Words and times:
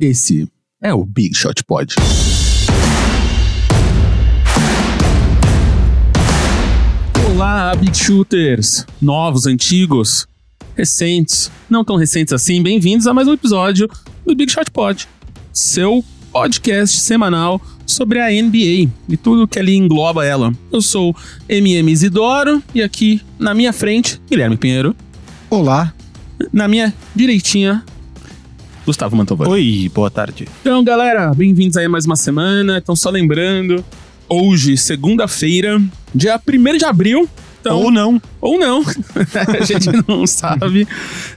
Esse 0.00 0.48
é 0.80 0.94
o 0.94 1.04
Big 1.04 1.36
Shot 1.36 1.62
Pod. 1.62 1.94
Olá, 7.30 7.74
Big 7.76 7.94
Shooters! 7.94 8.86
Novos, 8.98 9.44
antigos, 9.44 10.26
recentes, 10.74 11.50
não 11.68 11.84
tão 11.84 11.96
recentes 11.96 12.32
assim, 12.32 12.62
bem-vindos 12.62 13.06
a 13.06 13.12
mais 13.12 13.28
um 13.28 13.34
episódio 13.34 13.90
do 14.24 14.34
Big 14.34 14.50
Shot 14.50 14.70
Pod, 14.70 15.06
seu 15.52 16.02
podcast 16.32 16.98
semanal 16.98 17.60
sobre 17.84 18.20
a 18.20 18.30
NBA 18.30 18.90
e 19.06 19.18
tudo 19.22 19.46
que 19.46 19.58
ali 19.58 19.76
engloba 19.76 20.24
ela. 20.24 20.50
Eu 20.72 20.80
sou 20.80 21.14
MM 21.46 21.92
Isidoro 21.92 22.62
e 22.74 22.82
aqui 22.82 23.20
na 23.38 23.52
minha 23.52 23.70
frente, 23.74 24.18
Guilherme 24.30 24.56
Pinheiro. 24.56 24.96
Olá. 25.50 25.92
Na 26.50 26.66
minha 26.66 26.94
direitinha, 27.14 27.84
Gustavo 28.86 29.16
Mantovani. 29.16 29.50
Oi, 29.50 29.90
boa 29.94 30.10
tarde. 30.10 30.48
Então, 30.60 30.82
galera, 30.82 31.32
bem-vindos 31.34 31.76
aí 31.76 31.84
a 31.86 31.88
mais 31.88 32.06
uma 32.06 32.16
semana. 32.16 32.78
Então, 32.78 32.96
só 32.96 33.10
lembrando, 33.10 33.84
hoje, 34.28 34.76
segunda-feira, 34.76 35.80
dia 36.14 36.40
1 36.48 36.78
de 36.78 36.84
abril. 36.84 37.28
Então, 37.60 37.76
Ou 37.78 37.90
não. 37.90 38.20
Ou 38.40 38.58
não. 38.58 38.82
a 39.60 39.64
gente 39.64 39.90
não 40.08 40.24
sabe. 40.26 40.88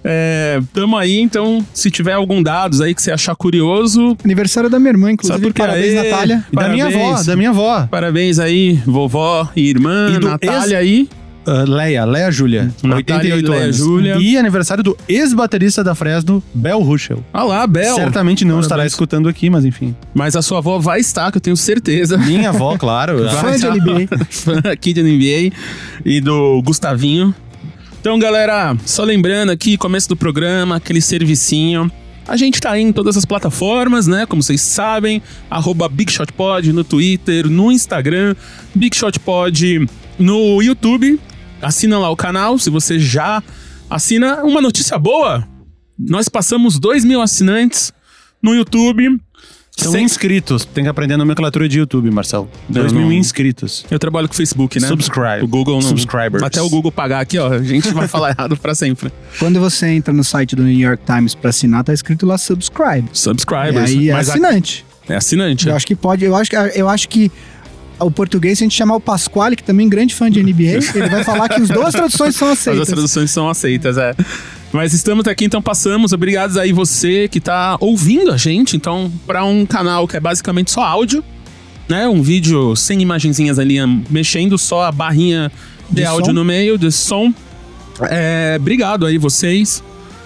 É, 0.03 0.61
tamo 0.73 0.97
aí, 0.97 1.19
então, 1.19 1.63
se 1.73 1.91
tiver 1.91 2.13
algum 2.13 2.41
dados 2.41 2.79
aí 2.79 2.95
que 2.95 3.01
você 3.01 3.11
achar 3.11 3.35
curioso. 3.35 4.17
Aniversário 4.23 4.69
da 4.69 4.79
minha 4.79 4.91
irmã, 4.91 5.11
inclusive. 5.11 5.33
Sabe 5.37 5.47
por 5.47 5.53
quê? 5.53 5.61
Parabéns, 5.61 5.93
Aê, 5.97 6.09
Natália. 6.09 6.45
E 6.49 6.55
da 6.55 6.69
minha 6.69 6.85
avó, 6.85 6.97
Parabéns. 6.99 7.25
da 7.25 7.35
minha 7.35 7.49
avó. 7.49 7.87
Parabéns 7.91 8.39
aí, 8.39 8.73
vovó 8.85 9.49
e 9.53 9.69
irmã, 9.69 10.13
E 10.15 10.19
do 10.19 10.27
Natália 10.29 10.81
ex- 10.81 10.89
aí. 10.89 11.09
Uh, 11.45 11.69
Leia, 11.69 12.05
Leia 12.05 12.31
Júlia. 12.31 12.73
Natália 12.81 13.35
e 13.35 13.41
Leia 13.41 13.63
anos. 13.63 13.77
Júlia. 13.77 14.15
E 14.17 14.37
aniversário 14.37 14.83
do 14.83 14.97
ex-baterista 15.09 15.83
da 15.83 15.93
Fresno, 15.93 16.41
Bel 16.53 16.79
Ruschel. 16.79 17.23
Ah 17.33 17.43
lá, 17.43 17.67
Bel. 17.67 17.95
Certamente 17.95 18.45
não 18.45 18.51
Parabéns. 18.51 18.65
estará 18.65 18.85
escutando 18.85 19.27
aqui, 19.27 19.49
mas 19.49 19.65
enfim. 19.65 19.95
Mas 20.13 20.35
a 20.35 20.41
sua 20.41 20.59
avó 20.59 20.79
vai 20.79 20.99
estar, 20.99 21.31
que 21.31 21.37
eu 21.37 21.41
tenho 21.41 21.57
certeza. 21.57 22.17
Minha 22.17 22.49
avó, 22.49 22.77
claro. 22.77 23.27
Fã 23.41 23.57
de. 23.57 23.67
NBA. 23.67 24.17
fã 24.29 24.61
aqui 24.71 24.93
de 24.93 25.03
NBA 25.03 25.55
e 26.05 26.21
do 26.21 26.61
Gustavinho. 26.63 27.35
Então, 27.99 28.17
galera, 28.19 28.75
só 28.85 29.03
lembrando 29.03 29.51
aqui, 29.51 29.77
começo 29.77 30.09
do 30.09 30.15
programa, 30.15 30.75
aquele 30.75 31.01
servicinho. 31.01 31.91
A 32.27 32.37
gente 32.37 32.59
tá 32.59 32.71
aí 32.71 32.81
em 32.81 32.91
todas 32.93 33.17
as 33.17 33.25
plataformas, 33.25 34.07
né? 34.07 34.25
Como 34.25 34.41
vocês 34.41 34.61
sabem, 34.61 35.21
arroba 35.49 35.89
BigShotPod 35.89 36.71
no 36.71 36.83
Twitter, 36.83 37.49
no 37.49 37.71
Instagram, 37.71 38.35
BigShotPod 38.73 39.87
no 40.17 40.61
YouTube. 40.61 41.19
Assina 41.63 41.97
lá 41.97 42.09
o 42.09 42.15
canal, 42.15 42.57
se 42.59 42.69
você 42.69 42.99
já 42.99 43.41
assina. 43.89 44.43
Uma 44.43 44.61
notícia 44.61 44.97
boa, 44.99 45.47
nós 45.97 46.27
passamos 46.29 46.79
2 46.79 47.05
mil 47.05 47.21
assinantes 47.21 47.91
no 48.41 48.53
YouTube. 48.53 49.19
São 49.75 49.91
Sem- 49.93 50.03
inscritos. 50.05 50.65
Tem 50.65 50.83
que 50.83 50.89
aprender 50.89 51.15
a 51.15 51.17
nomenclatura 51.17 51.67
de 51.67 51.79
YouTube, 51.79 52.11
Marcelo. 52.11 52.47
Não, 52.69 52.81
2 52.81 52.93
mil 52.93 53.05
não. 53.05 53.11
inscritos. 53.11 53.83
Eu 53.89 53.97
trabalho 53.97 54.27
com 54.27 54.33
o 54.35 54.37
Facebook, 54.37 54.79
né? 54.79 54.87
Subscribe. 54.87 55.41
O 55.43 55.47
Google 55.47 55.75
não. 55.75 55.81
Subscribers. 55.81 56.43
Até 56.43 56.61
o 56.61 56.69
Google 56.69 56.91
pagar 56.91 57.21
aqui, 57.21 57.39
ó. 57.39 57.51
A 57.51 57.63
gente 57.63 57.89
vai 57.91 58.07
falar 58.07 58.29
errado 58.37 58.55
pra 58.55 58.75
sempre. 58.75 59.11
Quando 59.39 59.59
você 59.59 59.87
entra 59.87 60.13
no 60.13 60.23
site 60.23 60.55
do 60.55 60.61
New 60.61 60.77
York 60.79 61.03
Times 61.05 61.33
pra 61.33 61.49
assinar, 61.49 61.83
tá 61.83 61.91
escrito 61.91 62.23
lá 62.23 62.37
subscribe. 62.37 63.09
Subscribers. 63.13 63.89
e 63.91 63.97
aí 63.97 64.09
é 64.09 64.13
Mas 64.13 64.29
a- 64.29 64.33
assinante. 64.33 64.85
é 65.09 65.15
assinante. 65.15 65.67
Eu 65.67 65.75
acho 65.75 65.87
que 65.87 65.95
pode, 65.95 66.23
eu 66.23 66.35
acho 66.35 66.51
que, 66.51 66.55
eu 66.55 66.87
acho 66.87 67.09
que 67.09 67.31
o 67.99 68.11
português, 68.11 68.57
se 68.57 68.63
a 68.63 68.65
gente 68.65 68.75
chamar 68.75 68.95
o 68.95 68.99
Pasquale, 68.99 69.55
que 69.55 69.63
também 69.63 69.87
é 69.87 69.89
grande 69.89 70.13
fã 70.13 70.29
de 70.29 70.41
NBA, 70.43 70.79
ele 70.95 71.09
vai 71.09 71.23
falar 71.23 71.47
que 71.49 71.61
as 71.61 71.67
duas 71.69 71.91
traduções 71.93 72.35
são 72.35 72.49
As 72.49 72.59
aceitas. 72.59 72.87
traduções 72.87 73.31
são 73.31 73.49
aceitas, 73.49 73.97
é. 73.97 74.13
Mas 74.71 74.91
estamos 74.93 75.27
aqui, 75.27 75.45
então 75.45 75.61
passamos. 75.61 76.13
Obrigados 76.13 76.57
aí 76.57 76.71
você 76.73 77.27
que 77.27 77.39
tá 77.39 77.77
ouvindo 77.79 78.31
a 78.31 78.37
gente. 78.37 78.75
Então, 78.75 79.11
pra 79.27 79.45
um 79.45 79.65
canal 79.65 80.07
que 80.07 80.17
é 80.17 80.19
basicamente 80.19 80.71
só 80.71 80.81
áudio, 80.83 81.23
né? 81.87 82.07
Um 82.07 82.23
vídeo 82.23 82.75
sem 82.75 82.99
imagenzinhas 83.01 83.59
ali 83.59 83.77
am- 83.77 84.03
mexendo, 84.09 84.57
só 84.57 84.83
a 84.85 84.91
barrinha 84.91 85.51
de, 85.89 85.97
De 85.97 86.05
áudio 86.05 86.27
som. 86.27 86.33
no 86.33 86.43
meio, 86.43 86.77
de 86.77 86.91
som. 86.91 87.31
É, 88.09 88.57
obrigado 88.59 89.05
aí 89.05 89.19
vocês 89.19 89.83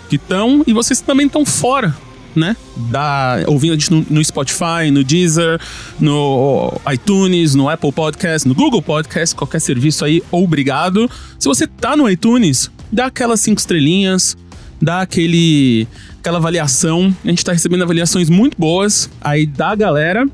que 0.09 0.15
estão 0.15 0.63
e 0.65 0.71
vocês 0.71 1.01
também 1.01 1.25
estão 1.27 1.45
fora, 1.45 1.93
né? 2.37 2.55
Da, 2.89 3.43
ouvindo 3.47 3.73
a 3.73 3.75
gente 3.75 3.91
no, 3.91 4.05
no 4.09 4.23
Spotify, 4.23 4.91
no 4.91 5.03
Deezer, 5.03 5.59
no 5.99 6.79
iTunes, 6.91 7.55
no 7.55 7.69
Apple 7.69 7.91
Podcast, 7.91 8.47
no 8.47 8.55
Google 8.55 8.81
Podcast, 8.81 9.35
qualquer 9.35 9.59
serviço 9.59 10.05
aí, 10.05 10.21
obrigado. 10.31 11.09
Se 11.39 11.47
você 11.47 11.67
tá 11.67 11.95
no 11.97 12.09
iTunes, 12.09 12.71
dá 12.91 13.07
aquelas 13.07 13.41
cinco 13.41 13.59
estrelinhas, 13.59 14.37
dá 14.81 15.01
aquele 15.01 15.87
aquela 16.19 16.37
avaliação. 16.37 17.15
A 17.23 17.29
gente 17.29 17.43
tá 17.43 17.53
recebendo 17.53 17.83
avaliações 17.83 18.29
muito 18.29 18.57
boas 18.57 19.09
aí 19.21 19.45
da 19.45 19.73
galera. 19.75 20.27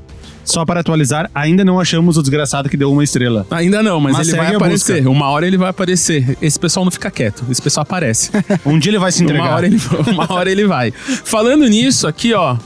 Só 0.44 0.64
para 0.64 0.80
atualizar, 0.80 1.30
ainda 1.34 1.64
não 1.64 1.80
achamos 1.80 2.16
o 2.18 2.22
desgraçado 2.22 2.68
que 2.68 2.76
deu 2.76 2.92
uma 2.92 3.02
estrela. 3.02 3.46
Ainda 3.50 3.82
não, 3.82 3.98
mas, 4.00 4.12
Mas 4.18 4.28
ele 4.28 4.36
vai 4.36 4.54
aparecer. 4.54 4.96
busca. 4.96 5.10
Uma 5.10 5.28
hora 5.30 5.46
ele 5.46 5.56
vai 5.56 5.70
aparecer. 5.70 6.36
Esse 6.40 6.58
pessoal 6.58 6.84
não 6.84 6.92
fica 6.92 7.10
quieto, 7.10 7.44
esse 7.50 7.62
pessoal 7.62 7.82
aparece. 7.82 8.30
Um 8.64 8.78
dia 8.78 8.90
ele 8.90 8.98
vai 8.98 9.10
se 9.10 9.22
Uma 9.22 9.30
entregar. 9.30 9.54
hora, 9.54 9.66
ele, 9.66 9.80
uma 10.12 10.32
hora 10.32 10.50
ele 10.50 10.66
vai. 10.66 10.90
Falando 11.24 11.66
nisso, 11.66 12.06
aqui, 12.06 12.32
ó. 12.34 12.56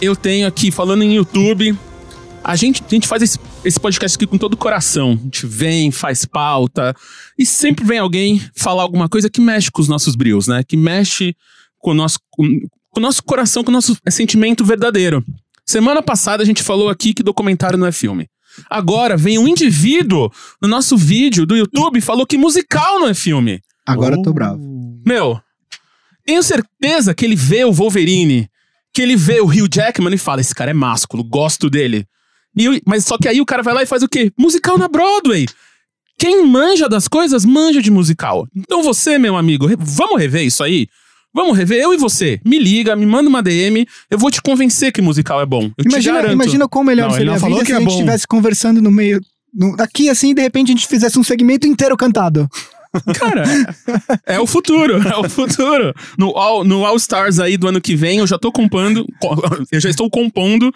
Eu 0.00 0.14
tenho 0.14 0.46
aqui, 0.46 0.70
falando 0.70 1.02
em 1.02 1.14
YouTube. 1.14 1.76
A 2.44 2.54
gente, 2.54 2.80
a 2.86 2.94
gente 2.94 3.08
faz 3.08 3.22
esse, 3.22 3.38
esse 3.64 3.80
podcast 3.80 4.14
aqui 4.16 4.26
com 4.26 4.38
todo 4.38 4.54
o 4.54 4.56
coração. 4.56 5.12
A 5.20 5.24
gente 5.24 5.46
vem, 5.46 5.90
faz 5.90 6.24
pauta. 6.24 6.94
E 7.36 7.44
sempre 7.44 7.84
vem 7.84 7.98
alguém 7.98 8.40
falar 8.54 8.82
alguma 8.82 9.08
coisa 9.08 9.28
que 9.28 9.40
mexe 9.40 9.70
com 9.70 9.82
os 9.82 9.88
nossos 9.88 10.14
brios, 10.14 10.46
né? 10.46 10.62
Que 10.62 10.76
mexe 10.76 11.34
com 11.78 11.90
o 11.90 11.94
nosso, 11.94 12.18
com, 12.30 12.46
com 12.90 13.00
o 13.00 13.02
nosso 13.02 13.22
coração, 13.24 13.64
com 13.64 13.70
o 13.70 13.74
nosso 13.74 13.96
sentimento 14.10 14.64
verdadeiro. 14.64 15.24
Semana 15.66 16.00
passada 16.02 16.42
a 16.42 16.46
gente 16.46 16.62
falou 16.62 16.88
aqui 16.88 17.12
que 17.12 17.22
documentário 17.22 17.76
não 17.78 17.86
é 17.86 17.92
filme. 17.92 18.28
Agora 18.70 19.16
vem 19.16 19.38
um 19.38 19.48
indivíduo 19.48 20.30
no 20.62 20.68
nosso 20.68 20.96
vídeo 20.96 21.44
do 21.44 21.56
YouTube 21.56 21.98
e 21.98 22.00
falou 22.02 22.24
que 22.26 22.38
musical 22.38 23.00
não 23.00 23.08
é 23.08 23.14
filme. 23.14 23.60
Agora 23.84 24.14
eu 24.16 24.22
tô 24.22 24.30
Oh. 24.30 24.32
bravo. 24.34 24.58
Meu, 25.04 25.40
tenho 26.24 26.42
certeza 26.42 27.14
que 27.14 27.24
ele 27.24 27.36
vê 27.36 27.64
o 27.64 27.72
Wolverine, 27.72 28.48
que 28.94 29.02
ele 29.02 29.16
vê 29.16 29.40
o 29.40 29.46
Hugh 29.46 29.68
Jackman 29.72 30.14
e 30.14 30.18
fala: 30.18 30.40
esse 30.40 30.54
cara 30.54 30.70
é 30.70 30.74
másculo, 30.74 31.22
gosto 31.22 31.68
dele. 31.68 32.06
E 32.56 32.68
o- 32.68 32.80
mas 32.86 33.04
só 33.04 33.18
que 33.18 33.28
aí 33.28 33.40
o 33.40 33.46
cara 33.46 33.62
vai 33.62 33.74
lá 33.74 33.82
e 33.82 33.86
faz 33.86 34.02
o 34.02 34.08
quê? 34.08 34.32
Musical 34.38 34.78
na 34.78 34.88
Broadway. 34.88 35.46
Quem 36.18 36.46
manja 36.46 36.88
das 36.88 37.06
coisas, 37.06 37.44
manja 37.44 37.82
de 37.82 37.90
musical. 37.90 38.48
Então 38.56 38.82
você, 38.82 39.18
meu 39.18 39.36
amigo, 39.36 39.66
re- 39.66 39.76
vamos 39.78 40.18
rever 40.18 40.46
isso 40.46 40.64
aí? 40.64 40.88
Vamos 41.34 41.56
rever, 41.56 41.80
eu 41.82 41.92
e 41.92 41.96
você. 41.98 42.40
Me 42.44 42.58
liga, 42.58 42.96
me 42.96 43.04
manda 43.04 43.28
uma 43.28 43.42
DM, 43.42 43.86
eu 44.10 44.18
vou 44.18 44.30
te 44.30 44.40
convencer 44.40 44.90
que 44.92 45.02
musical 45.02 45.40
é 45.40 45.46
bom. 45.46 45.64
Eu 45.76 45.84
te 45.84 45.88
Imagina, 45.90 46.14
garanto. 46.16 46.32
imagina 46.32 46.68
quão 46.68 46.82
melhor 46.84 47.10
Não, 47.10 47.16
seria 47.16 47.32
a 47.32 47.36
vida 47.38 47.60
que 47.60 47.66
se 47.66 47.72
a 47.72 47.76
é 47.76 47.78
gente 47.80 47.88
bom. 47.88 47.94
estivesse 47.94 48.26
conversando 48.26 48.80
no 48.80 48.90
meio... 48.90 49.20
no- 49.52 49.76
aqui, 49.78 50.08
assim, 50.08 50.34
de 50.34 50.40
repente 50.40 50.68
a 50.72 50.74
gente 50.74 50.86
fizesse 50.86 51.18
um 51.18 51.22
segmento 51.24 51.66
inteiro 51.66 51.96
cantado. 51.96 52.48
Cara, 53.18 53.44
é 54.24 54.40
o 54.40 54.46
futuro, 54.46 54.94
é 55.06 55.16
o 55.18 55.28
futuro. 55.28 55.92
No 56.16 56.28
All, 56.38 56.64
no 56.64 56.86
All 56.86 56.96
Stars 56.96 57.38
aí 57.38 57.58
do 57.58 57.68
ano 57.68 57.78
que 57.80 57.94
vem, 57.94 58.20
eu 58.20 58.26
já 58.26 58.38
tô 58.38 58.50
compondo, 58.50 59.04
co- 59.20 59.36
eu 59.70 59.78
já 59.80 59.90
estou 59.90 60.08
compondo 60.08 60.72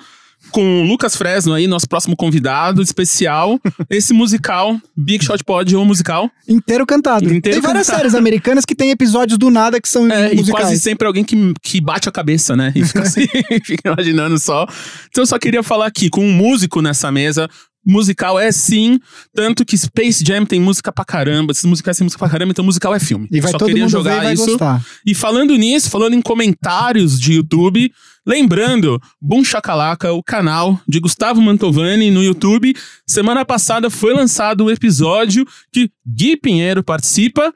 com 0.50 0.82
o 0.82 0.86
Lucas 0.86 1.14
Fresno 1.16 1.52
aí, 1.54 1.66
nosso 1.66 1.88
próximo 1.88 2.16
convidado 2.16 2.82
especial, 2.82 3.60
esse 3.90 4.12
musical, 4.12 4.80
Big 4.96 5.24
Shot 5.24 5.44
Pod 5.44 5.76
ou 5.76 5.84
musical. 5.84 6.30
Inteiro 6.48 6.84
cantado. 6.86 7.24
Inteiro 7.32 7.60
tem 7.60 7.60
várias 7.60 7.86
cantado. 7.86 7.98
séries 8.02 8.14
americanas 8.14 8.64
que 8.64 8.74
tem 8.74 8.90
episódios 8.90 9.38
do 9.38 9.50
nada 9.50 9.80
que 9.80 9.88
são 9.88 10.10
É, 10.10 10.32
e 10.32 10.36
musicais. 10.36 10.64
quase 10.66 10.80
sempre 10.80 11.06
alguém 11.06 11.22
que, 11.24 11.52
que 11.62 11.80
bate 11.80 12.08
a 12.08 12.12
cabeça, 12.12 12.56
né? 12.56 12.72
E 12.74 12.84
fica 12.84 13.02
assim, 13.02 13.26
fica 13.64 13.92
imaginando 13.92 14.38
só. 14.38 14.66
Então 15.08 15.22
eu 15.22 15.26
só 15.26 15.38
queria 15.38 15.62
falar 15.62 15.86
aqui 15.86 16.08
com 16.10 16.24
um 16.24 16.32
músico 16.32 16.80
nessa 16.82 17.12
mesa. 17.12 17.48
Musical 17.86 18.38
é 18.38 18.52
sim, 18.52 18.98
tanto 19.34 19.64
que 19.64 19.76
Space 19.76 20.22
Jam 20.22 20.44
tem 20.44 20.60
música 20.60 20.92
pra 20.92 21.02
caramba, 21.02 21.50
esses 21.52 21.64
musicais 21.64 21.96
têm 21.96 22.04
música 22.04 22.18
pra 22.18 22.28
caramba, 22.28 22.50
então 22.52 22.62
musical 22.62 22.94
é 22.94 23.00
filme. 23.00 23.26
E 23.32 23.40
vai 23.40 23.50
só 23.52 23.56
todo 23.56 23.68
queria 23.68 23.84
mundo 23.84 23.90
jogar 23.90 24.30
e 24.30 24.34
isso. 24.34 24.44
gostar. 24.46 24.84
E 25.06 25.14
falando 25.14 25.56
nisso, 25.56 25.88
falando 25.88 26.12
em 26.12 26.20
comentários 26.20 27.18
de 27.18 27.32
YouTube, 27.32 27.90
lembrando, 28.26 29.00
Boom 29.20 29.44
Chacalaca, 29.44 30.12
o 30.12 30.22
canal 30.22 30.80
de 30.86 31.00
Gustavo 31.00 31.40
Mantovani 31.40 32.10
no 32.10 32.22
YouTube. 32.22 32.74
Semana 33.06 33.44
passada 33.44 33.90
foi 33.90 34.12
lançado 34.12 34.64
o 34.64 34.70
episódio 34.70 35.46
que 35.72 35.90
Gui 36.06 36.36
Pinheiro 36.36 36.82
participa 36.82 37.52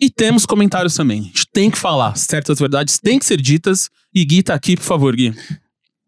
e 0.00 0.08
temos 0.08 0.46
comentários 0.46 0.94
também. 0.94 1.20
A 1.20 1.24
gente 1.24 1.46
tem 1.52 1.70
que 1.70 1.78
falar, 1.78 2.16
certas 2.16 2.58
verdades 2.58 2.98
têm 2.98 3.18
que 3.18 3.26
ser 3.26 3.40
ditas. 3.40 3.90
E 4.14 4.24
Gui 4.24 4.42
tá 4.42 4.54
aqui, 4.54 4.76
por 4.76 4.84
favor, 4.84 5.14
Gui. 5.14 5.34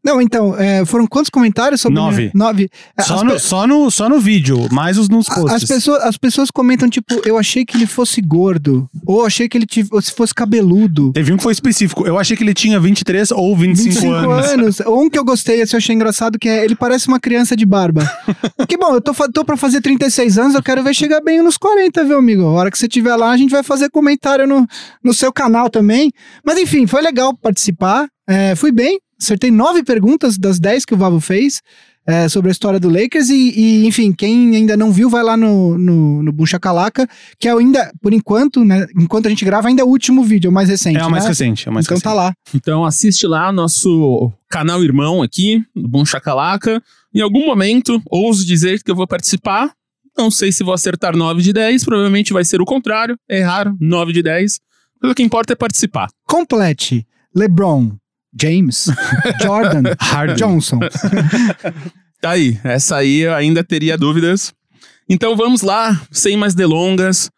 Não, 0.02 0.20
então, 0.20 0.56
é, 0.58 0.84
foram 0.84 1.06
quantos 1.06 1.28
comentários 1.30 1.80
sobre... 1.80 1.94
Nove. 1.96 2.30
Nove. 2.34 2.70
É, 2.96 3.02
Só 3.02 3.16
as 3.16 3.22
no, 3.22 3.32
pe- 3.32 3.38
só, 3.38 3.66
no, 3.66 3.90
só 3.90 4.08
no 4.08 4.18
vídeo, 4.18 4.66
mais 4.72 4.96
os 4.96 5.08
nos 5.08 5.26
posts. 5.28 5.52
As 5.52 5.64
pessoas, 5.64 6.02
as 6.02 6.16
pessoas 6.16 6.50
comentam, 6.50 6.88
tipo, 6.88 7.20
eu 7.24 7.36
achei 7.36 7.64
que 7.64 7.76
ele 7.76 7.86
fosse 7.86 8.20
gordo. 8.22 8.88
Ou 9.06 9.26
achei 9.26 9.48
que 9.48 9.58
ele 9.58 9.66
se 10.00 10.12
fosse 10.12 10.34
cabeludo. 10.34 11.12
Teve 11.12 11.32
um 11.32 11.36
que 11.36 11.42
foi 11.42 11.52
específico. 11.52 12.06
Eu 12.06 12.18
achei 12.18 12.36
que 12.36 12.42
ele 12.42 12.54
tinha 12.54 12.80
23 12.80 13.30
ou 13.32 13.56
25, 13.56 13.90
25 13.94 14.14
anos. 14.14 14.46
anos. 14.46 14.80
Ou 14.80 15.02
um 15.04 15.10
que 15.10 15.18
eu 15.18 15.24
gostei, 15.24 15.60
esse 15.60 15.74
eu 15.74 15.78
achei 15.78 15.94
engraçado, 15.94 16.38
que 16.38 16.48
é 16.48 16.64
ele 16.64 16.74
parece 16.74 17.08
uma 17.08 17.20
criança 17.20 17.54
de 17.54 17.66
barba. 17.66 18.02
que 18.68 18.76
bom, 18.78 18.94
eu 18.94 19.00
tô, 19.00 19.12
tô 19.30 19.44
pra 19.44 19.56
fazer 19.56 19.80
36 19.80 20.38
anos, 20.38 20.54
eu 20.54 20.62
quero 20.62 20.82
ver 20.82 20.94
chegar 20.94 21.20
bem 21.20 21.42
nos 21.42 21.56
40, 21.58 22.04
viu, 22.04 22.18
amigo? 22.18 22.42
A 22.42 22.52
hora 22.52 22.70
que 22.70 22.78
você 22.78 22.86
estiver 22.86 23.14
lá, 23.16 23.30
a 23.30 23.36
gente 23.36 23.50
vai 23.50 23.62
fazer 23.62 23.90
comentário 23.90 24.46
no, 24.46 24.66
no 25.04 25.12
seu 25.12 25.32
canal 25.32 25.68
também. 25.68 26.10
Mas 26.44 26.58
enfim, 26.58 26.86
foi 26.86 27.02
legal 27.02 27.34
participar. 27.36 28.08
É, 28.28 28.54
fui 28.54 28.72
bem. 28.72 28.98
Acertei 29.20 29.50
nove 29.50 29.82
perguntas 29.82 30.38
das 30.38 30.58
dez 30.58 30.84
que 30.84 30.94
o 30.94 30.96
Vavo 30.96 31.20
fez 31.20 31.60
é, 32.06 32.28
sobre 32.28 32.50
a 32.50 32.52
história 32.52 32.80
do 32.80 32.88
Lakers. 32.88 33.28
E, 33.28 33.52
e, 33.56 33.86
enfim, 33.86 34.12
quem 34.12 34.56
ainda 34.56 34.76
não 34.76 34.90
viu, 34.90 35.08
vai 35.10 35.22
lá 35.22 35.36
no, 35.36 35.78
no, 35.78 36.22
no 36.22 36.32
Buncha 36.32 36.58
Calaca, 36.58 37.08
que 37.38 37.48
é 37.48 37.52
ainda, 37.52 37.92
por 38.00 38.12
enquanto, 38.12 38.64
né? 38.64 38.86
Enquanto 38.96 39.26
a 39.26 39.28
gente 39.28 39.44
grava, 39.44 39.68
ainda 39.68 39.82
é 39.82 39.84
o 39.84 39.88
último 39.88 40.22
vídeo, 40.24 40.48
é 40.48 40.50
o 40.50 40.54
mais 40.54 40.68
recente. 40.68 40.98
É 40.98 41.06
o 41.06 41.10
mais 41.10 41.24
né? 41.24 41.30
recente, 41.30 41.68
é 41.68 41.70
o 41.70 41.74
mais 41.74 41.86
Então 41.86 41.96
recente. 41.96 42.04
tá 42.04 42.14
lá. 42.14 42.32
Então 42.54 42.84
assiste 42.84 43.26
lá 43.26 43.52
nosso 43.52 44.32
canal 44.48 44.82
irmão 44.82 45.22
aqui, 45.22 45.62
do 45.74 45.88
Bom 45.88 46.04
Chacalaca. 46.04 46.82
Em 47.14 47.20
algum 47.20 47.44
momento, 47.46 48.00
ouso 48.10 48.44
dizer 48.46 48.82
que 48.82 48.90
eu 48.90 48.96
vou 48.96 49.06
participar. 49.06 49.72
Não 50.16 50.30
sei 50.30 50.50
se 50.50 50.64
vou 50.64 50.74
acertar 50.74 51.16
9 51.16 51.40
de 51.40 51.52
10, 51.52 51.84
provavelmente 51.84 52.32
vai 52.32 52.44
ser 52.44 52.60
o 52.60 52.64
contrário, 52.64 53.16
errar 53.28 53.72
9 53.80 54.12
de 54.12 54.22
10. 54.22 54.58
Mas 55.02 55.12
o 55.12 55.14
que 55.14 55.22
importa 55.22 55.52
é 55.52 55.56
participar. 55.56 56.08
Complete. 56.26 57.06
LeBron, 57.34 57.92
James, 58.38 58.88
Jordan, 59.42 59.82
Harden. 59.98 60.36
Johnson. 60.36 60.80
Tá 62.20 62.32
aí, 62.32 62.60
essa 62.62 62.96
aí 62.96 63.20
eu 63.20 63.32
ainda 63.32 63.64
teria 63.64 63.96
dúvidas. 63.96 64.52
Então 65.08 65.34
vamos 65.34 65.62
lá, 65.62 66.00
sem 66.12 66.36
mais 66.36 66.54
delongas. 66.54 67.30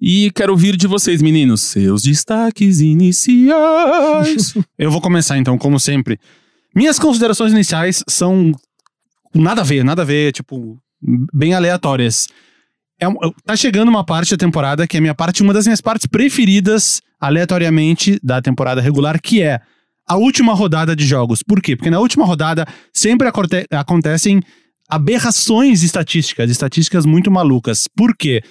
E 0.00 0.30
quero 0.34 0.52
ouvir 0.52 0.76
de 0.76 0.86
vocês, 0.86 1.20
meninos, 1.20 1.60
seus 1.60 2.02
destaques 2.02 2.80
iniciais. 2.80 4.54
Eu 4.78 4.90
vou 4.90 5.00
começar 5.00 5.36
então, 5.36 5.58
como 5.58 5.78
sempre. 5.78 6.18
Minhas 6.74 6.98
considerações 6.98 7.52
iniciais 7.52 8.02
são 8.08 8.52
nada 9.34 9.60
a 9.60 9.64
ver, 9.64 9.84
nada 9.84 10.02
a 10.02 10.04
ver, 10.04 10.32
tipo, 10.32 10.78
bem 11.32 11.52
aleatórias. 11.52 12.26
É, 12.98 13.06
tá 13.44 13.54
chegando 13.54 13.90
uma 13.90 14.04
parte 14.04 14.30
da 14.30 14.36
temporada 14.36 14.86
que 14.86 14.96
é 14.96 15.00
minha 15.00 15.14
parte, 15.14 15.42
uma 15.42 15.52
das 15.52 15.66
minhas 15.66 15.80
partes 15.80 16.06
preferidas, 16.06 17.00
aleatoriamente, 17.20 18.18
da 18.22 18.40
temporada 18.40 18.80
regular, 18.80 19.20
que 19.20 19.42
é 19.42 19.60
a 20.10 20.16
última 20.16 20.52
rodada 20.54 20.96
de 20.96 21.06
jogos. 21.06 21.40
Por 21.42 21.62
quê? 21.62 21.76
Porque 21.76 21.88
na 21.90 22.00
última 22.00 22.24
rodada 22.24 22.66
sempre 22.92 23.28
aconte- 23.28 23.66
acontecem 23.70 24.40
aberrações 24.88 25.84
estatísticas, 25.84 26.50
estatísticas 26.50 27.06
muito 27.06 27.30
malucas. 27.30 27.86
Por 27.96 28.16
quê? 28.16 28.42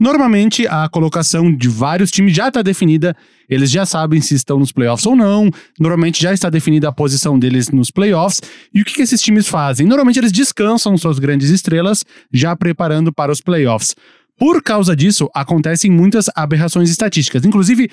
Normalmente 0.00 0.66
a 0.66 0.88
colocação 0.88 1.54
de 1.54 1.68
vários 1.68 2.10
times 2.10 2.34
já 2.34 2.48
está 2.48 2.62
definida, 2.62 3.14
eles 3.48 3.70
já 3.70 3.84
sabem 3.86 4.20
se 4.20 4.34
estão 4.34 4.58
nos 4.58 4.72
playoffs 4.72 5.06
ou 5.06 5.14
não. 5.14 5.50
Normalmente 5.78 6.20
já 6.22 6.32
está 6.32 6.48
definida 6.50 6.88
a 6.88 6.92
posição 6.92 7.38
deles 7.38 7.68
nos 7.68 7.90
playoffs. 7.90 8.40
E 8.72 8.80
o 8.80 8.84
que, 8.84 8.94
que 8.94 9.02
esses 9.02 9.20
times 9.20 9.46
fazem? 9.46 9.86
Normalmente 9.86 10.18
eles 10.18 10.32
descansam 10.32 10.96
suas 10.96 11.18
grandes 11.18 11.50
estrelas, 11.50 12.02
já 12.32 12.56
preparando 12.56 13.12
para 13.12 13.30
os 13.30 13.40
playoffs. 13.42 13.94
Por 14.38 14.62
causa 14.62 14.96
disso, 14.96 15.28
acontecem 15.34 15.90
muitas 15.92 16.28
aberrações 16.34 16.88
estatísticas. 16.90 17.44
Inclusive, 17.44 17.88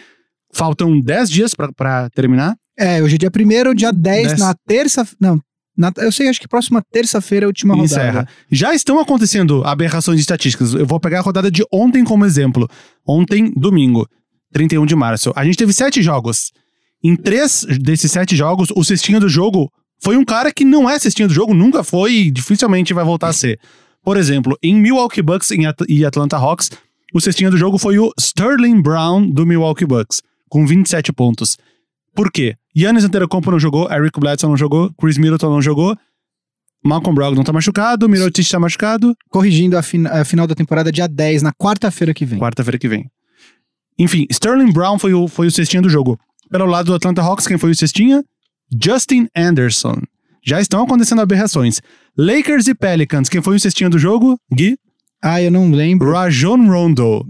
faltam 0.53 0.99
10 0.99 1.29
dias 1.29 1.53
para 1.53 2.09
terminar. 2.09 2.55
É, 2.83 3.01
hoje 3.03 3.15
é 3.15 3.17
dia 3.17 3.29
1 3.29 3.73
dia 3.75 3.91
10, 3.91 4.27
Dez. 4.27 4.39
na 4.39 4.53
terça. 4.67 5.07
Não, 5.19 5.39
na- 5.77 5.91
eu 5.97 6.11
sei, 6.11 6.27
acho 6.27 6.39
que 6.39 6.47
próxima 6.47 6.81
terça-feira 6.91 7.43
é 7.43 7.47
a 7.47 7.49
última 7.49 7.73
rodada. 7.75 7.93
Encerra. 7.93 8.27
Já 8.51 8.73
estão 8.73 8.99
acontecendo 8.99 9.63
aberrações 9.63 10.19
estatísticas. 10.19 10.73
Eu 10.73 10.85
vou 10.85 10.99
pegar 10.99 11.19
a 11.19 11.21
rodada 11.21 11.51
de 11.51 11.63
ontem 11.71 12.03
como 12.03 12.25
exemplo. 12.25 12.67
Ontem, 13.07 13.51
domingo, 13.55 14.07
31 14.51 14.85
de 14.85 14.95
março. 14.95 15.31
A 15.35 15.45
gente 15.45 15.57
teve 15.57 15.73
sete 15.73 16.01
jogos. 16.01 16.51
Em 17.03 17.15
três 17.15 17.65
desses 17.81 18.11
sete 18.11 18.35
jogos, 18.35 18.69
o 18.75 18.83
cestinha 18.83 19.19
do 19.19 19.29
jogo 19.29 19.71
foi 20.03 20.17
um 20.17 20.25
cara 20.25 20.51
que 20.51 20.65
não 20.65 20.89
é 20.89 20.97
cestinha 20.99 21.27
do 21.27 21.33
jogo, 21.33 21.53
nunca 21.53 21.83
foi 21.83 22.13
e 22.13 22.31
dificilmente 22.31 22.93
vai 22.93 23.03
voltar 23.05 23.29
a 23.29 23.33
ser. 23.33 23.59
Por 24.03 24.17
exemplo, 24.17 24.57
em 24.63 24.73
Milwaukee 24.75 25.21
Bucks 25.21 25.49
e 25.87 26.03
Atlanta 26.05 26.37
Hawks, 26.37 26.71
o 27.13 27.21
cestinha 27.21 27.51
do 27.51 27.57
jogo 27.57 27.77
foi 27.77 27.99
o 27.99 28.11
Sterling 28.19 28.81
Brown 28.81 29.27
do 29.29 29.45
Milwaukee 29.45 29.85
Bucks, 29.85 30.21
com 30.49 30.65
27 30.65 31.13
pontos. 31.13 31.57
Por 32.15 32.31
quê? 32.31 32.55
Yannis 32.77 33.03
Antetokounmpo 33.03 33.51
não 33.51 33.59
jogou, 33.59 33.91
Eric 33.91 34.19
Bledsoe 34.19 34.49
não 34.49 34.57
jogou, 34.57 34.91
Chris 34.99 35.17
Middleton 35.17 35.49
não 35.49 35.61
jogou, 35.61 35.95
Malcolm 36.83 37.13
Brogdon 37.15 37.43
tá 37.43 37.53
machucado, 37.53 38.09
Mirotic 38.09 38.49
tá 38.49 38.59
machucado, 38.59 39.15
Corrigindo 39.29 39.77
a, 39.77 39.81
fin- 39.83 40.07
a 40.07 40.25
final 40.25 40.47
da 40.47 40.55
temporada 40.55 40.91
dia 40.91 41.07
10, 41.07 41.41
na 41.43 41.53
quarta-feira 41.53 42.13
que 42.13 42.25
vem. 42.25 42.39
quarta-feira 42.39 42.77
que 42.79 42.87
vem. 42.87 43.05
Enfim, 43.99 44.25
Sterling 44.31 44.71
Brown 44.71 44.97
foi 44.97 45.13
o, 45.13 45.27
foi 45.27 45.47
o 45.47 45.51
cestinha 45.51 45.81
do 45.81 45.89
jogo. 45.89 46.19
Pelo 46.49 46.65
lado 46.65 46.87
do 46.87 46.95
Atlanta 46.95 47.21
Hawks, 47.21 47.45
quem 47.45 47.57
foi 47.57 47.71
o 47.71 47.75
cestinha? 47.75 48.23
Justin 48.83 49.27
Anderson. 49.35 49.95
Já 50.43 50.59
estão 50.59 50.83
acontecendo 50.83 51.21
aberrações. 51.21 51.81
Lakers 52.17 52.67
e 52.67 52.73
Pelicans, 52.73 53.29
quem 53.29 53.41
foi 53.41 53.55
o 53.57 53.59
cestinha 53.59 53.89
do 53.89 53.99
jogo? 53.99 54.39
Gui? 54.51 54.77
Ah, 55.23 55.41
eu 55.41 55.51
não 55.51 55.69
lembro. 55.71 56.11
Rajon 56.13 56.67
Rondo. 56.67 57.25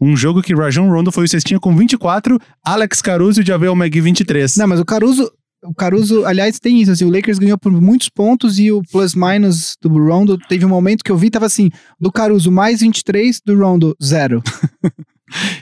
Um 0.00 0.16
jogo 0.16 0.42
que 0.42 0.54
Rajon 0.54 0.88
Rondo 0.88 1.12
foi 1.12 1.24
o 1.24 1.28
cestinha 1.28 1.60
com 1.60 1.76
24, 1.76 2.38
Alex 2.64 3.02
Caruso 3.02 3.42
e 3.42 3.44
Javel 3.44 3.74
McGee 3.74 4.00
23. 4.00 4.56
Não, 4.56 4.66
mas 4.66 4.80
o 4.80 4.84
Caruso. 4.84 5.30
O 5.64 5.74
Caruso, 5.74 6.24
aliás, 6.24 6.60
tem 6.60 6.80
isso, 6.80 6.92
assim, 6.92 7.04
o 7.04 7.10
Lakers 7.10 7.36
ganhou 7.40 7.58
por 7.58 7.72
muitos 7.72 8.08
pontos 8.08 8.60
e 8.60 8.70
o 8.70 8.80
plus-minus 8.92 9.76
do 9.82 9.88
Rondo 9.88 10.38
teve 10.48 10.64
um 10.64 10.68
momento 10.68 11.02
que 11.02 11.10
eu 11.10 11.16
vi, 11.18 11.30
tava 11.30 11.46
assim, 11.46 11.68
do 12.00 12.12
Caruso 12.12 12.52
mais 12.52 12.78
23, 12.80 13.40
do 13.44 13.58
Rondo 13.58 13.96
zero. 14.02 14.40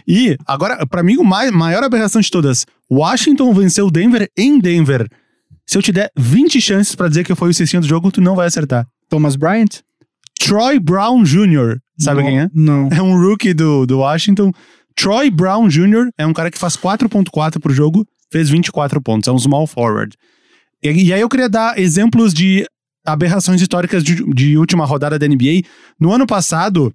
E, 0.07 0.37
agora, 0.47 0.87
pra 0.87 1.03
mim, 1.03 1.17
o 1.17 1.25
mai- 1.25 1.51
maior 1.51 1.83
aberração 1.83 2.21
de 2.21 2.31
todas. 2.31 2.65
Washington 2.89 3.53
venceu 3.53 3.91
Denver 3.91 4.31
em 4.37 4.61
Denver. 4.61 5.09
Se 5.67 5.77
eu 5.77 5.83
te 5.83 5.91
der 5.91 6.09
20 6.17 6.61
chances 6.61 6.95
pra 6.95 7.09
dizer 7.09 7.25
que 7.25 7.35
foi 7.35 7.51
o 7.51 7.55
cestinha 7.55 7.81
do 7.81 7.89
jogo, 7.89 8.13
tu 8.13 8.21
não 8.21 8.37
vai 8.37 8.47
acertar. 8.47 8.87
Thomas 9.09 9.35
Bryant? 9.35 9.81
Troy 10.39 10.79
Brown 10.79 11.23
Jr. 11.25 11.79
Sabe 11.99 12.21
Não- 12.23 12.29
quem 12.29 12.41
é? 12.41 12.51
Não. 12.53 12.89
É 12.93 13.03
um 13.03 13.19
rookie 13.21 13.55
do, 13.55 13.87
do 13.87 13.99
Washington. 13.99 14.53
Troy 14.95 15.31
Brown 15.31 15.69
Jr. 15.69 16.09
é 16.19 16.27
um 16.27 16.33
cara 16.33 16.51
que 16.51 16.59
faz 16.59 16.77
4.4 16.77 17.61
por 17.61 17.73
jogo, 17.73 18.07
fez 18.31 18.49
24 18.49 19.01
pontos. 19.01 19.29
É 19.29 19.33
um 19.33 19.39
small 19.39 19.67
forward. 19.67 20.17
E, 20.83 20.91
e 21.07 21.13
aí 21.13 21.21
eu 21.21 21.29
queria 21.29 21.49
dar 21.49 21.79
exemplos 21.79 22.33
de 22.33 22.67
aberrações 23.05 23.61
históricas 23.61 24.03
de, 24.03 24.17
de 24.35 24.57
última 24.59 24.85
rodada 24.85 25.19
da 25.19 25.27
NBA. 25.29 25.63
No 25.99 26.13
ano 26.13 26.27
passado, 26.27 26.93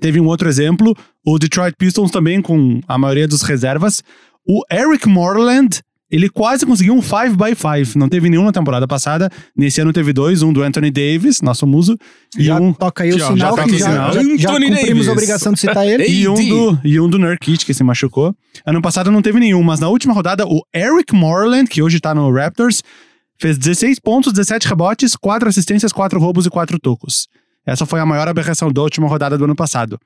teve 0.00 0.20
um 0.20 0.26
outro 0.26 0.48
exemplo. 0.48 0.94
O 1.24 1.38
Detroit 1.38 1.74
Pistons 1.78 2.10
também, 2.10 2.40
com 2.42 2.80
a 2.88 2.98
maioria 2.98 3.28
dos 3.28 3.42
reservas. 3.42 4.02
O 4.46 4.62
Eric 4.70 5.08
Moreland, 5.08 5.80
ele 6.12 6.28
quase 6.28 6.66
conseguiu 6.66 6.94
um 6.94 7.00
5 7.02 7.36
by 7.36 7.54
5 7.86 7.98
Não 7.98 8.08
teve 8.08 8.28
nenhum 8.28 8.44
na 8.44 8.52
temporada 8.52 8.86
passada. 8.86 9.30
Nesse 9.56 9.80
ano 9.80 9.92
teve 9.92 10.12
dois. 10.12 10.42
Um 10.42 10.52
do 10.52 10.62
Anthony 10.62 10.90
Davis, 10.90 11.40
nosso 11.40 11.66
muso. 11.66 11.96
E 12.38 12.44
Já 12.44 12.60
um 12.60 12.72
toca 12.72 13.02
aí 13.04 13.12
o 13.14 13.18
já- 13.18 13.28
sinal 13.28 13.56
já 13.56 13.64
que 13.64 13.78
já, 13.78 13.90
sinal. 13.90 14.12
já, 14.12 14.22
já 14.36 14.48
cumprimos 14.50 14.80
Davis. 14.86 15.08
a 15.08 15.12
obrigação 15.12 15.52
de 15.54 15.60
citar 15.60 15.84
ele. 15.88 16.06
E 16.06 16.28
um, 16.28 16.34
do, 16.34 16.78
e 16.84 17.00
um 17.00 17.08
do 17.08 17.18
Nurkic, 17.18 17.64
que 17.64 17.72
se 17.74 17.82
machucou. 17.82 18.34
Ano 18.66 18.82
passado 18.82 19.10
não 19.10 19.22
teve 19.22 19.40
nenhum, 19.40 19.62
mas 19.62 19.80
na 19.80 19.88
última 19.88 20.12
rodada, 20.12 20.46
o 20.46 20.60
Eric 20.74 21.14
Moreland, 21.14 21.68
que 21.68 21.82
hoje 21.82 21.98
tá 21.98 22.14
no 22.14 22.30
Raptors, 22.30 22.82
fez 23.40 23.56
16 23.58 23.98
pontos, 23.98 24.32
17 24.32 24.68
rebotes, 24.68 25.16
4 25.16 25.48
assistências, 25.48 25.92
4 25.92 26.20
roubos 26.20 26.44
e 26.46 26.50
4 26.50 26.78
tocos. 26.78 27.26
Essa 27.64 27.86
foi 27.86 28.00
a 28.00 28.06
maior 28.06 28.26
aberração 28.28 28.70
da 28.72 28.82
última 28.82 29.06
rodada 29.08 29.38
do 29.38 29.44
ano 29.44 29.54
passado. 29.54 29.98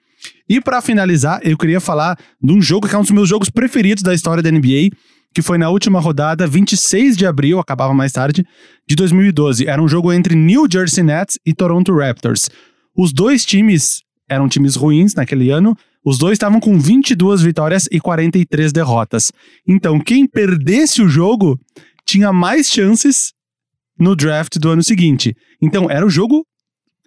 E 0.48 0.60
pra 0.60 0.80
finalizar, 0.82 1.40
eu 1.42 1.56
queria 1.56 1.80
falar 1.80 2.16
de 2.40 2.52
um 2.52 2.60
jogo 2.60 2.86
que 2.86 2.94
é 2.94 2.98
um 2.98 3.02
dos 3.02 3.10
meus 3.10 3.28
jogos 3.28 3.48
preferidos 3.50 4.02
da 4.02 4.14
história 4.14 4.42
da 4.42 4.50
NBA, 4.50 4.90
que 5.36 5.42
foi 5.42 5.58
na 5.58 5.68
última 5.68 6.00
rodada, 6.00 6.46
26 6.46 7.14
de 7.14 7.26
abril, 7.26 7.58
acabava 7.58 7.92
mais 7.92 8.10
tarde, 8.10 8.42
de 8.88 8.96
2012. 8.96 9.68
Era 9.68 9.82
um 9.82 9.86
jogo 9.86 10.10
entre 10.10 10.34
New 10.34 10.66
Jersey 10.66 11.04
Nets 11.04 11.38
e 11.44 11.52
Toronto 11.52 11.94
Raptors. 11.94 12.48
Os 12.96 13.12
dois 13.12 13.44
times 13.44 14.02
eram 14.26 14.48
times 14.48 14.76
ruins 14.76 15.14
naquele 15.14 15.50
ano, 15.50 15.76
os 16.02 16.16
dois 16.16 16.36
estavam 16.36 16.58
com 16.58 16.78
22 16.78 17.42
vitórias 17.42 17.86
e 17.92 18.00
43 18.00 18.72
derrotas. 18.72 19.30
Então, 19.68 20.00
quem 20.00 20.26
perdesse 20.26 21.02
o 21.02 21.08
jogo 21.08 21.60
tinha 22.06 22.32
mais 22.32 22.70
chances 22.70 23.34
no 24.00 24.16
draft 24.16 24.56
do 24.56 24.70
ano 24.70 24.82
seguinte. 24.82 25.36
Então, 25.60 25.90
era 25.90 26.06
o 26.06 26.08
jogo. 26.08 26.46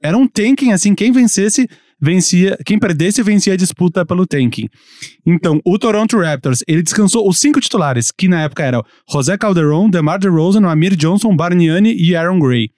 Era 0.04 0.16
um 0.16 0.28
tanking, 0.28 0.72
assim, 0.72 0.94
quem 0.94 1.12
vencesse, 1.12 1.68
vencia. 2.02 2.58
Quem 2.66 2.80
perdesse, 2.80 3.22
vencia 3.24 3.54
a 3.54 3.58
disputa 3.58 4.06
pelo 4.06 4.26
tanking. 4.26 4.68
Então, 5.26 5.60
o 5.66 5.78
Toronto 5.78 6.18
Raptors, 6.18 6.64
ele 6.68 6.82
descansou 6.84 7.28
os 7.28 7.40
cinco 7.40 7.60
titulares, 7.60 8.12
que 8.12 8.28
na 8.28 8.42
época 8.42 8.64
eram 8.64 8.84
José 9.10 9.38
Calderon, 9.38 9.90
DeMar 9.90 10.20
DeRozan, 10.20 10.68
Amir 10.68 10.96
Johnson, 10.96 11.36
Bargnani 11.36 11.94
e 11.96 12.16
Aaron 12.16 12.40
Gray. 12.40 12.70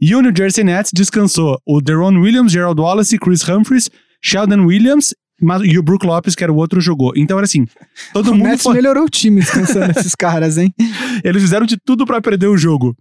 E 0.00 0.14
o 0.14 0.20
New 0.20 0.32
Jersey 0.36 0.64
Nets 0.64 0.90
descansou 0.92 1.58
o 1.66 1.80
Deron 1.80 2.18
Williams, 2.18 2.50
Gerald 2.52 2.80
Wallace, 2.80 3.18
Chris 3.18 3.46
Humphries, 3.48 3.88
Sheldon 4.20 4.64
Williams 4.66 5.14
mas- 5.40 5.62
e 5.64 5.76
o 5.78 5.82
Brook 5.82 6.06
Lopes, 6.06 6.34
que 6.36 6.42
era 6.44 6.52
o 6.52 6.56
outro, 6.56 6.80
jogou. 6.80 7.12
Então 7.16 7.36
era 7.38 7.44
assim, 7.44 7.66
todo 8.12 8.30
O 8.32 8.34
mundo 8.34 8.48
Nets 8.48 8.62
foi- 8.62 8.74
melhorou 8.74 9.04
o 9.04 9.08
time 9.08 9.40
descansando 9.42 9.92
esses 9.98 10.14
caras, 10.14 10.56
hein? 10.58 10.72
eles 11.24 11.42
fizeram 11.42 11.66
de 11.66 11.76
tudo 11.76 12.04
pra 12.06 12.20
perder 12.20 12.46
o 12.48 12.56
jogo. 12.56 12.96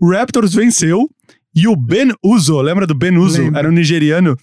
O 0.00 0.10
Raptors 0.12 0.52
venceu 0.54 1.08
e 1.54 1.66
o 1.66 1.74
Ben 1.74 2.12
Uzo, 2.22 2.60
lembra 2.60 2.86
do 2.86 2.94
Ben 2.94 3.16
Uzo? 3.16 3.40
Lembro. 3.42 3.58
Era 3.58 3.68
um 3.68 3.72
nigeriano. 3.72 4.36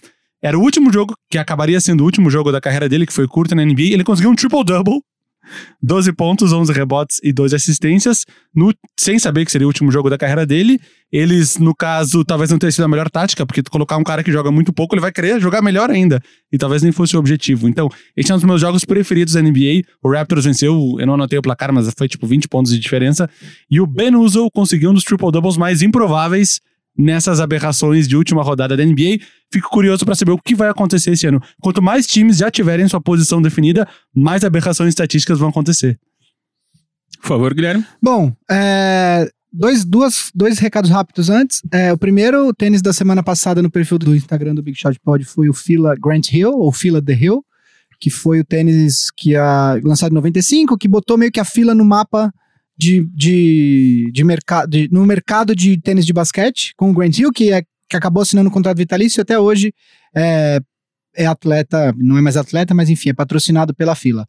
Era 0.44 0.58
o 0.58 0.60
último 0.60 0.92
jogo, 0.92 1.14
que 1.30 1.38
acabaria 1.38 1.80
sendo 1.80 2.02
o 2.02 2.04
último 2.04 2.28
jogo 2.28 2.52
da 2.52 2.60
carreira 2.60 2.86
dele, 2.86 3.06
que 3.06 3.14
foi 3.14 3.26
curto 3.26 3.54
na 3.54 3.64
NBA. 3.64 3.94
Ele 3.94 4.04
conseguiu 4.04 4.30
um 4.30 4.34
triple-double 4.34 5.00
12 5.82 6.12
pontos, 6.12 6.52
11 6.52 6.70
rebotes 6.70 7.18
e 7.22 7.32
12 7.32 7.56
assistências, 7.56 8.26
no, 8.54 8.70
sem 8.98 9.18
saber 9.18 9.46
que 9.46 9.52
seria 9.52 9.66
o 9.66 9.68
último 9.68 9.90
jogo 9.90 10.10
da 10.10 10.18
carreira 10.18 10.44
dele. 10.44 10.78
Eles, 11.10 11.56
no 11.56 11.74
caso, 11.74 12.24
talvez 12.26 12.50
não 12.50 12.58
tenha 12.58 12.70
sido 12.70 12.84
a 12.84 12.88
melhor 12.88 13.08
tática, 13.10 13.46
porque 13.46 13.62
colocar 13.62 13.96
um 13.96 14.04
cara 14.04 14.22
que 14.22 14.30
joga 14.30 14.50
muito 14.50 14.70
pouco, 14.70 14.94
ele 14.94 15.00
vai 15.00 15.12
querer 15.12 15.40
jogar 15.40 15.62
melhor 15.62 15.90
ainda. 15.90 16.20
E 16.52 16.58
talvez 16.58 16.82
nem 16.82 16.92
fosse 16.92 17.16
o 17.16 17.18
objetivo. 17.18 17.66
Então, 17.66 17.88
esse 18.14 18.30
é 18.30 18.34
um 18.34 18.38
dos 18.38 18.44
meus 18.44 18.60
jogos 18.60 18.84
preferidos 18.84 19.32
da 19.32 19.40
NBA. 19.40 19.82
O 20.02 20.12
Raptors 20.12 20.44
venceu, 20.44 20.96
eu 20.98 21.06
não 21.06 21.14
anotei 21.14 21.38
o 21.38 21.42
placar, 21.42 21.72
mas 21.72 21.90
foi 21.96 22.06
tipo 22.06 22.26
20 22.26 22.48
pontos 22.48 22.70
de 22.70 22.78
diferença. 22.78 23.30
E 23.70 23.80
o 23.80 23.86
Ben 23.86 24.14
Uzo 24.14 24.48
conseguiu 24.52 24.90
um 24.90 24.94
dos 24.94 25.04
triple-doubles 25.04 25.56
mais 25.56 25.80
improváveis 25.80 26.60
nessas 26.96 27.40
aberrações 27.40 28.06
de 28.06 28.16
última 28.16 28.42
rodada 28.42 28.76
da 28.76 28.84
NBA. 28.84 29.18
Fico 29.52 29.68
curioso 29.68 30.04
para 30.04 30.14
saber 30.14 30.32
o 30.32 30.38
que 30.38 30.54
vai 30.54 30.68
acontecer 30.68 31.12
esse 31.12 31.26
ano. 31.26 31.40
Quanto 31.60 31.82
mais 31.82 32.06
times 32.06 32.38
já 32.38 32.50
tiverem 32.50 32.88
sua 32.88 33.00
posição 33.00 33.42
definida, 33.42 33.86
mais 34.14 34.44
aberrações 34.44 34.90
estatísticas 34.90 35.38
vão 35.38 35.48
acontecer. 35.48 35.98
Por 37.20 37.28
favor, 37.28 37.54
Guilherme. 37.54 37.84
Bom, 38.02 38.32
é, 38.50 39.28
dois, 39.52 39.84
duas, 39.84 40.30
dois 40.34 40.58
recados 40.58 40.90
rápidos 40.90 41.30
antes. 41.30 41.62
É, 41.72 41.92
o 41.92 41.98
primeiro, 41.98 42.48
o 42.48 42.52
tênis 42.52 42.82
da 42.82 42.92
semana 42.92 43.22
passada 43.22 43.62
no 43.62 43.70
perfil 43.70 43.98
do 43.98 44.14
Instagram 44.14 44.54
do 44.54 44.62
Big 44.62 44.78
Shot 44.78 44.98
Pod 45.00 45.24
foi 45.24 45.48
o 45.48 45.54
Fila 45.54 45.94
Grant 45.96 46.32
Hill, 46.32 46.50
ou 46.50 46.72
Fila 46.72 47.00
The 47.00 47.14
Hill, 47.14 47.44
que 48.00 48.10
foi 48.10 48.40
o 48.40 48.44
tênis 48.44 49.10
que 49.16 49.36
a, 49.36 49.80
lançado 49.82 50.12
em 50.12 50.16
95, 50.16 50.76
que 50.76 50.88
botou 50.88 51.16
meio 51.16 51.32
que 51.32 51.40
a 51.40 51.44
fila 51.44 51.74
no 51.74 51.84
mapa 51.84 52.32
de, 52.76 53.06
de, 53.14 54.10
de 54.12 54.24
mercado, 54.24 54.68
de, 54.68 54.88
no 54.90 55.04
mercado 55.06 55.54
de 55.54 55.80
tênis 55.80 56.06
de 56.06 56.12
basquete, 56.12 56.72
com 56.76 56.90
o 56.90 56.94
Grant 56.94 57.18
Hill, 57.18 57.32
que, 57.32 57.52
é, 57.52 57.62
que 57.88 57.96
acabou 57.96 58.22
assinando 58.22 58.48
um 58.48 58.52
contrato 58.52 58.76
vitalício 58.76 59.20
e 59.20 59.22
até 59.22 59.38
hoje 59.38 59.72
é, 60.14 60.60
é 61.16 61.26
atleta, 61.26 61.94
não 61.96 62.18
é 62.18 62.20
mais 62.20 62.36
atleta, 62.36 62.74
mas 62.74 62.90
enfim, 62.90 63.10
é 63.10 63.12
patrocinado 63.12 63.74
pela 63.74 63.94
fila. 63.94 64.26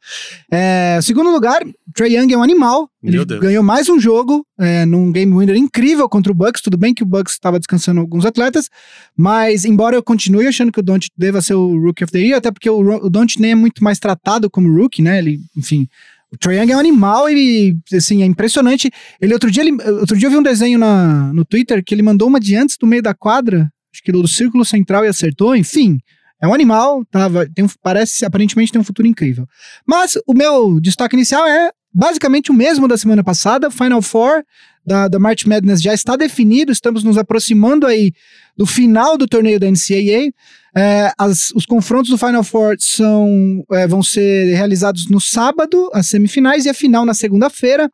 É, 0.51 0.99
segundo 1.01 1.31
lugar, 1.31 1.61
Trey 1.93 2.15
Young 2.15 2.31
é 2.31 2.37
um 2.37 2.43
animal. 2.43 2.89
Meu 3.01 3.21
Ele 3.21 3.25
Deus. 3.25 3.41
ganhou 3.41 3.63
mais 3.63 3.89
um 3.89 3.99
jogo 3.99 4.45
é, 4.59 4.85
num 4.85 5.11
game 5.11 5.35
winner 5.35 5.55
incrível 5.55 6.07
contra 6.07 6.31
o 6.31 6.35
Bucks. 6.35 6.61
Tudo 6.61 6.77
bem 6.77 6.93
que 6.93 7.03
o 7.03 7.05
Bucks 7.05 7.33
estava 7.33 7.59
descansando 7.59 7.99
alguns 7.99 8.25
atletas, 8.25 8.69
mas 9.17 9.65
embora 9.65 9.95
eu 9.95 10.03
continue 10.03 10.47
achando 10.47 10.71
que 10.71 10.79
o 10.79 10.83
Don't 10.83 11.09
deva 11.17 11.41
ser 11.41 11.55
o 11.55 11.79
Rookie 11.79 12.03
of 12.03 12.13
the 12.13 12.19
Year, 12.19 12.37
até 12.37 12.51
porque 12.51 12.69
o, 12.69 12.79
o 12.79 13.09
Don't 13.09 13.39
nem 13.41 13.51
é 13.51 13.55
muito 13.55 13.83
mais 13.83 13.99
tratado 13.99 14.49
como 14.49 14.71
rookie, 14.71 15.01
né? 15.01 15.17
Ele, 15.17 15.39
enfim, 15.57 15.87
o 16.35 16.37
Trae 16.37 16.57
Young 16.57 16.71
é 16.71 16.75
um 16.75 16.79
animal 16.79 17.29
e, 17.29 17.77
assim, 17.93 18.21
é 18.21 18.25
impressionante. 18.25 18.91
Ele, 19.19 19.33
outro 19.33 19.49
dia, 19.49 19.63
ele, 19.63 19.71
outro 19.99 20.17
dia 20.17 20.27
eu 20.27 20.31
vi 20.31 20.37
um 20.37 20.43
desenho 20.43 20.77
na, 20.77 21.33
no 21.33 21.43
Twitter 21.43 21.83
que 21.83 21.95
ele 21.95 22.03
mandou 22.03 22.27
uma 22.27 22.39
de 22.39 22.55
antes 22.55 22.77
do 22.77 22.85
meio 22.85 23.01
da 23.01 23.13
quadra, 23.13 23.69
acho 23.93 24.03
que 24.03 24.11
do 24.11 24.27
círculo 24.27 24.63
central 24.63 25.05
e 25.05 25.07
acertou, 25.07 25.55
enfim. 25.55 25.99
É 26.41 26.47
um 26.47 26.53
animal, 26.53 27.05
tava, 27.05 27.47
tem 27.47 27.63
um, 27.63 27.69
parece, 27.81 28.25
aparentemente 28.25 28.71
tem 28.71 28.79
um 28.79 28.83
futuro 28.83 29.07
incrível. 29.07 29.47
Mas 29.87 30.13
o 30.27 30.33
meu 30.33 30.79
destaque 30.79 31.15
inicial 31.15 31.47
é 31.47 31.71
basicamente 31.95 32.51
o 32.51 32.53
mesmo 32.53 32.87
da 32.87 32.97
semana 32.97 33.23
passada, 33.23 33.71
Final 33.71 34.01
Four 34.01 34.43
da, 34.85 35.07
da 35.07 35.17
March 35.17 35.45
Madness 35.45 35.81
já 35.81 35.93
está 35.93 36.15
definido, 36.15 36.71
estamos 36.71 37.03
nos 37.03 37.17
aproximando 37.17 37.87
aí 37.87 38.11
do 38.55 38.65
final 38.65 39.17
do 39.17 39.25
torneio 39.27 39.59
da 39.59 39.67
NCAA. 39.67 40.31
É, 40.77 41.11
as- 41.17 41.51
os 41.55 41.65
confrontos 41.65 42.11
do 42.11 42.17
Final 42.17 42.43
Four 42.43 42.75
são, 42.79 43.63
é, 43.71 43.87
vão 43.87 44.03
ser 44.03 44.53
realizados 44.55 45.07
no 45.09 45.19
sábado, 45.21 45.89
as 45.93 46.07
semifinais, 46.07 46.65
e 46.65 46.69
a 46.69 46.73
final 46.73 47.05
na 47.05 47.13
segunda-feira. 47.13 47.89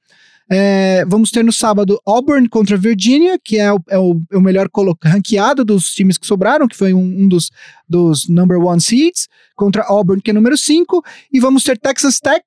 É, 0.54 1.06
vamos 1.06 1.32
ter 1.32 1.46
no 1.46 1.54
sábado 1.54 1.98
Auburn 2.06 2.50
contra 2.50 2.76
Virginia, 2.76 3.40
que 3.42 3.58
é 3.58 3.72
o, 3.72 3.80
é 3.88 3.98
o, 3.98 4.20
é 4.34 4.38
o 4.38 4.42
melhor 4.42 4.68
ranqueado 5.02 5.64
dos 5.64 5.94
times 5.94 6.18
que 6.18 6.28
sobraram, 6.28 6.68
que 6.68 6.76
foi 6.76 6.94
um, 6.94 7.00
um 7.24 7.28
dos, 7.30 7.50
dos 7.88 8.28
number 8.28 8.58
one 8.60 8.82
seeds, 8.82 9.30
contra 9.56 9.84
Auburn, 9.84 10.22
que 10.22 10.32
é 10.32 10.34
número 10.34 10.58
5. 10.58 11.02
E 11.32 11.40
vamos 11.40 11.64
ter 11.64 11.78
Texas 11.78 12.20
Tech, 12.20 12.44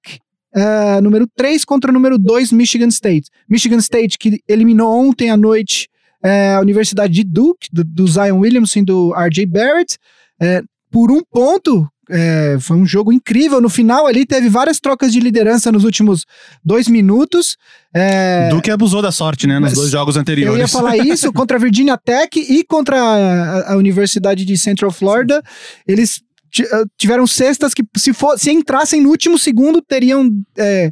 é, 0.55 1.01
número 1.01 1.27
3, 1.37 1.65
contra 1.65 1.91
o 1.91 1.95
número 1.95 2.17
2, 2.17 2.53
Michigan 2.53 2.89
State. 2.89 3.29
Michigan 3.49 3.79
State, 3.79 4.19
que 4.19 4.41
eliminou 4.49 4.93
ontem 4.93 5.31
à 5.31 5.37
noite 5.37 5.89
é, 6.23 6.55
a 6.55 6.61
Universidade 6.61 7.13
de 7.13 7.25
Duke, 7.25 7.69
do, 7.73 7.85
do 7.85 8.07
Zion 8.07 8.39
Williamson 8.39 8.79
e 8.81 8.85
do 8.85 9.15
R.J. 9.15 9.47
Barrett, 9.47 9.99
é, 10.41 10.63
por 10.91 11.11
um 11.11 11.21
ponto. 11.23 11.87
foi 12.61 12.77
um 12.77 12.87
jogo 12.87 13.13
incrível. 13.13 13.61
No 13.61 13.69
final 13.69 14.07
ali 14.07 14.25
teve 14.25 14.49
várias 14.49 14.79
trocas 14.79 15.13
de 15.13 15.19
liderança 15.19 15.73
nos 15.73 15.85
últimos 15.85 16.25
dois 16.65 16.87
minutos. 16.87 17.57
É, 17.93 18.49
Duque 18.49 18.71
abusou 18.71 19.03
da 19.03 19.11
sorte, 19.11 19.47
né? 19.47 19.55
Nos 19.55 19.71
mas 19.71 19.75
dois 19.75 19.91
jogos 19.91 20.15
eu 20.15 20.23
anteriores. 20.23 20.61
ia 20.61 20.69
falar 20.69 20.97
isso 21.05 21.33
contra 21.33 21.57
a 21.57 21.61
Virginia 21.61 21.99
Tech 21.99 22.39
e 22.39 22.65
contra 22.65 22.97
a, 23.01 23.73
a 23.73 23.77
Universidade 23.77 24.45
de 24.45 24.57
Central 24.57 24.91
Florida. 24.93 25.43
Eles 25.87 26.23
tiveram 26.97 27.27
cestas 27.27 27.75
que, 27.75 27.83
se, 27.97 28.13
for, 28.13 28.39
se 28.39 28.51
entrassem 28.51 29.01
no 29.01 29.11
último 29.11 29.39
segundo, 29.39 29.83
teriam 29.83 30.31
é, 30.57 30.91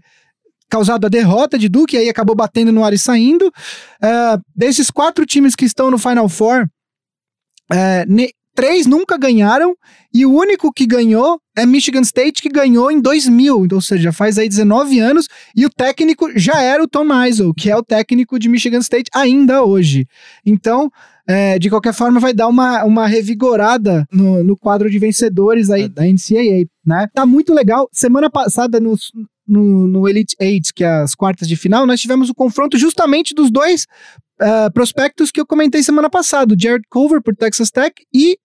causado 0.68 1.06
a 1.06 1.08
derrota 1.08 1.58
de 1.58 1.68
Duke, 1.68 1.96
aí 1.96 2.08
acabou 2.08 2.34
batendo 2.34 2.72
no 2.72 2.84
ar 2.84 2.92
e 2.92 2.98
saindo. 2.98 3.52
É, 4.02 4.38
desses 4.54 4.90
quatro 4.90 5.24
times 5.26 5.54
que 5.54 5.64
estão 5.64 5.90
no 5.90 5.98
Final 5.98 6.28
Four, 6.28 6.66
ne- 8.08 8.30
três 8.54 8.86
nunca 8.86 9.16
ganharam, 9.16 9.74
e 10.12 10.26
o 10.26 10.32
único 10.32 10.72
que 10.72 10.86
ganhou 10.86 11.40
é 11.56 11.64
Michigan 11.64 12.02
State, 12.02 12.42
que 12.42 12.48
ganhou 12.48 12.90
em 12.90 13.00
2000, 13.00 13.64
então, 13.64 13.76
ou 13.76 13.82
seja, 13.82 14.12
faz 14.12 14.38
aí 14.38 14.48
19 14.48 14.98
anos, 14.98 15.26
e 15.56 15.64
o 15.64 15.70
técnico 15.70 16.30
já 16.38 16.60
era 16.60 16.82
o 16.82 16.88
Tom 16.88 17.06
Izzo, 17.24 17.54
que 17.54 17.70
é 17.70 17.76
o 17.76 17.82
técnico 17.82 18.38
de 18.38 18.48
Michigan 18.48 18.80
State 18.80 19.10
ainda 19.14 19.62
hoje. 19.62 20.06
Então, 20.44 20.90
é, 21.28 21.58
de 21.58 21.70
qualquer 21.70 21.94
forma, 21.94 22.18
vai 22.18 22.32
dar 22.32 22.48
uma, 22.48 22.84
uma 22.84 23.06
revigorada 23.06 24.06
no, 24.12 24.42
no 24.42 24.56
quadro 24.56 24.90
de 24.90 24.98
vencedores 24.98 25.70
aí 25.70 25.88
da 25.88 26.02
NCAA, 26.02 26.66
né? 26.84 27.06
Tá 27.14 27.24
muito 27.24 27.54
legal. 27.54 27.88
Semana 27.92 28.30
passada, 28.30 28.80
no, 28.80 28.96
no, 29.46 29.86
no 29.86 30.08
Elite 30.08 30.36
Eight, 30.40 30.72
que 30.74 30.84
é 30.84 30.90
as 31.02 31.14
quartas 31.14 31.46
de 31.46 31.56
final, 31.56 31.86
nós 31.86 32.00
tivemos 32.00 32.28
o 32.28 32.34
confronto 32.34 32.76
justamente 32.76 33.34
dos 33.34 33.50
dois 33.50 33.86
ah, 34.40 34.70
prospectos 34.72 35.30
que 35.30 35.40
eu 35.40 35.46
comentei 35.46 35.82
semana 35.82 36.10
passada, 36.10 36.54
o 36.54 36.60
Jared 36.60 36.84
Culver 36.90 37.22
por 37.22 37.36
Texas 37.36 37.70
Tech 37.70 37.94
e 38.12 38.36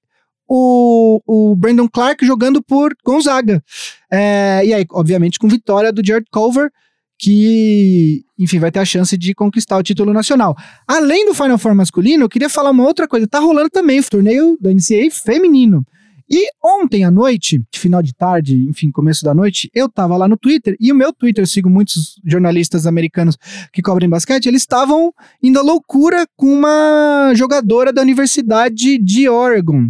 o, 0.48 1.20
o 1.26 1.56
Brandon 1.56 1.90
Clark 1.90 2.24
jogando 2.26 2.62
por 2.62 2.96
Gonzaga. 3.04 3.64
É, 4.12 4.62
e 4.64 4.74
aí, 4.74 4.86
obviamente, 4.92 5.40
com 5.40 5.48
vitória 5.48 5.92
do 5.92 6.06
Jared 6.06 6.28
Culver, 6.32 6.70
que, 7.18 8.24
enfim, 8.38 8.60
vai 8.60 8.72
ter 8.72 8.80
a 8.80 8.86
chance 8.86 9.18
de 9.18 9.34
conquistar 9.34 9.78
o 9.78 9.84
título 9.84 10.14
nacional. 10.14 10.56
Além 10.88 11.26
do 11.26 11.34
Final 11.34 11.58
Four 11.58 11.74
masculino, 11.74 12.26
eu 12.26 12.30
queria 12.30 12.50
falar 12.50 12.70
uma 12.70 12.86
outra 12.86 13.08
coisa. 13.08 13.28
Tá 13.28 13.40
rolando 13.40 13.70
também 13.70 14.00
o 14.00 14.04
torneio 14.04 14.58
da 14.62 14.72
NCAA 14.72 15.10
feminino. 15.12 15.84
E 16.30 16.50
ontem 16.62 17.06
à 17.06 17.10
noite, 17.10 17.64
final 17.74 18.04
de 18.04 18.14
tarde, 18.14 18.68
enfim, 18.70 18.92
começo 18.92 19.24
da 19.24 19.34
noite, 19.34 19.72
eu 19.74 19.88
tava 19.88 20.18
lá 20.18 20.28
no 20.28 20.36
Twitter, 20.36 20.76
e 20.78 20.92
o 20.92 20.96
meu 20.96 21.14
Twitter, 21.14 21.42
eu 21.42 21.48
sigo 21.48 21.70
muitos 21.70 22.20
jornalistas 22.26 22.86
americanos 22.86 23.38
que 23.72 23.82
cobrem 23.82 24.10
basquete, 24.10 24.48
eles 24.48 24.62
estavam 24.62 25.14
indo 25.42 25.58
à 25.58 25.62
loucura 25.62 26.28
com 26.36 26.48
uma 26.48 27.32
jogadora 27.34 27.94
da 27.94 28.02
Universidade 28.02 28.98
de 28.98 29.30
Oregon, 29.30 29.90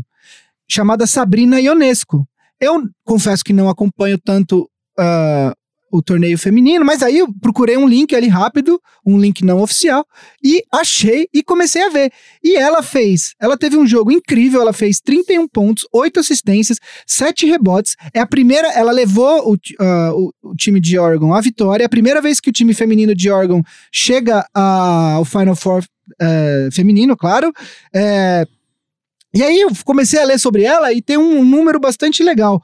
chamada 0.70 1.08
Sabrina 1.08 1.60
Ionesco. 1.60 2.28
Eu 2.62 2.88
confesso 3.04 3.44
que 3.44 3.52
não 3.52 3.68
acompanho 3.68 4.20
tanto 4.20 4.70
ah, 4.98 5.56
o 5.92 6.02
torneio 6.02 6.38
feminino, 6.38 6.84
mas 6.84 7.02
aí 7.02 7.20
eu 7.20 7.28
procurei 7.42 7.78
um 7.78 7.88
link 7.88 8.16
ali 8.16 8.28
rápido, 8.28 8.82
um 9.06 9.18
link 9.18 9.44
não 9.44 9.62
oficial, 9.62 10.06
e 10.44 10.64
achei 10.72 11.28
e 11.34 11.42
comecei 11.42 11.84
a 11.84 11.90
ver. 11.90 12.12
E 12.44 12.56
ela 12.56 12.84
fez, 12.84 13.34
ela 13.40 13.58
teve 13.58 13.78
um 13.78 13.88
jogo 13.88 14.12
incrível, 14.12 14.62
ela 14.62 14.74
fez 14.74 15.00
31 15.00 15.48
pontos, 15.48 15.86
8 15.94 16.20
assistências, 16.20 16.80
7 17.06 17.46
rebotes. 17.46 17.96
É 18.14 18.20
a 18.20 18.28
primeira, 18.28 18.68
ela 18.70 18.92
levou 18.92 19.54
o, 19.54 19.58
ah, 19.80 20.12
o, 20.14 20.34
o 20.52 20.56
time 20.56 20.80
de 20.80 20.98
Oregon 20.98 21.34
à 21.34 21.42
vitória. 21.42 21.84
É 21.84 21.86
a 21.86 21.90
primeira 21.90 22.22
vez 22.22 22.40
que 22.40 22.50
o 22.50 22.54
time 22.54 22.74
feminino 22.74 23.16
de 23.16 23.30
Oregon 23.30 23.62
chega 23.92 24.46
ao 24.54 25.24
Final 25.26 25.56
Four 25.56 25.84
eh, 26.20 26.70
feminino, 26.72 27.16
claro. 27.16 27.52
É, 27.94 28.46
e 29.34 29.44
aí 29.44 29.62
eu 29.62 29.70
comecei 29.84 30.20
a 30.20 30.26
ler 30.26 30.40
sobre 30.40 30.64
ela 30.64 30.92
e 30.94 31.02
tem 31.02 31.18
um 31.18 31.44
número 31.44 31.80
bastante 31.80 32.24
legal. 32.24 32.62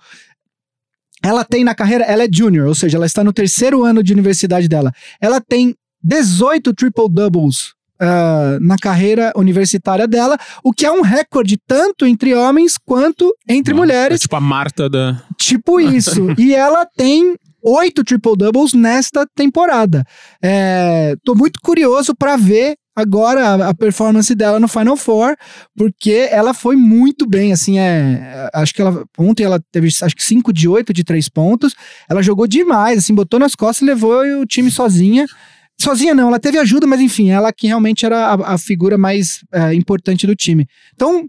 Ela 1.23 1.45
tem 1.45 1.63
na 1.63 1.73
carreira, 1.73 2.03
ela 2.03 2.23
é 2.23 2.27
junior, 2.31 2.67
ou 2.67 2.75
seja, 2.75 2.97
ela 2.97 3.05
está 3.05 3.23
no 3.23 3.31
terceiro 3.31 3.83
ano 3.83 4.03
de 4.03 4.11
universidade 4.11 4.67
dela. 4.67 4.91
Ela 5.21 5.39
tem 5.39 5.73
18 6.03 6.73
triple 6.73 7.09
doubles 7.09 7.73
ah, 7.99 8.57
na 8.59 8.75
carreira 8.75 9.31
universitária 9.35 10.05
dela, 10.05 10.37
o 10.61 10.73
que 10.73 10.85
é 10.85 10.91
um 10.91 11.01
recorde 11.01 11.57
tanto 11.65 12.05
entre 12.05 12.35
homens 12.35 12.77
quanto 12.77 13.33
entre 13.47 13.73
Nossa, 13.73 13.85
mulheres. 13.85 14.15
É 14.15 14.21
tipo 14.23 14.35
a 14.35 14.41
Marta 14.41 14.89
da. 14.89 15.23
Tipo 15.37 15.79
isso. 15.79 16.27
e 16.37 16.53
ela 16.53 16.85
tem 16.85 17.37
oito 17.63 18.03
triple 18.03 18.35
doubles 18.35 18.73
nesta 18.73 19.25
temporada. 19.33 20.03
É, 20.41 21.15
tô 21.23 21.33
muito 21.33 21.59
curioso 21.63 22.13
para 22.13 22.35
ver 22.35 22.75
agora 22.95 23.69
a, 23.69 23.73
performance 23.73 24.33
dela 24.35 24.59
no 24.59 24.67
Final 24.67 24.95
Four, 24.95 25.35
porque 25.75 26.27
ela 26.31 26.53
foi 26.53 26.75
muito 26.75 27.27
bem, 27.27 27.51
assim, 27.51 27.79
é, 27.79 28.49
acho 28.53 28.73
que 28.73 28.81
ela, 28.81 29.03
ontem 29.17 29.43
ela 29.43 29.59
teve, 29.71 29.87
acho 29.87 30.15
que 30.15 30.23
5 30.23 30.53
de 30.53 30.67
8 30.67 30.93
de 30.93 31.03
3 31.03 31.27
pontos, 31.29 31.73
ela 32.09 32.21
jogou 32.21 32.47
demais, 32.47 32.97
assim, 32.99 33.13
botou 33.13 33.39
nas 33.39 33.55
costas 33.55 33.81
e 33.81 33.91
levou 33.91 34.21
o 34.41 34.45
time 34.45 34.69
sozinha, 34.69 35.25
sozinha 35.79 36.13
não, 36.13 36.27
ela 36.27 36.39
teve 36.39 36.57
ajuda, 36.57 36.85
mas 36.85 37.01
enfim, 37.01 37.31
ela 37.31 37.51
que 37.51 37.67
realmente 37.67 38.05
era 38.05 38.27
a, 38.27 38.53
a 38.53 38.57
figura 38.57 38.97
mais 38.97 39.43
é, 39.51 39.73
importante 39.73 40.27
do 40.27 40.35
time. 40.35 40.67
Então, 40.93 41.27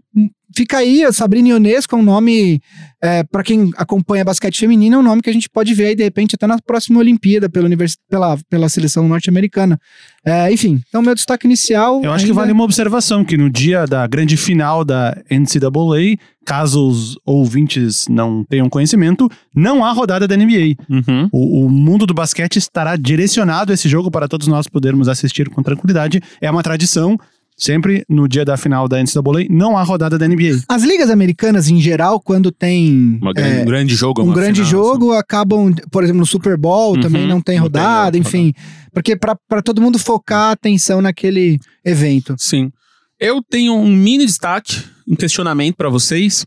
fica 0.53 0.77
aí, 0.77 1.03
a 1.03 1.13
Sabrina 1.13 1.49
Ionesco 1.49 1.95
é 1.95 1.99
um 1.99 2.03
nome, 2.03 2.59
é, 3.01 3.23
para 3.23 3.43
quem 3.43 3.71
acompanha 3.77 4.25
basquete 4.25 4.59
feminino, 4.59 4.97
é 4.97 4.99
um 4.99 5.03
nome 5.03 5.21
que 5.21 5.29
a 5.29 5.33
gente 5.33 5.49
pode 5.49 5.73
ver 5.73 5.87
aí, 5.87 5.95
de 5.95 6.03
repente, 6.03 6.35
até 6.35 6.45
na 6.47 6.57
próxima 6.59 6.99
Olimpíada, 6.99 7.49
pela, 7.49 7.65
univers... 7.65 7.97
pela, 8.09 8.37
pela 8.49 8.67
seleção 8.69 9.07
norte-americana. 9.07 9.79
É, 10.25 10.51
enfim, 10.51 10.81
então 10.89 11.01
meu 11.01 11.13
destaque 11.13 11.45
inicial. 11.45 12.01
Eu 12.03 12.11
acho 12.11 12.25
que 12.25 12.31
ainda- 12.31 12.41
vale 12.41 12.51
uma 12.51 12.63
observação, 12.63 13.23
que 13.23 13.37
no 13.37 13.49
dia 13.49 13.85
da 13.85 14.05
grande 14.07 14.35
final 14.35 14.83
da 14.83 15.15
NCAA, 15.29 16.17
caso 16.45 16.87
os 16.87 17.17
ouvintes 17.25 18.07
não 18.09 18.43
tenham 18.43 18.69
conhecimento, 18.69 19.29
não 19.55 19.83
há 19.83 19.91
rodada 19.91 20.27
da 20.27 20.35
NBA. 20.35 20.75
Uhum. 20.89 21.29
O, 21.31 21.65
o 21.65 21.69
mundo 21.69 22.05
do 22.05 22.13
basquete 22.13 22.57
estará 22.57 22.95
direcionado 22.95 23.71
a 23.71 23.75
esse 23.75 23.87
jogo 23.87 24.09
para 24.11 24.27
todos 24.27 24.47
nós 24.47 24.67
podermos 24.67 25.07
assistir 25.07 25.49
com 25.49 25.61
tranquilidade. 25.63 26.21
É 26.41 26.49
uma 26.49 26.63
tradição. 26.63 27.17
Sempre 27.57 28.03
no 28.09 28.27
dia 28.27 28.43
da 28.43 28.57
final 28.57 28.85
da 28.87 29.01
NCAA, 29.01 29.47
não 29.49 29.77
há 29.77 29.83
rodada 29.83 30.17
da 30.17 30.27
NBA. 30.27 30.63
As 30.67 30.83
ligas 30.83 31.09
americanas, 31.09 31.69
em 31.69 31.79
geral, 31.79 32.19
quando 32.19 32.51
tem 32.51 33.17
Uma 33.21 33.31
é, 33.31 33.33
grande, 33.33 33.61
um 33.61 33.65
grande 33.65 33.95
jogo. 33.95 34.21
um 34.23 34.33
grande 34.33 34.63
final, 34.63 34.81
assim. 34.81 34.91
jogo, 34.91 35.13
acabam, 35.13 35.73
por 35.89 36.03
exemplo, 36.03 36.19
no 36.19 36.25
Super 36.25 36.57
Bowl 36.57 36.95
Uhum, 36.95 36.99
também 37.01 37.21
não 37.21 37.27
tem 37.27 37.35
não 37.35 37.41
tem 37.41 37.57
rodada, 37.57 37.87
rodada. 37.87 38.17
enfim. 38.17 38.53
Porque 38.93 39.15
para 39.15 39.61
todo 39.63 39.81
mundo 39.81 39.97
focar 39.97 40.49
a 40.49 40.51
atenção 40.51 41.01
naquele 41.01 41.57
evento. 41.83 42.35
Sim. 42.37 42.71
Eu 43.19 43.41
tenho 43.41 43.73
um 43.73 43.87
mini 43.87 44.25
destaque, 44.25 44.81
um 45.07 45.15
questionamento 45.15 45.75
pra 45.77 45.89
vocês. 45.89 46.45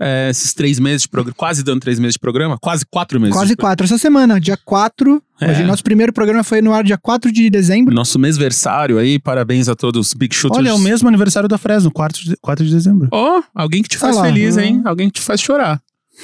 É, 0.00 0.28
esses 0.28 0.52
três 0.52 0.80
meses 0.80 1.02
de 1.02 1.08
programa, 1.08 1.34
quase 1.36 1.62
dando 1.62 1.80
três 1.80 1.98
meses 2.00 2.14
de 2.14 2.18
programa, 2.18 2.58
quase 2.58 2.84
quatro 2.84 3.20
meses. 3.20 3.34
Quase 3.34 3.54
quatro 3.54 3.84
essa 3.84 3.96
semana, 3.96 4.40
dia 4.40 4.56
4. 4.56 5.22
É. 5.40 5.50
Hoje, 5.50 5.62
nosso 5.62 5.84
primeiro 5.84 6.12
programa 6.12 6.42
foi 6.42 6.60
no 6.60 6.72
ar 6.72 6.82
dia 6.82 6.98
4 6.98 7.30
de 7.30 7.48
dezembro. 7.48 7.94
Nosso 7.94 8.18
mêsversário 8.18 8.98
aí, 8.98 9.18
parabéns 9.18 9.68
a 9.68 9.74
todos 9.76 10.08
os 10.08 10.14
Big 10.14 10.34
Shooters. 10.34 10.58
Olha, 10.58 10.70
é 10.70 10.72
o 10.72 10.78
mesmo 10.78 11.06
aniversário 11.08 11.48
da 11.48 11.58
Fresno, 11.58 11.92
4 11.92 12.24
de, 12.24 12.36
4 12.36 12.64
de 12.64 12.72
dezembro. 12.72 13.08
Ó, 13.12 13.42
alguém 13.54 13.82
que 13.82 13.88
te 13.88 13.98
faz 13.98 14.16
Olha 14.16 14.22
lá. 14.22 14.34
feliz, 14.34 14.56
hein? 14.56 14.82
Alguém 14.84 15.08
que 15.08 15.20
te 15.20 15.22
faz 15.22 15.40
chorar. 15.40 15.80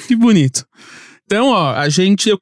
Que 0.07 0.15
bonito. 0.15 0.65
Então, 1.31 1.47
ó, 1.47 1.71
a 1.71 1.87
gente. 1.87 2.27
Eu, 2.27 2.37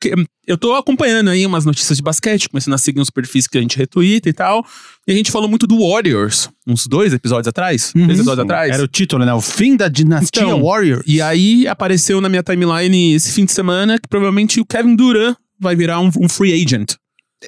eu 0.47 0.57
tô 0.57 0.73
acompanhando 0.73 1.29
aí 1.29 1.45
umas 1.45 1.63
notícias 1.63 1.95
de 1.97 2.01
basquete, 2.01 2.49
começando 2.49 2.73
a 2.73 2.77
seguir 2.79 2.99
uns 2.99 3.11
perfis 3.11 3.45
que 3.45 3.55
a 3.55 3.61
gente 3.61 3.77
retweeta 3.77 4.27
e 4.27 4.33
tal. 4.33 4.65
E 5.07 5.11
a 5.11 5.15
gente 5.15 5.29
falou 5.31 5.47
muito 5.47 5.67
do 5.67 5.77
Warriors, 5.87 6.49
uns 6.65 6.87
dois 6.87 7.13
episódios 7.13 7.47
atrás. 7.47 7.93
Uhum. 7.95 8.05
Três 8.05 8.17
episódios 8.17 8.43
atrás. 8.43 8.71
Era 8.71 8.83
o 8.83 8.87
título, 8.87 9.23
né? 9.23 9.31
O 9.31 9.41
fim 9.41 9.77
da 9.77 9.87
dinastia 9.87 10.41
Então, 10.41 10.63
Warriors. 10.63 11.03
E 11.05 11.21
aí 11.21 11.67
apareceu 11.67 12.19
na 12.19 12.27
minha 12.27 12.41
timeline 12.41 13.13
esse 13.13 13.31
fim 13.31 13.45
de 13.45 13.51
semana 13.51 13.99
que 13.99 14.07
provavelmente 14.07 14.59
o 14.59 14.65
Kevin 14.65 14.95
Durant 14.95 15.37
vai 15.59 15.75
virar 15.75 15.99
um, 15.99 16.09
um 16.19 16.27
free 16.27 16.51
agent. 16.51 16.95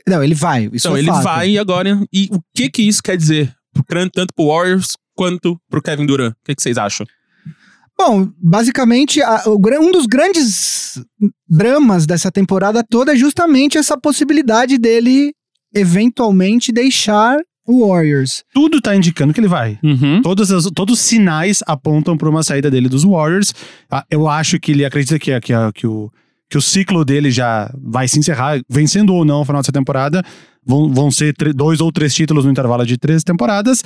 Não, 0.08 0.24
ele 0.24 0.36
vai. 0.36 0.70
Isso 0.72 0.88
então 0.88 0.96
é 0.96 1.00
ele 1.00 1.08
fato. 1.08 1.24
vai 1.24 1.58
agora. 1.58 2.00
E 2.14 2.30
o 2.32 2.40
que 2.54 2.70
que 2.70 2.84
isso 2.84 3.02
quer 3.02 3.18
dizer? 3.18 3.52
Tanto 4.14 4.32
pro 4.36 4.46
Warriors 4.46 4.96
quanto 5.16 5.60
pro 5.72 5.82
Kevin 5.82 6.06
Durant. 6.06 6.34
O 6.34 6.36
que, 6.46 6.54
que 6.54 6.62
vocês 6.62 6.78
acham? 6.78 7.08
Bom, 8.04 8.28
basicamente, 8.42 9.22
a- 9.22 9.44
o 9.46 9.60
um 9.80 9.92
dos 9.92 10.08
grandes 10.08 11.00
dramas 11.48 12.08
dessa 12.08 12.32
temporada 12.32 12.84
toda 12.84 13.14
é 13.14 13.16
justamente 13.16 13.78
essa 13.78 13.96
possibilidade 13.96 14.78
dele 14.80 15.34
eventualmente 15.74 16.72
deixar 16.72 17.38
o 17.68 17.88
Warriors. 17.88 18.44
Tudo 18.54 18.82
tá 18.82 18.96
indicando 18.96 19.34
que 19.34 19.40
ele 19.40 19.48
vai. 19.48 19.78
Uhum. 19.84 20.20
Todos, 20.24 20.52
as- 20.52 20.66
todos 20.74 21.00
os 21.00 21.06
sinais 21.06 21.60
apontam 21.68 22.18
para 22.18 22.28
uma 22.28 22.42
saída 22.42 22.72
dele 22.72 22.90
dos 22.90 23.04
Warriors. 23.04 23.54
Ah, 23.90 24.04
Eu 24.10 24.28
acho 24.28 24.60
que 24.60 24.72
ele 24.72 24.84
acredita 24.84 25.20
que, 25.20 25.40
que, 25.40 25.54
que, 25.76 25.86
o, 25.88 26.10
que 26.50 26.58
o 26.58 26.62
ciclo 26.62 27.06
dele 27.06 27.30
já 27.30 27.72
vai 27.84 28.08
se 28.08 28.18
encerrar, 28.18 28.60
vencendo 28.68 29.14
ou 29.14 29.24
não 29.24 29.40
no 29.40 29.46
final 29.46 29.62
dessa 29.62 29.72
temporada. 29.72 30.24
Vão, 30.66 30.92
vão 30.92 31.12
ser 31.12 31.34
dois 31.56 31.80
ou 31.80 31.92
três 31.92 32.14
títulos 32.16 32.46
no 32.46 32.52
intervalo 32.52 32.84
de 32.86 32.98
três 32.98 33.24
temporadas. 33.24 33.84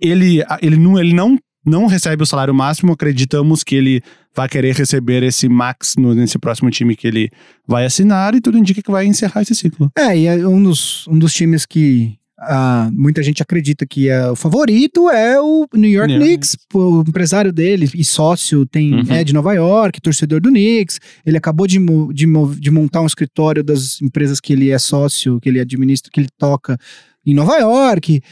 Ele, 0.00 0.42
ele, 0.62 0.76
não, 0.76 0.98
ele 0.98 1.12
não, 1.12 1.36
não 1.64 1.86
recebe 1.86 2.22
o 2.22 2.26
salário 2.26 2.54
máximo. 2.54 2.92
Acreditamos 2.92 3.62
que 3.62 3.74
ele 3.74 4.02
vai 4.34 4.48
querer 4.48 4.74
receber 4.74 5.22
esse 5.22 5.48
max 5.48 5.94
no- 5.98 6.14
nesse 6.14 6.38
próximo 6.38 6.70
time 6.70 6.96
que 6.96 7.06
ele 7.06 7.30
vai 7.66 7.84
assinar. 7.84 8.34
E 8.34 8.40
tudo 8.40 8.56
indica 8.58 8.82
que 8.82 8.90
vai 8.90 9.06
encerrar 9.06 9.42
esse 9.42 9.54
ciclo. 9.54 9.90
É, 9.96 10.16
e 10.16 10.26
é 10.26 10.46
um 10.46 10.62
dos, 10.62 11.06
um 11.08 11.18
dos 11.18 11.32
times 11.34 11.66
que 11.66 12.16
ah, 12.42 12.88
muita 12.94 13.22
gente 13.22 13.42
acredita 13.42 13.84
que 13.86 14.08
é 14.08 14.30
o 14.30 14.34
favorito 14.34 15.10
é 15.10 15.38
o 15.38 15.66
New 15.74 15.90
York 15.90 16.10
York 16.14 16.24
Knicks. 16.26 16.56
O 16.72 17.04
empresário 17.06 17.52
dele 17.52 17.86
e 17.94 18.02
sócio 18.02 18.64
tem, 18.64 18.94
Uhum. 18.94 19.04
é 19.12 19.22
de 19.22 19.34
Nova 19.34 19.52
York, 19.52 20.00
torcedor 20.00 20.40
do 20.40 20.48
Knicks. 20.48 20.98
Ele 21.26 21.36
acabou 21.36 21.66
de, 21.66 21.78
de, 22.14 22.26
de 22.58 22.70
montar 22.70 23.02
um 23.02 23.06
escritório 23.06 23.62
das 23.62 24.00
empresas 24.00 24.40
que 24.40 24.54
ele 24.54 24.70
é 24.70 24.78
sócio, 24.78 25.38
que 25.38 25.50
ele 25.50 25.60
administra, 25.60 26.10
que 26.10 26.18
ele 26.20 26.28
toca 26.38 26.78
em 27.26 27.34
Nova 27.34 27.58
York. 27.58 28.22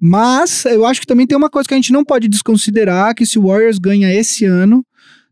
Mas 0.00 0.64
eu 0.66 0.84
acho 0.84 1.00
que 1.00 1.06
também 1.06 1.26
tem 1.26 1.36
uma 1.36 1.48
coisa 1.50 1.66
que 1.68 1.74
a 1.74 1.76
gente 1.76 1.92
não 1.92 2.04
pode 2.04 2.28
desconsiderar, 2.28 3.14
que 3.14 3.24
se 3.24 3.38
o 3.38 3.46
Warriors 3.46 3.78
ganha 3.78 4.12
esse 4.12 4.44
ano, 4.44 4.84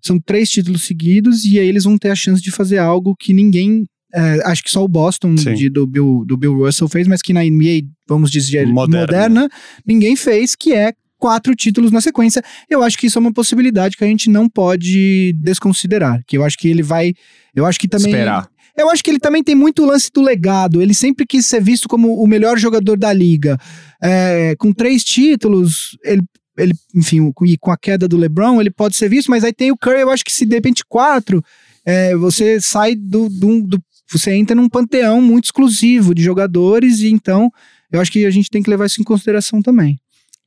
são 0.03 0.19
três 0.19 0.49
títulos 0.51 0.85
seguidos, 0.85 1.45
e 1.45 1.59
aí 1.59 1.67
eles 1.67 1.85
vão 1.85 1.97
ter 1.99 2.11
a 2.11 2.15
chance 2.15 2.43
de 2.43 2.51
fazer 2.51 2.79
algo 2.79 3.15
que 3.19 3.33
ninguém. 3.33 3.85
é, 4.17 4.41
acho 4.49 4.63
que 4.63 4.71
só 4.71 4.85
o 4.85 4.87
Boston 4.87 5.35
de- 5.57 5.69
do, 5.69 5.87
Bill, 5.89 6.25
do 6.25 6.37
Bill 6.37 6.55
Russell 6.57 6.89
fez, 6.89 7.09
mas 7.09 7.21
que 7.21 7.33
na 7.33 7.43
NBA, 7.45 7.85
vamos 8.09 8.31
dizer, 8.31 8.65
Moderna. 8.67 9.01
moderna, 9.01 9.49
ninguém 9.85 10.15
fez, 10.15 10.55
que 10.55 10.73
é 10.73 10.93
quatro 11.19 11.53
títulos 11.57 11.91
na 11.91 12.01
sequência. 12.01 12.41
Eu 12.71 12.83
acho 12.83 12.97
que 12.97 13.07
isso 13.09 13.19
é 13.19 13.21
uma 13.21 13.33
possibilidade 13.33 13.97
que 13.97 14.05
a 14.05 14.07
gente 14.07 14.31
não 14.31 14.49
pode 14.49 15.33
desconsiderar. 15.43 16.23
Que 16.29 16.37
eu 16.37 16.45
acho 16.45 16.57
que 16.57 16.69
ele 16.69 16.83
vai. 16.83 17.13
Eu 17.57 17.67
acho 17.67 17.79
que 17.81 17.89
também. 17.89 18.07
Esperar. 18.13 18.49
Eu 18.77 18.91
acho 18.91 19.03
que 19.05 19.11
ele 19.11 19.21
também 19.21 19.43
tem 19.43 19.55
muito 19.55 19.85
lance 19.85 20.11
do 20.13 20.21
legado. 20.21 20.83
Ele 20.83 20.95
sempre 20.95 21.25
quis 21.27 21.47
ser 21.47 21.63
visto 21.63 21.89
como 21.89 22.21
o 22.21 22.27
melhor 22.27 22.59
jogador 22.59 22.97
da 22.99 23.13
liga. 23.13 23.57
É, 24.03 24.55
com 24.59 24.73
três 24.73 25.05
títulos, 25.05 25.97
ele, 26.05 26.23
ele, 26.59 26.73
enfim, 26.95 27.33
e 27.47 27.57
com 27.57 27.71
a 27.71 27.77
queda 27.79 28.09
do 28.09 28.17
LeBron, 28.17 28.61
ele 28.61 28.71
pode 28.71 28.97
ser 28.97 29.09
visto, 29.09 29.31
mas 29.31 29.45
aí 29.45 29.53
tem 29.53 29.71
o 29.71 29.77
Curry, 29.77 30.01
eu 30.01 30.11
acho 30.11 30.25
que 30.25 30.33
se 30.33 30.45
de 30.45 30.55
repente 30.57 30.85
quatro, 30.89 31.43
é, 31.85 32.17
você 32.17 32.61
sai 32.61 32.95
do, 32.97 33.29
do, 33.29 33.63
do- 33.63 33.83
Você 34.11 34.33
entra 34.35 34.55
num 34.57 34.69
panteão 34.69 35.21
muito 35.23 35.45
exclusivo 35.45 36.15
de 36.15 36.23
jogadores, 36.23 37.01
e 37.01 37.09
então 37.11 37.51
eu 37.93 38.01
acho 38.01 38.11
que 38.11 38.25
a 38.27 38.31
gente 38.31 38.51
tem 38.51 38.63
que 38.63 38.71
levar 38.71 38.87
isso 38.87 39.01
em 39.01 39.05
consideração 39.05 39.63
também. 39.63 39.99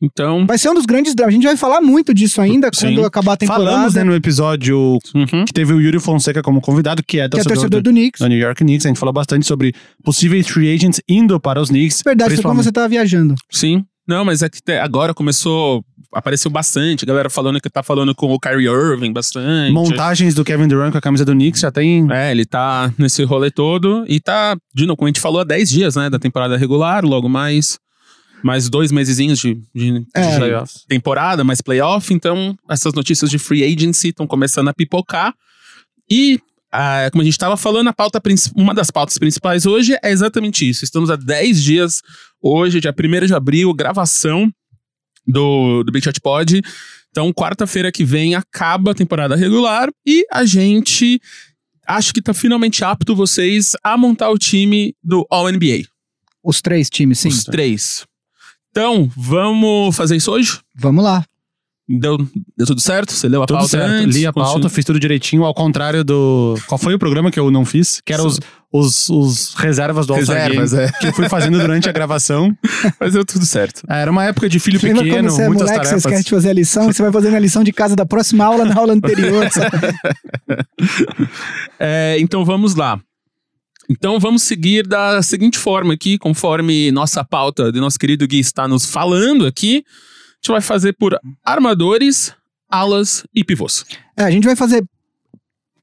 Então. 0.02 0.46
Vai 0.46 0.58
ser 0.58 0.70
um 0.70 0.74
dos 0.74 0.86
grandes 0.86 1.16
dramas. 1.16 1.34
A 1.34 1.36
gente 1.36 1.46
vai 1.48 1.58
falar 1.58 1.82
muito 1.82 2.14
disso 2.14 2.40
ainda 2.40 2.70
Sim. 2.74 2.94
quando 2.94 3.06
acabar 3.06 3.34
a 3.34 3.38
temporada. 3.38 3.66
Falamos 3.66 3.94
né, 3.96 4.04
no 4.04 4.14
episódio 4.16 5.00
Uhum. 5.16 5.46
que 5.46 5.54
teve 5.54 5.74
o 5.74 5.82
Yuri 5.82 6.00
Fonseca 6.00 6.42
como 6.44 6.62
convidado, 6.62 7.02
que 7.04 7.18
é 7.20 7.22
que 7.22 7.26
é 7.26 7.30
torcedor, 7.30 7.54
torcedor 7.56 7.82
do, 7.82 7.90
do 7.90 7.92
Knicks. 7.92 8.22
do 8.22 8.28
New 8.28 8.38
York 8.38 8.64
Knicks. 8.64 8.86
A 8.86 8.90
gente 8.90 9.00
falou 9.00 9.14
bastante 9.14 9.46
sobre 9.48 9.74
possíveis 10.04 10.48
free 10.48 10.74
agents 10.74 11.02
indo 11.10 11.40
para 11.40 11.60
os 11.62 11.70
Knicks. 11.70 12.02
Verdade, 12.06 12.30
foi 12.30 12.36
principalmente- 12.36 12.64
você 12.66 12.72
tava 12.72 12.88
viajando. 12.90 13.34
Sim. 13.52 13.84
Não, 14.08 14.24
mas 14.24 14.42
é 14.42 14.50
que 14.50 14.60
agora 14.74 15.14
começou. 15.14 15.84
Apareceu 16.14 16.50
bastante. 16.50 17.04
A 17.04 17.08
galera 17.08 17.30
falando 17.30 17.60
que 17.60 17.70
tá 17.70 17.84
falando 17.84 18.16
com 18.16 18.32
o 18.32 18.40
Kyrie 18.40 18.68
Irving 18.68 19.12
bastante. 19.12 19.74
Montagens 19.74 20.34
do 20.34 20.46
Kevin 20.46 20.68
Durant 20.68 20.92
com 20.94 20.98
a 20.98 21.02
camisa 21.02 21.26
do 21.26 21.34
Knicks 21.34 21.60
já 21.60 21.70
tem. 21.72 22.08
É, 22.12 22.32
ele 22.32 22.46
tá 22.46 22.94
nesse 22.98 23.24
rolê 23.26 23.52
todo 23.52 24.06
e 24.08 24.20
tá, 24.22 24.56
de 24.74 24.86
novo, 24.86 24.96
como 24.96 25.08
a 25.08 25.10
gente 25.10 25.20
falou, 25.20 25.42
há 25.42 25.44
10 25.44 25.70
dias, 25.70 25.96
né, 25.98 26.10
da 26.10 26.18
temporada 26.18 26.56
regular, 26.56 27.04
logo 27.04 27.28
mais 27.28 27.78
mais 28.44 28.70
dois 28.70 28.92
mesezinhos 28.92 29.40
de, 29.40 29.56
de- 29.74 30.06
É. 30.16 30.38
de 30.64 30.88
temporada, 30.88 31.44
mais 31.44 31.62
playoff, 31.62 32.14
então 32.14 32.58
essas 32.70 32.94
notícias 32.94 33.30
de 33.30 33.38
free 33.40 33.64
agency 33.64 34.10
estão 34.10 34.28
começando 34.28 34.68
a 34.68 34.74
pipocar. 34.74 35.34
E, 36.10 36.40
ah, 36.72 37.10
como 37.12 37.22
a 37.22 37.26
gente 37.26 37.34
estava 37.34 37.58
falando, 37.58 37.88
a 37.88 37.94
pauta, 37.94 38.22
uma 38.56 38.74
das 38.74 38.90
pautas 38.92 39.18
principais 39.18 39.66
hoje 39.66 39.96
é 40.04 40.12
exatamente 40.12 40.68
isso. 40.70 40.84
Estamos 40.86 41.10
há 41.10 41.16
10 41.16 41.62
dias, 41.64 42.02
hoje, 42.42 42.80
dia 42.80 42.94
1 42.98 43.26
de 43.26 43.34
abril, 43.34 43.74
gravação 43.74 44.50
do, 45.26 45.84
do 45.84 45.92
Big 45.92 46.04
Shot 46.04 46.20
Pod. 46.22 46.62
Então, 47.10 47.34
quarta-feira 47.34 47.92
que 47.92 48.06
vem 48.06 48.36
acaba 48.36 48.92
a 48.92 48.96
temporada 48.96 49.36
regular 49.36 49.90
e 50.06 50.26
a 50.32 50.46
gente 50.46 51.20
acho 51.88 52.14
que 52.14 52.22
tá 52.22 52.34
finalmente 52.34 52.84
apto 52.84 53.16
vocês 53.16 53.72
a 53.84 53.98
montar 53.98 54.30
o 54.30 54.38
time 54.38 54.94
do 55.04 55.26
All-NBA. 55.30 55.84
Os 56.44 56.62
três 56.62 56.90
times, 56.90 57.20
sim. 57.20 57.30
Os 57.30 57.44
três. 57.44 58.06
Então, 58.78 59.10
vamos 59.18 59.96
fazer 59.96 60.16
isso 60.16 60.32
hoje? 60.32 60.60
Vamos 60.76 61.04
lá. 61.04 61.26
Deu, 61.90 62.16
deu 62.56 62.68
tudo 62.68 62.80
certo? 62.80 63.12
Você 63.12 63.28
leu 63.28 63.42
a 63.42 63.48
Tudo 63.48 63.58
pauta 63.58 63.72
certo. 63.72 63.92
antes? 63.92 64.16
Li 64.16 64.28
a 64.28 64.32
pauta, 64.32 64.70
fiz 64.70 64.86
tudo 64.86 65.00
direitinho, 65.00 65.44
ao 65.46 65.54
contrário 65.54 66.04
do. 66.04 66.56
Qual 66.68 66.78
foi 66.78 66.94
o 66.94 67.00
programa 67.00 67.32
que 67.32 67.40
eu 67.40 67.50
não 67.50 67.66
fiz? 67.66 68.02
Que 68.06 68.14
eram 68.14 68.28
os, 68.28 68.40
os, 68.72 69.10
os 69.10 69.54
reservas 69.56 70.06
do 70.06 70.14
All-Star 70.14 70.50
Game, 70.50 70.60
Reservas, 70.60 70.94
é. 70.94 71.00
que 71.00 71.08
eu 71.08 71.14
fui 71.14 71.28
fazendo 71.28 71.58
durante 71.58 71.90
a 71.90 71.92
gravação. 71.92 72.56
Mas 73.00 73.14
deu 73.14 73.26
tudo 73.26 73.46
certo. 73.46 73.82
Ah, 73.88 73.98
Era 73.98 74.12
uma 74.12 74.26
época 74.26 74.48
de 74.48 74.60
filho 74.60 74.80
Lembra 74.84 75.02
pequeno, 75.02 75.18
quando 75.18 75.32
você 75.32 75.42
é 75.42 75.48
muitas 75.48 75.70
moleque, 75.70 75.86
você 75.86 75.90
tarefas. 75.90 76.06
esquece 76.06 76.24
de 76.26 76.30
fazer 76.30 76.50
a 76.50 76.54
lição, 76.54 76.86
você 76.86 77.02
vai 77.02 77.12
fazendo 77.12 77.36
a 77.36 77.40
lição 77.40 77.64
de 77.64 77.72
casa 77.72 77.96
da 77.96 78.06
próxima 78.06 78.46
aula 78.46 78.64
na 78.66 78.76
aula 78.76 78.94
anterior. 78.94 79.48
É, 81.80 82.18
então 82.20 82.44
vamos 82.44 82.76
lá. 82.76 83.00
Então 83.90 84.20
vamos 84.20 84.44
seguir 84.44 84.86
da 84.86 85.22
seguinte 85.22 85.58
forma 85.58 85.94
aqui, 85.94 86.18
conforme 86.18 86.92
nossa 86.92 87.24
pauta 87.24 87.72
de 87.72 87.80
nosso 87.80 87.98
querido 87.98 88.28
Gui 88.28 88.40
está 88.40 88.68
nos 88.68 88.86
falando 88.86 89.46
aqui. 89.46 89.84
A 89.86 90.36
gente 90.36 90.52
vai 90.52 90.62
fazer 90.62 90.94
por 90.94 91.18
armadores, 91.44 92.34
alas 92.70 93.26
e 93.34 93.44
pivôs. 93.44 93.86
É, 94.18 94.24
a 94.24 94.32
gente 94.32 94.46
vai 94.46 94.56
fazer 94.56 94.84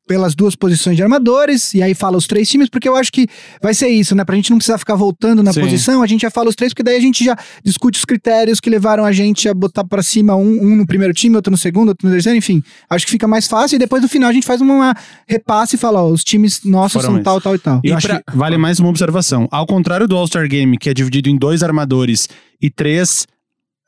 pelas 0.07 0.35
duas 0.35 0.55
posições 0.55 0.97
de 0.97 1.03
armadores, 1.03 1.73
e 1.75 1.83
aí 1.83 1.95
fala 1.95 2.17
os 2.17 2.27
três 2.27 2.49
times, 2.49 2.69
porque 2.69 2.89
eu 2.89 2.95
acho 2.97 3.11
que 3.11 3.27
vai 3.63 3.73
ser 3.73 3.89
isso, 3.89 4.15
né? 4.15 4.25
Pra 4.25 4.37
gente 4.37 4.51
não 4.51 4.59
precisar 4.59 4.77
ficar 4.79 4.95
voltando 4.95 5.43
na 5.43 5.53
Sim. 5.53 5.61
posição, 5.63 6.03
a 6.03 6.07
gente 6.07 6.21
já 6.23 6.31
fala 6.31 6.49
os 6.51 6.55
três, 6.55 6.73
porque 6.73 6.83
daí 6.83 6.97
a 6.97 7.01
gente 7.01 7.25
já 7.25 7.37
discute 7.65 7.99
os 7.99 8.05
critérios 8.05 8.61
que 8.61 8.69
levaram 8.69 9.05
a 9.05 9.13
gente 9.13 9.49
a 9.49 9.55
botar 9.55 9.85
pra 9.85 10.03
cima 10.03 10.37
um, 10.37 10.63
um 10.63 10.77
no 10.77 10.87
primeiro 10.87 11.15
time, 11.15 11.35
outro 11.37 11.51
no 11.51 11.57
segundo, 11.57 11.89
outro 11.89 12.07
no 12.07 12.13
terceiro, 12.13 12.37
enfim. 12.37 12.63
Acho 12.91 13.07
que 13.07 13.13
fica 13.13 13.27
mais 13.27 13.47
fácil, 13.47 13.77
e 13.77 13.79
depois 13.79 14.03
no 14.03 14.09
final 14.09 14.29
a 14.29 14.33
gente 14.33 14.47
faz 14.47 14.61
uma 14.61 14.95
repasse 15.27 15.77
e 15.77 15.79
fala, 15.79 16.03
ó, 16.03 16.09
os 16.11 16.23
times 16.23 16.61
nossos 16.65 17.01
Foram 17.03 17.15
são 17.15 17.23
tal, 17.23 17.41
tal 17.41 17.55
e 17.55 17.59
tal. 17.59 17.81
E 17.83 17.89
eu 17.89 17.97
acho 17.97 18.07
pra- 18.07 18.23
que 18.23 18.37
vale 18.37 18.59
mais 18.59 18.79
uma 18.79 18.89
observação. 18.91 19.49
Ao 19.51 19.67
contrário 19.67 20.07
do 20.07 20.17
All-Star 20.17 20.47
Game, 20.49 20.77
que 20.77 20.91
é 20.91 20.95
dividido 20.95 21.29
em 21.31 21.37
dois 21.37 21.63
armadores 21.63 22.29
e 22.61 22.69
três 22.71 23.27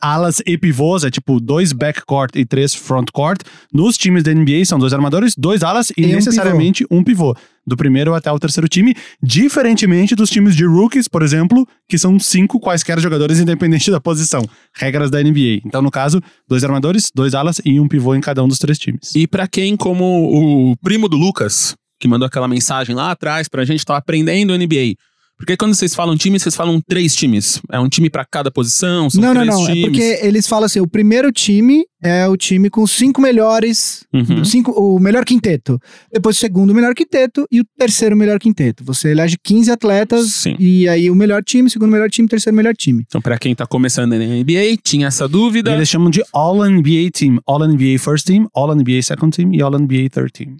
alas 0.00 0.42
e 0.46 0.56
pivôs, 0.58 1.04
é 1.04 1.10
tipo 1.10 1.40
dois 1.40 1.72
backcourt 1.72 2.36
e 2.36 2.44
três 2.44 2.74
frontcourt. 2.74 3.40
Nos 3.72 3.96
times 3.96 4.22
da 4.22 4.32
NBA 4.32 4.64
são 4.64 4.78
dois 4.78 4.92
armadores, 4.92 5.34
dois 5.36 5.62
alas 5.62 5.90
e, 5.96 6.02
E 6.02 6.06
um 6.06 6.14
necessariamente 6.14 6.86
um 6.90 7.02
pivô. 7.02 7.36
Do 7.66 7.76
primeiro 7.76 8.14
até 8.14 8.30
o 8.30 8.38
terceiro 8.38 8.68
time, 8.68 8.94
diferentemente 9.20 10.14
dos 10.14 10.30
times 10.30 10.54
de 10.54 10.64
rookies, 10.64 11.08
por 11.08 11.22
exemplo, 11.22 11.66
que 11.88 11.98
são 11.98 12.16
cinco 12.20 12.60
quaisquer 12.60 13.00
jogadores 13.00 13.40
independente 13.40 13.90
da 13.90 14.00
posição. 14.00 14.44
Regras 14.72 15.10
da 15.10 15.20
NBA. 15.20 15.62
Então, 15.64 15.82
no 15.82 15.90
caso, 15.90 16.20
dois 16.48 16.62
armadores, 16.62 17.10
dois 17.12 17.34
alas 17.34 17.60
e 17.64 17.80
um 17.80 17.88
pivô 17.88 18.14
em 18.14 18.20
cada 18.20 18.44
um 18.44 18.48
dos 18.48 18.58
três 18.58 18.78
times. 18.78 19.12
E 19.16 19.26
pra 19.26 19.48
quem, 19.48 19.76
como 19.76 20.04
o 20.04 20.76
primo 20.76 21.08
do 21.08 21.16
Lucas, 21.16 21.74
que 21.98 22.06
mandou 22.06 22.26
aquela 22.26 22.46
mensagem 22.46 22.94
lá 22.94 23.10
atrás 23.10 23.48
pra 23.48 23.64
gente, 23.64 23.84
tá 23.84 23.96
aprendendo 23.96 24.56
NBA. 24.56 24.94
Porque 25.38 25.56
quando 25.56 25.74
vocês 25.74 25.94
falam 25.94 26.16
time, 26.16 26.38
vocês 26.38 26.54
falam 26.56 26.80
três 26.86 27.14
times. 27.14 27.60
É 27.70 27.78
um 27.78 27.88
time 27.88 28.08
pra 28.08 28.24
cada 28.24 28.50
posição, 28.50 29.10
são 29.10 29.20
não, 29.20 29.34
não, 29.34 29.42
três 29.42 29.54
não. 29.54 29.66
times. 29.66 29.82
É 29.82 29.86
porque 29.86 30.26
eles 30.26 30.46
falam 30.46 30.64
assim: 30.64 30.80
o 30.80 30.88
primeiro 30.88 31.30
time 31.30 31.84
é 32.02 32.26
o 32.26 32.36
time 32.36 32.70
com 32.70 32.82
os 32.82 32.90
cinco 32.90 33.20
melhores. 33.20 34.04
Uhum. 34.14 34.44
Cinco, 34.44 34.70
o 34.72 34.98
melhor 34.98 35.24
quinteto. 35.24 35.78
Depois 36.12 36.36
o 36.36 36.40
segundo 36.40 36.74
melhor 36.74 36.94
quinteto 36.94 37.46
e 37.50 37.60
o 37.60 37.64
terceiro 37.78 38.16
melhor 38.16 38.38
quinteto. 38.38 38.82
Você 38.84 39.10
elege 39.10 39.36
15 39.42 39.70
atletas 39.70 40.26
Sim. 40.32 40.56
e 40.58 40.88
aí 40.88 41.10
o 41.10 41.14
melhor 41.14 41.42
time, 41.44 41.68
segundo 41.68 41.90
melhor 41.90 42.08
time, 42.08 42.26
terceiro 42.28 42.56
melhor 42.56 42.74
time. 42.74 43.04
Então, 43.06 43.20
pra 43.20 43.38
quem 43.38 43.54
tá 43.54 43.66
começando 43.66 44.12
na 44.12 44.18
NBA, 44.18 44.76
tinha 44.82 45.08
essa 45.08 45.26
E 45.26 45.28
dúvida. 45.28 45.72
eles 45.74 45.88
chamam 45.88 46.08
de 46.10 46.22
All-NBA 46.32 47.10
Team. 47.12 47.38
All-NBA 47.46 47.98
First 47.98 48.26
Team, 48.26 48.46
All-NBA 48.54 49.02
Second 49.02 49.36
Team 49.36 49.52
e 49.54 49.60
All-NBA 49.60 50.08
Third 50.10 50.32
Team. 50.32 50.56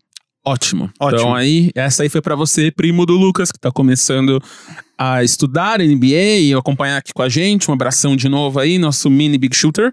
Ótimo. 0.47 0.91
Ótimo. 1.01 1.21
Então 1.21 1.35
aí, 1.35 1.71
essa 1.75 2.03
aí 2.05 2.09
foi 2.09 2.21
pra 2.23 2.37
você, 2.37 2.71
primo 2.71 3.05
do 3.05 3.15
Lucas, 3.15 3.51
que 3.51 3.59
tá 3.59 3.71
começando 3.73 4.41
a 4.97 5.25
estudar 5.25 5.81
NBA 5.81 6.39
e 6.41 6.55
acompanhar 6.55 6.99
aqui 6.99 7.13
com 7.13 7.23
a 7.23 7.29
gente. 7.29 7.69
Um 7.71 7.75
abração 7.75 8.15
de 8.17 8.29
novo 8.29 8.61
aí, 8.61 8.79
nosso 8.79 9.11
mini 9.11 9.37
Big 9.39 9.55
Shooter. 9.57 9.93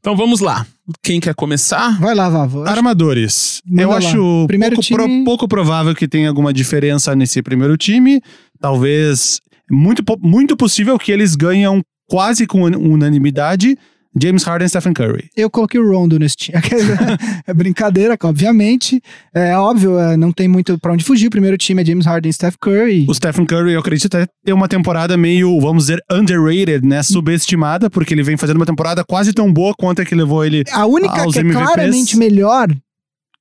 Então 0.00 0.16
vamos 0.16 0.38
lá. 0.40 0.64
Quem 1.02 1.18
quer 1.18 1.34
começar? 1.34 1.98
Vai 2.00 2.14
lá, 2.14 2.28
Vavo. 2.30 2.62
Armadores. 2.62 3.60
Manda 3.66 3.82
eu 3.82 3.90
lá. 3.90 3.96
acho 3.96 4.44
Primeiro 4.46 4.76
pouco, 4.76 4.86
time- 4.86 4.96
pro- 4.96 5.24
pouco 5.24 5.48
provável 5.48 5.94
que 5.94 6.06
tenha 6.06 6.28
alguma 6.28 6.52
diferença 6.52 7.14
nesse 7.16 7.42
primeiro 7.42 7.76
time. 7.76 8.20
Talvez. 8.60 9.40
Muito, 9.70 10.02
muito 10.20 10.56
possível 10.56 10.96
que 10.98 11.10
eles 11.12 11.34
ganham 11.34 11.82
quase 12.08 12.46
com 12.46 12.62
un- 12.62 12.76
unanimidade. 12.92 13.76
James 14.20 14.42
Harden 14.42 14.66
e 14.66 14.68
Stephen 14.68 14.92
Curry. 14.92 15.30
Eu 15.36 15.50
coloquei 15.50 15.80
o 15.80 15.90
Rondo 15.90 16.18
nesse 16.18 16.36
time. 16.36 16.58
é 17.46 17.54
brincadeira, 17.54 18.16
obviamente. 18.22 19.00
É 19.34 19.56
óbvio, 19.56 19.98
é, 19.98 20.16
não 20.16 20.32
tem 20.32 20.48
muito 20.48 20.78
pra 20.78 20.92
onde 20.92 21.04
fugir. 21.04 21.28
O 21.28 21.30
primeiro 21.30 21.56
time 21.56 21.82
é 21.82 21.84
James 21.84 22.06
Harden 22.06 22.30
e 22.30 22.32
Steph 22.32 22.56
Curry. 22.60 23.06
O 23.08 23.14
Stephen 23.14 23.46
Curry, 23.46 23.72
eu 23.72 23.80
acredito 23.80 24.06
até 24.06 24.26
ter 24.44 24.52
uma 24.52 24.68
temporada 24.68 25.16
meio, 25.16 25.58
vamos 25.60 25.84
dizer, 25.84 26.00
underrated, 26.10 26.86
né? 26.86 27.02
Subestimada, 27.02 27.88
porque 27.90 28.14
ele 28.14 28.22
vem 28.22 28.36
fazendo 28.36 28.56
uma 28.56 28.66
temporada 28.66 29.04
quase 29.04 29.32
tão 29.32 29.52
boa 29.52 29.74
quanto 29.78 30.02
a 30.02 30.04
que 30.04 30.14
levou 30.14 30.44
ele 30.44 30.64
A 30.72 30.86
única 30.86 31.22
aos 31.22 31.32
que 31.32 31.38
é 31.38 31.42
MVPs. 31.42 31.66
claramente 31.66 32.16
melhor, 32.16 32.68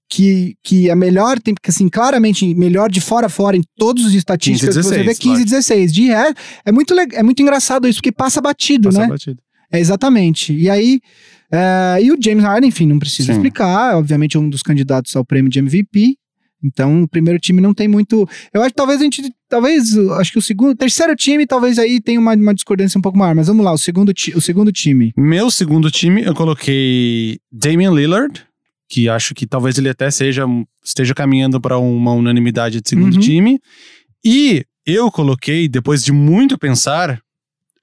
que, 0.10 0.56
que 0.64 0.90
é 0.90 0.96
melhor, 0.96 1.40
tem 1.40 1.54
que 1.54 1.70
assim, 1.70 1.90
claramente 1.90 2.54
melhor 2.56 2.90
de 2.90 3.02
fora 3.02 3.28
a 3.28 3.30
fora 3.30 3.58
em 3.58 3.64
todos 3.78 4.06
os 4.06 4.14
estatísticas 4.14 4.76
15 4.76 4.88
e 4.88 4.92
que 4.92 4.96
você 4.96 5.04
vê 5.04 5.14
16, 5.14 5.20
15 5.20 5.28
e 5.28 5.32
lógico. 5.32 5.50
16. 5.50 5.94
De 5.94 6.08
ré, 6.08 6.34
é 6.66 6.72
muito, 6.72 6.94
é 6.94 7.24
muito 7.24 7.42
engraçado 7.42 7.88
isso, 7.88 8.00
porque 8.00 8.12
passa 8.12 8.40
batido, 8.40 8.90
Passa 8.90 9.02
né? 9.02 9.08
batido. 9.08 9.38
É, 9.72 9.80
exatamente. 9.80 10.54
E 10.54 10.70
aí, 10.70 11.00
é, 11.52 12.00
e 12.02 12.12
o 12.12 12.18
James 12.22 12.44
Harden, 12.44 12.70
enfim, 12.70 12.86
não 12.88 13.00
precisa 13.00 13.28
Sim. 13.28 13.34
explicar, 13.34 13.98
obviamente 13.98 14.38
é 14.38 14.40
um 14.40 14.50
dos 14.50 14.62
candidatos 14.64 15.16
ao 15.16 15.26
prêmio 15.26 15.50
de 15.50 15.60
MVP. 15.60 16.16
Então, 16.64 17.04
o 17.04 17.08
primeiro 17.08 17.38
time 17.40 17.62
não 17.62 17.72
tem 17.74 17.88
muito. 17.88 18.28
Eu 18.52 18.62
acho 18.62 18.70
que 18.72 18.76
talvez 18.76 19.00
a 19.00 19.04
gente. 19.04 19.22
Talvez. 19.48 19.96
Acho 20.20 20.32
que 20.32 20.40
o 20.40 20.42
segundo. 20.42 20.76
Terceiro 20.76 21.16
time, 21.16 21.46
talvez 21.46 21.78
aí 21.78 22.02
tenha 22.02 22.20
uma, 22.20 22.34
uma 22.34 22.54
discordância 22.54 22.98
um 22.98 23.02
pouco 23.02 23.16
maior. 23.18 23.36
Mas 23.36 23.46
vamos 23.48 23.64
lá, 23.64 23.72
o 23.72 23.78
segundo, 23.78 24.12
ti- 24.12 24.36
o 24.36 24.42
segundo 24.42 24.72
time. 24.72 25.14
Meu 25.16 25.52
segundo 25.52 25.92
time, 25.92 26.24
eu 26.24 26.34
coloquei 26.34 27.38
Damian 27.52 27.92
Lillard, 27.92 28.44
que 28.90 29.08
acho 29.08 29.36
que 29.36 29.46
talvez 29.46 29.78
ele 29.78 29.90
até 29.90 30.10
seja 30.10 30.46
esteja 30.84 31.14
caminhando 31.14 31.62
para 31.62 31.78
uma 31.78 32.14
unanimidade 32.14 32.82
de 32.82 32.90
segundo 32.90 33.14
Uhum. 33.14 33.20
time. 33.20 33.60
E 34.26 34.66
eu 34.84 35.12
coloquei, 35.12 35.68
depois 35.70 36.02
de 36.04 36.12
muito 36.12 36.58
pensar, 36.58 37.22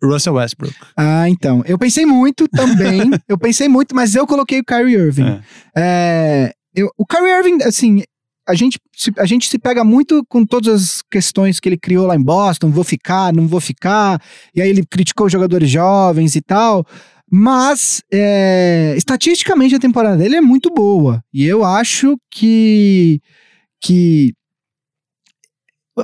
Russell 0.08 0.34
Westbrook. 0.34 0.74
Ah, 0.96 1.28
então. 1.28 1.62
Eu 1.66 1.78
pensei 1.78 2.04
muito 2.06 2.46
também. 2.48 3.10
eu 3.28 3.38
pensei 3.38 3.68
muito, 3.68 3.94
mas 3.94 4.14
eu 4.14 4.26
coloquei 4.26 4.60
o 4.60 4.64
Kyrie 4.64 4.94
Irving. 4.94 5.26
É. 5.26 5.42
É, 5.76 6.52
eu- 6.74 6.90
o 6.96 7.06
Kyrie 7.06 7.32
Irving, 7.32 7.62
assim, 7.62 8.02
a 8.46 8.54
gente, 8.54 8.78
se, 8.94 9.10
a 9.18 9.24
gente 9.24 9.48
se 9.48 9.58
pega 9.58 9.82
muito 9.82 10.24
com 10.28 10.44
todas 10.44 10.74
as 10.82 11.02
questões 11.10 11.58
que 11.58 11.68
ele 11.68 11.78
criou 11.78 12.06
lá 12.06 12.14
em 12.16 12.22
Boston, 12.22 12.70
vou 12.70 12.84
ficar, 12.84 13.32
não 13.32 13.46
vou 13.48 13.60
ficar, 13.60 14.20
e 14.54 14.60
aí 14.60 14.68
ele 14.68 14.84
criticou 14.84 15.26
os 15.26 15.32
jogadores 15.32 15.70
jovens 15.70 16.36
e 16.36 16.42
tal, 16.42 16.86
mas 17.30 18.02
é, 18.12 18.94
estatisticamente 18.98 19.74
a 19.74 19.78
temporada 19.80 20.16
dele 20.18 20.36
é 20.36 20.40
muito 20.42 20.70
boa, 20.70 21.24
e 21.32 21.44
eu 21.46 21.64
acho 21.64 22.18
que, 22.30 23.18
que 23.82 24.34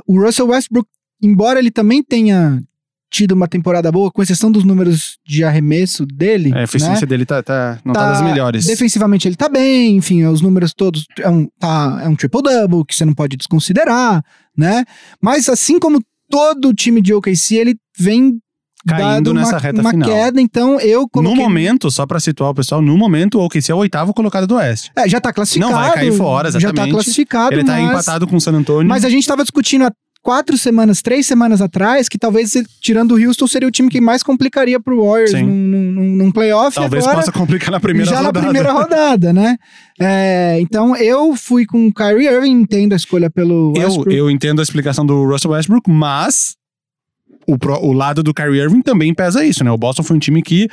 o 0.07 0.19
Russell 0.19 0.47
Westbrook, 0.47 0.87
embora 1.21 1.59
ele 1.59 1.69
também 1.69 2.01
tenha 2.03 2.61
tido 3.11 3.33
uma 3.33 3.47
temporada 3.47 3.91
boa, 3.91 4.09
com 4.09 4.23
exceção 4.23 4.49
dos 4.49 4.63
números 4.63 5.17
de 5.27 5.43
arremesso 5.43 6.05
dele, 6.05 6.51
A 6.55 6.63
eficiência 6.63 7.01
né? 7.01 7.07
dele 7.07 7.25
tá, 7.25 7.43
tá- 7.43 7.77
não 7.83 7.93
tá, 7.93 7.99
Tá- 8.05 8.11
das 8.13 8.21
melhores. 8.21 8.65
Defensivamente 8.65 9.27
ele 9.27 9.35
tá 9.35 9.49
bem, 9.49 9.97
enfim, 9.97 10.23
os 10.23 10.39
números 10.41 10.73
todos 10.73 11.05
é 11.19 11.29
um, 11.29 11.45
tá, 11.59 11.99
é 12.03 12.07
um 12.07 12.15
triple-double 12.15 12.85
que 12.85 12.95
você 12.95 13.03
não 13.03 13.13
pode 13.13 13.35
desconsiderar, 13.35 14.23
né? 14.57 14.85
Mas 15.21 15.49
assim 15.49 15.77
como 15.77 15.99
todo 16.29 16.73
time 16.73 17.01
de 17.01 17.13
OKC, 17.13 17.55
ele 17.57 17.75
vem 17.99 18.39
Caindo 18.87 19.31
nessa 19.31 19.51
uma, 19.51 19.59
reta 19.59 19.81
uma 19.81 19.91
final. 19.91 20.09
queda, 20.09 20.41
então 20.41 20.79
eu 20.79 21.01
No 21.01 21.09
coloquei... 21.09 21.37
momento, 21.43 21.91
só 21.91 22.03
pra 22.07 22.19
situar 22.19 22.49
o 22.49 22.55
pessoal, 22.55 22.81
no 22.81 22.97
momento 22.97 23.37
o 23.37 23.45
OKC 23.45 23.71
é 23.71 23.75
o 23.75 23.77
oitavo 23.77 24.11
colocado 24.11 24.47
do 24.47 24.55
Oeste. 24.55 24.89
É, 24.95 25.07
já 25.07 25.21
tá 25.21 25.31
classificado. 25.31 25.71
Não 25.71 25.79
vai 25.79 25.93
cair 25.93 26.11
fora, 26.13 26.47
Já 26.49 26.53
tá 26.59 26.65
exatamente. 26.67 26.93
classificado, 26.93 27.53
Ele 27.53 27.63
tá 27.63 27.73
mas... 27.73 27.89
empatado 27.91 28.25
com 28.25 28.37
o 28.37 28.41
San 28.41 28.53
Antonio. 28.53 28.89
Mas 28.89 29.05
a 29.05 29.09
gente 29.09 29.27
tava 29.27 29.43
discutindo 29.43 29.85
quatro 30.21 30.57
semanas, 30.57 31.01
três 31.01 31.25
semanas 31.25 31.61
atrás, 31.61 32.07
que 32.07 32.17
talvez, 32.17 32.53
tirando 32.79 33.13
o 33.13 33.17
Houston, 33.27 33.47
seria 33.47 33.67
o 33.67 33.71
time 33.71 33.89
que 33.89 33.99
mais 33.99 34.21
complicaria 34.23 34.79
pro 34.79 35.03
Warriors 35.03 35.31
Sim. 35.31 35.43
num, 35.43 35.91
num, 35.91 36.15
num- 36.17 36.31
playoff. 36.31 36.75
Talvez 36.75 37.03
agora... 37.03 37.19
possa 37.19 37.31
complicar 37.31 37.71
na 37.71 37.79
primeira 37.79 38.09
já 38.09 38.17
rodada. 38.17 38.39
na 38.39 38.45
primeira 38.45 38.71
rodada, 38.71 39.33
né? 39.33 39.57
É, 39.99 40.57
então 40.61 40.95
eu 40.95 41.35
fui 41.35 41.65
com 41.65 41.87
o 41.87 41.93
Kyrie 41.93 42.27
Irving, 42.27 42.51
entendo 42.51 42.93
a 42.93 42.95
escolha 42.95 43.29
pelo 43.29 43.73
Eu, 43.75 43.83
Westbrook. 43.83 44.15
eu 44.15 44.29
entendo 44.29 44.59
a 44.59 44.63
explicação 44.63 45.05
do 45.05 45.25
Russell 45.25 45.51
Westbrook, 45.51 45.89
mas 45.89 46.55
o, 47.47 47.57
pro- 47.57 47.83
o 47.83 47.91
lado 47.91 48.21
do 48.21 48.33
Kyrie 48.33 48.61
Irving 48.61 48.81
também 48.81 49.13
pesa 49.13 49.43
isso, 49.43 49.63
né? 49.63 49.71
O 49.71 49.77
Boston 49.77 50.03
foi 50.03 50.15
um 50.15 50.19
time 50.19 50.41
que 50.43 50.67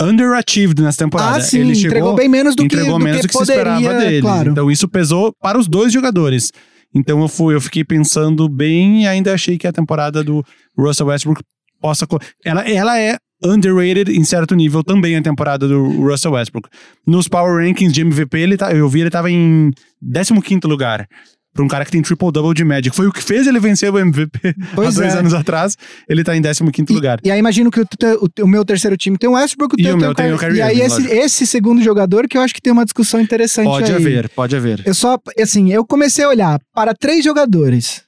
underachieved 0.00 0.82
nessa 0.82 0.98
temporada. 0.98 1.36
ah, 1.36 1.40
sim, 1.40 1.60
Ele 1.60 1.74
chegou, 1.74 1.88
entregou 1.88 2.14
bem 2.14 2.28
menos 2.28 2.56
do 2.56 2.60
que, 2.66 2.74
entregou 2.74 2.98
do 2.98 3.04
menos 3.04 3.20
que 3.20 3.26
do 3.26 3.30
que 3.30 3.38
poderia, 3.38 3.62
se 3.76 3.80
esperava 3.80 4.00
deles. 4.00 4.20
claro. 4.22 4.50
Então 4.50 4.70
isso 4.70 4.88
pesou 4.88 5.32
para 5.40 5.58
os 5.58 5.68
dois 5.68 5.92
jogadores. 5.92 6.50
Então 6.94 7.20
eu 7.20 7.28
fui, 7.28 7.54
eu 7.54 7.60
fiquei 7.60 7.84
pensando 7.84 8.48
bem 8.48 9.02
e 9.02 9.06
ainda 9.06 9.34
achei 9.34 9.58
que 9.58 9.66
a 9.66 9.72
temporada 9.72 10.22
do 10.22 10.44
Russell 10.78 11.06
Westbrook 11.08 11.42
possa 11.80 12.06
ela 12.44 12.62
ela 12.68 12.98
é 12.98 13.18
underrated 13.44 14.10
em 14.10 14.24
certo 14.24 14.54
nível 14.54 14.82
também 14.82 15.16
a 15.16 15.22
temporada 15.22 15.68
do 15.68 15.84
Russell 16.02 16.32
Westbrook. 16.32 16.68
Nos 17.06 17.28
power 17.28 17.62
rankings 17.62 17.92
de 17.92 18.00
MVP, 18.00 18.38
ele 18.38 18.56
tá, 18.56 18.72
eu 18.72 18.88
vi 18.88 19.00
ele 19.00 19.10
tava 19.10 19.30
em 19.30 19.70
15º 20.02 20.66
lugar. 20.66 21.06
Pra 21.54 21.64
um 21.64 21.68
cara 21.68 21.84
que 21.84 21.92
tem 21.92 22.02
triple-double 22.02 22.52
de 22.52 22.90
que 22.90 22.96
Foi 22.96 23.06
o 23.06 23.12
que 23.12 23.22
fez 23.22 23.46
ele 23.46 23.60
vencer 23.60 23.92
o 23.92 23.96
MVP 23.96 24.56
Pois 24.74 24.88
há 24.88 25.00
dois 25.00 25.14
é. 25.14 25.18
anos 25.18 25.32
atrás. 25.32 25.78
Ele 26.08 26.24
tá 26.24 26.36
em 26.36 26.42
15º 26.42 26.92
lugar. 26.92 27.20
E 27.22 27.30
aí 27.30 27.38
imagino 27.38 27.70
que 27.70 27.80
o, 27.80 27.84
o, 27.84 28.44
o 28.44 28.48
meu 28.48 28.64
terceiro 28.64 28.96
time 28.96 29.16
tem 29.16 29.30
o 29.30 29.34
Westbrook, 29.34 29.76
o 29.76 29.80
E 29.80 29.84
teu 29.84 29.94
o 29.94 29.96
meu 29.98 30.12
tem 30.12 30.32
o 30.32 30.38
Kyrie 30.38 30.58
E 30.58 30.62
aí 30.62 30.80
esse, 30.80 31.06
esse 31.06 31.46
segundo 31.46 31.80
jogador 31.80 32.26
que 32.26 32.36
eu 32.36 32.42
acho 32.42 32.52
que 32.52 32.60
tem 32.60 32.72
uma 32.72 32.84
discussão 32.84 33.20
interessante 33.20 33.66
Pode 33.66 33.92
aí. 33.92 33.96
haver, 33.96 34.28
pode 34.30 34.56
haver. 34.56 34.82
Eu 34.84 34.94
só, 34.94 35.16
assim, 35.40 35.72
eu 35.72 35.86
comecei 35.86 36.24
a 36.24 36.28
olhar 36.28 36.60
para 36.74 36.92
três 36.92 37.24
jogadores. 37.24 38.02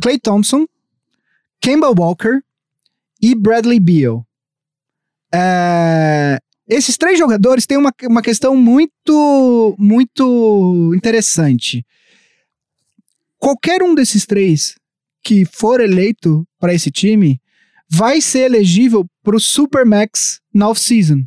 Clay 0.00 0.18
Thompson, 0.18 0.64
Kemba 1.60 1.88
Walker 1.90 2.40
e 3.20 3.34
Bradley 3.34 3.78
Beal. 3.78 4.24
É, 5.34 6.38
esses 6.66 6.96
três 6.96 7.18
jogadores 7.18 7.66
têm 7.66 7.76
uma, 7.76 7.92
uma 8.04 8.22
questão 8.22 8.56
muito, 8.56 9.76
muito 9.78 10.92
interessante. 10.96 11.84
Qualquer 13.46 13.80
um 13.80 13.94
desses 13.94 14.26
três 14.26 14.74
que 15.22 15.44
for 15.44 15.80
eleito 15.80 16.44
para 16.58 16.74
esse 16.74 16.90
time 16.90 17.40
vai 17.88 18.20
ser 18.20 18.40
elegível 18.40 19.06
para 19.22 19.36
o 19.36 19.40
Supermax 19.40 20.40
na 20.52 20.68
off-season. 20.68 21.22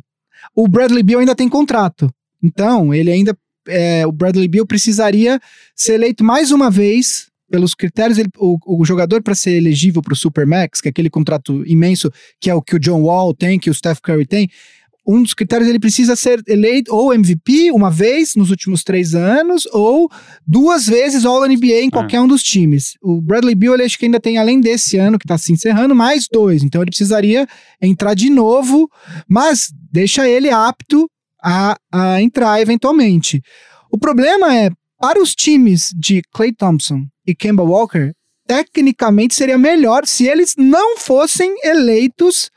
O 0.54 0.68
Bradley 0.68 1.02
Beal 1.02 1.20
ainda 1.20 1.34
tem 1.34 1.48
contrato. 1.48 2.12
Então, 2.42 2.92
ele 2.92 3.10
ainda 3.10 3.34
é, 3.66 4.06
o 4.06 4.12
Bradley 4.12 4.48
Beal 4.48 4.66
precisaria 4.66 5.40
ser 5.74 5.94
eleito 5.94 6.22
mais 6.22 6.50
uma 6.50 6.70
vez 6.70 7.30
pelos 7.50 7.74
critérios, 7.74 8.18
ele, 8.18 8.28
o, 8.36 8.58
o 8.80 8.84
jogador 8.84 9.22
para 9.22 9.34
ser 9.34 9.52
elegível 9.52 10.02
para 10.02 10.12
o 10.12 10.16
Supermax, 10.16 10.82
que 10.82 10.88
é 10.88 10.90
aquele 10.90 11.08
contrato 11.08 11.66
imenso 11.66 12.12
que 12.38 12.50
é 12.50 12.54
o 12.54 12.60
que 12.60 12.76
o 12.76 12.78
John 12.78 13.00
Wall 13.00 13.32
tem, 13.32 13.58
que 13.58 13.70
o 13.70 13.74
Steph 13.74 13.98
Curry 14.00 14.26
tem, 14.26 14.50
um 15.06 15.22
dos 15.22 15.34
critérios 15.34 15.68
ele 15.68 15.80
precisa 15.80 16.14
ser 16.14 16.42
eleito 16.46 16.94
ou 16.94 17.12
MVP 17.12 17.70
uma 17.72 17.90
vez 17.90 18.34
nos 18.36 18.50
últimos 18.50 18.84
três 18.84 19.14
anos 19.14 19.66
ou 19.72 20.10
duas 20.46 20.86
vezes 20.86 21.24
All 21.24 21.46
NBA 21.46 21.82
em 21.82 21.90
qualquer 21.90 22.20
um 22.20 22.28
dos 22.28 22.42
times. 22.42 22.94
O 23.02 23.20
Bradley 23.20 23.54
Beal 23.54 23.74
ele 23.74 23.84
acho 23.84 23.98
que 23.98 24.04
ainda 24.04 24.20
tem 24.20 24.38
além 24.38 24.60
desse 24.60 24.96
ano 24.96 25.18
que 25.18 25.24
está 25.24 25.38
se 25.38 25.52
encerrando 25.52 25.94
mais 25.94 26.26
dois, 26.30 26.62
então 26.62 26.82
ele 26.82 26.90
precisaria 26.90 27.46
entrar 27.80 28.14
de 28.14 28.30
novo, 28.30 28.88
mas 29.28 29.72
deixa 29.90 30.28
ele 30.28 30.50
apto 30.50 31.08
a, 31.42 31.76
a 31.92 32.20
entrar 32.20 32.60
eventualmente. 32.60 33.42
O 33.90 33.98
problema 33.98 34.54
é 34.54 34.70
para 35.00 35.20
os 35.20 35.34
times 35.34 35.94
de 35.96 36.22
Clay 36.32 36.52
Thompson 36.52 37.06
e 37.26 37.34
Kemba 37.34 37.62
Walker, 37.62 38.12
tecnicamente 38.46 39.34
seria 39.34 39.56
melhor 39.56 40.06
se 40.06 40.26
eles 40.26 40.54
não 40.58 40.98
fossem 40.98 41.54
eleitos 41.64 42.50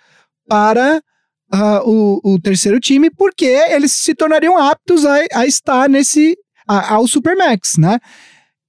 para 0.48 1.02
uh, 1.54 1.82
o, 1.86 2.34
o, 2.34 2.40
terceiro 2.40 2.80
time, 2.80 3.10
porque 3.10 3.46
eles 3.46 3.92
se 3.92 4.16
tornariam 4.16 4.58
aptos 4.58 5.06
a, 5.06 5.20
a 5.34 5.46
estar 5.46 5.88
nesse 5.88 6.36
a, 6.68 6.96
ao 6.96 7.08
Supermax, 7.08 7.78
né? 7.78 8.00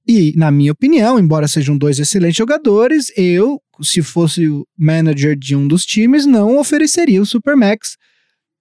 E, 0.07 0.35
na 0.37 0.51
minha 0.51 0.73
opinião, 0.73 1.19
embora 1.19 1.49
sejam 1.49 1.79
dois 1.79 1.99
excelentes 1.99 2.37
jogadores, 2.37 3.11
eu, 3.17 3.59
se 3.81 4.03
fosse 4.03 4.47
o 4.47 4.67
manager 4.79 5.35
de 5.35 5.57
um 5.57 5.67
dos 5.67 5.87
times, 5.87 6.27
não 6.27 6.59
ofereceria 6.59 7.23
o 7.23 7.27
Supermax 7.27 7.97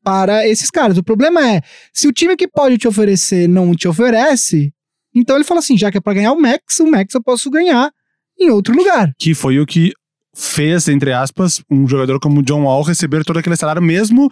para 0.02 0.48
esses 0.48 0.72
caras. 0.72 0.98
O 0.98 1.04
problema 1.04 1.46
é, 1.46 1.62
se 1.94 2.08
o 2.08 2.14
time 2.14 2.38
que 2.38 2.48
pode 2.48 2.78
te 2.78 2.88
oferecer 2.88 3.50
não 3.50 3.76
te 3.76 3.90
oferece, 3.90 4.72
então 5.14 5.36
ele 5.36 5.44
fala 5.44 5.60
assim, 5.60 5.78
já 5.78 5.92
que 5.92 5.98
é 5.98 6.02
para 6.02 6.14
ganhar 6.14 6.32
o 6.32 6.40
Max, 6.40 6.80
o 6.80 6.90
Max 6.90 7.14
eu 7.14 7.22
posso 7.22 7.50
ganhar 7.50 7.92
em 8.40 8.50
outro 8.50 8.74
lugar. 8.74 9.14
Que 9.20 9.34
foi 9.34 9.60
o 9.60 9.66
que 9.66 9.92
fez, 10.34 10.88
entre 10.88 11.14
aspas, 11.14 11.62
um 11.70 11.88
jogador 11.88 12.20
como 12.20 12.40
o 12.40 12.44
John 12.44 12.64
Wall 12.64 12.84
receber 12.84 13.24
todo 13.24 13.38
aquele 13.38 13.56
salário, 13.56 13.82
mesmo 13.82 14.32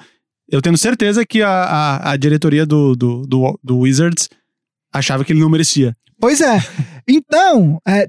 eu 0.50 0.62
tendo 0.62 0.78
certeza 0.78 1.26
que 1.26 1.42
a, 1.42 1.50
a, 1.50 2.12
a 2.12 2.18
diretoria 2.18 2.66
do, 2.66 2.94
do, 2.96 3.26
do, 3.26 3.60
do, 3.64 3.80
Wizards 3.80 4.28
achava 4.92 5.24
que 5.24 5.32
ele 5.32 5.40
não 5.40 5.50
merecia. 5.50 5.96
Pois 6.20 6.42
é. 6.42 6.58
Então, 7.08 7.82
é, 7.88 8.08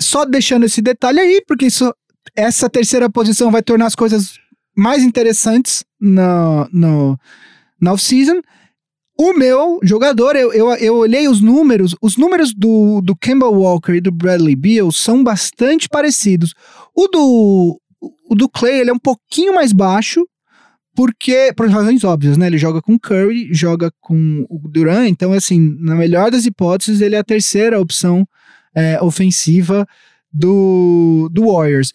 só 0.00 0.24
deixando 0.24 0.64
esse 0.64 0.80
detalhe 0.80 1.20
aí, 1.20 1.44
porque 1.46 1.66
isso, 1.66 1.94
essa 2.34 2.68
terceira 2.70 3.10
posição 3.10 3.50
vai 3.50 3.62
tornar 3.62 3.86
as 3.86 3.94
coisas 3.94 4.38
mais 4.74 5.02
interessantes 5.02 5.84
no, 6.00 6.66
no, 6.72 7.18
na 7.80 7.92
off-season. 7.92 8.40
O 9.18 9.34
meu 9.34 9.78
jogador, 9.82 10.34
eu, 10.36 10.52
eu, 10.52 10.72
eu 10.76 10.96
olhei 10.96 11.28
os 11.28 11.40
números, 11.40 11.94
os 12.00 12.16
números 12.16 12.54
do, 12.54 13.00
do 13.02 13.14
Kemba 13.14 13.46
Walker 13.46 13.92
e 13.92 14.00
do 14.00 14.10
Bradley 14.10 14.56
Beal 14.56 14.90
são 14.90 15.22
bastante 15.22 15.88
parecidos. 15.88 16.54
O 16.94 17.06
do, 17.08 17.80
o 18.28 18.34
do 18.34 18.48
Clay, 18.48 18.80
ele 18.80 18.90
é 18.90 18.92
um 18.92 18.98
pouquinho 18.98 19.54
mais 19.54 19.72
baixo, 19.72 20.26
porque, 20.94 21.52
por 21.56 21.68
razões 21.68 22.04
óbvias, 22.04 22.36
né? 22.36 22.46
Ele 22.46 22.58
joga 22.58 22.82
com 22.82 22.98
Curry, 22.98 23.48
joga 23.52 23.90
com 24.00 24.46
o 24.48 24.68
Durant, 24.68 25.08
então, 25.08 25.32
assim, 25.32 25.76
na 25.80 25.94
melhor 25.94 26.30
das 26.30 26.44
hipóteses, 26.44 27.00
ele 27.00 27.14
é 27.14 27.18
a 27.18 27.24
terceira 27.24 27.80
opção 27.80 28.26
é, 28.74 29.00
ofensiva 29.02 29.86
do, 30.32 31.28
do 31.32 31.46
Warriors 31.46 31.92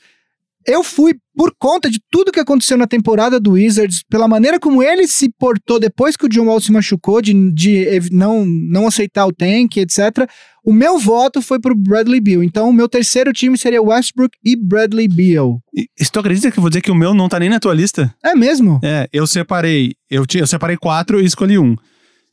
eu 0.67 0.83
fui 0.83 1.15
por 1.35 1.53
conta 1.57 1.89
de 1.89 1.99
tudo 2.11 2.31
que 2.31 2.39
aconteceu 2.39 2.77
na 2.77 2.85
temporada 2.85 3.39
do 3.39 3.51
Wizards, 3.51 4.03
pela 4.09 4.27
maneira 4.27 4.59
como 4.59 4.83
ele 4.83 5.07
se 5.07 5.29
portou 5.39 5.79
depois 5.79 6.17
que 6.17 6.25
o 6.25 6.29
John 6.29 6.47
Wall 6.47 6.59
se 6.59 6.71
machucou, 6.71 7.21
de, 7.21 7.33
de 7.53 8.09
não, 8.11 8.45
não 8.45 8.87
aceitar 8.87 9.25
o 9.25 9.31
tank, 9.31 9.77
etc. 9.77 10.29
O 10.65 10.73
meu 10.73 10.99
voto 10.99 11.41
foi 11.41 11.59
pro 11.59 11.73
Bradley 11.73 12.19
Beal. 12.19 12.43
Então, 12.43 12.69
o 12.69 12.73
meu 12.73 12.89
terceiro 12.89 13.31
time 13.31 13.57
seria 13.57 13.81
Westbrook 13.81 14.37
e 14.43 14.57
Bradley 14.57 15.07
Beal. 15.07 15.61
E, 15.73 15.87
e 15.97 16.05
tu 16.05 16.19
acredita 16.19 16.51
que 16.51 16.59
eu 16.59 16.61
vou 16.61 16.69
dizer 16.69 16.81
que 16.81 16.91
o 16.91 16.95
meu 16.95 17.13
não 17.13 17.29
tá 17.29 17.39
nem 17.39 17.49
na 17.49 17.59
tua 17.59 17.73
lista? 17.73 18.13
É 18.21 18.35
mesmo? 18.35 18.79
É, 18.83 19.07
eu 19.13 19.25
separei. 19.25 19.93
Eu, 20.09 20.25
eu 20.35 20.47
separei 20.47 20.75
quatro 20.75 21.21
e 21.21 21.25
escolhi 21.25 21.57
um. 21.57 21.75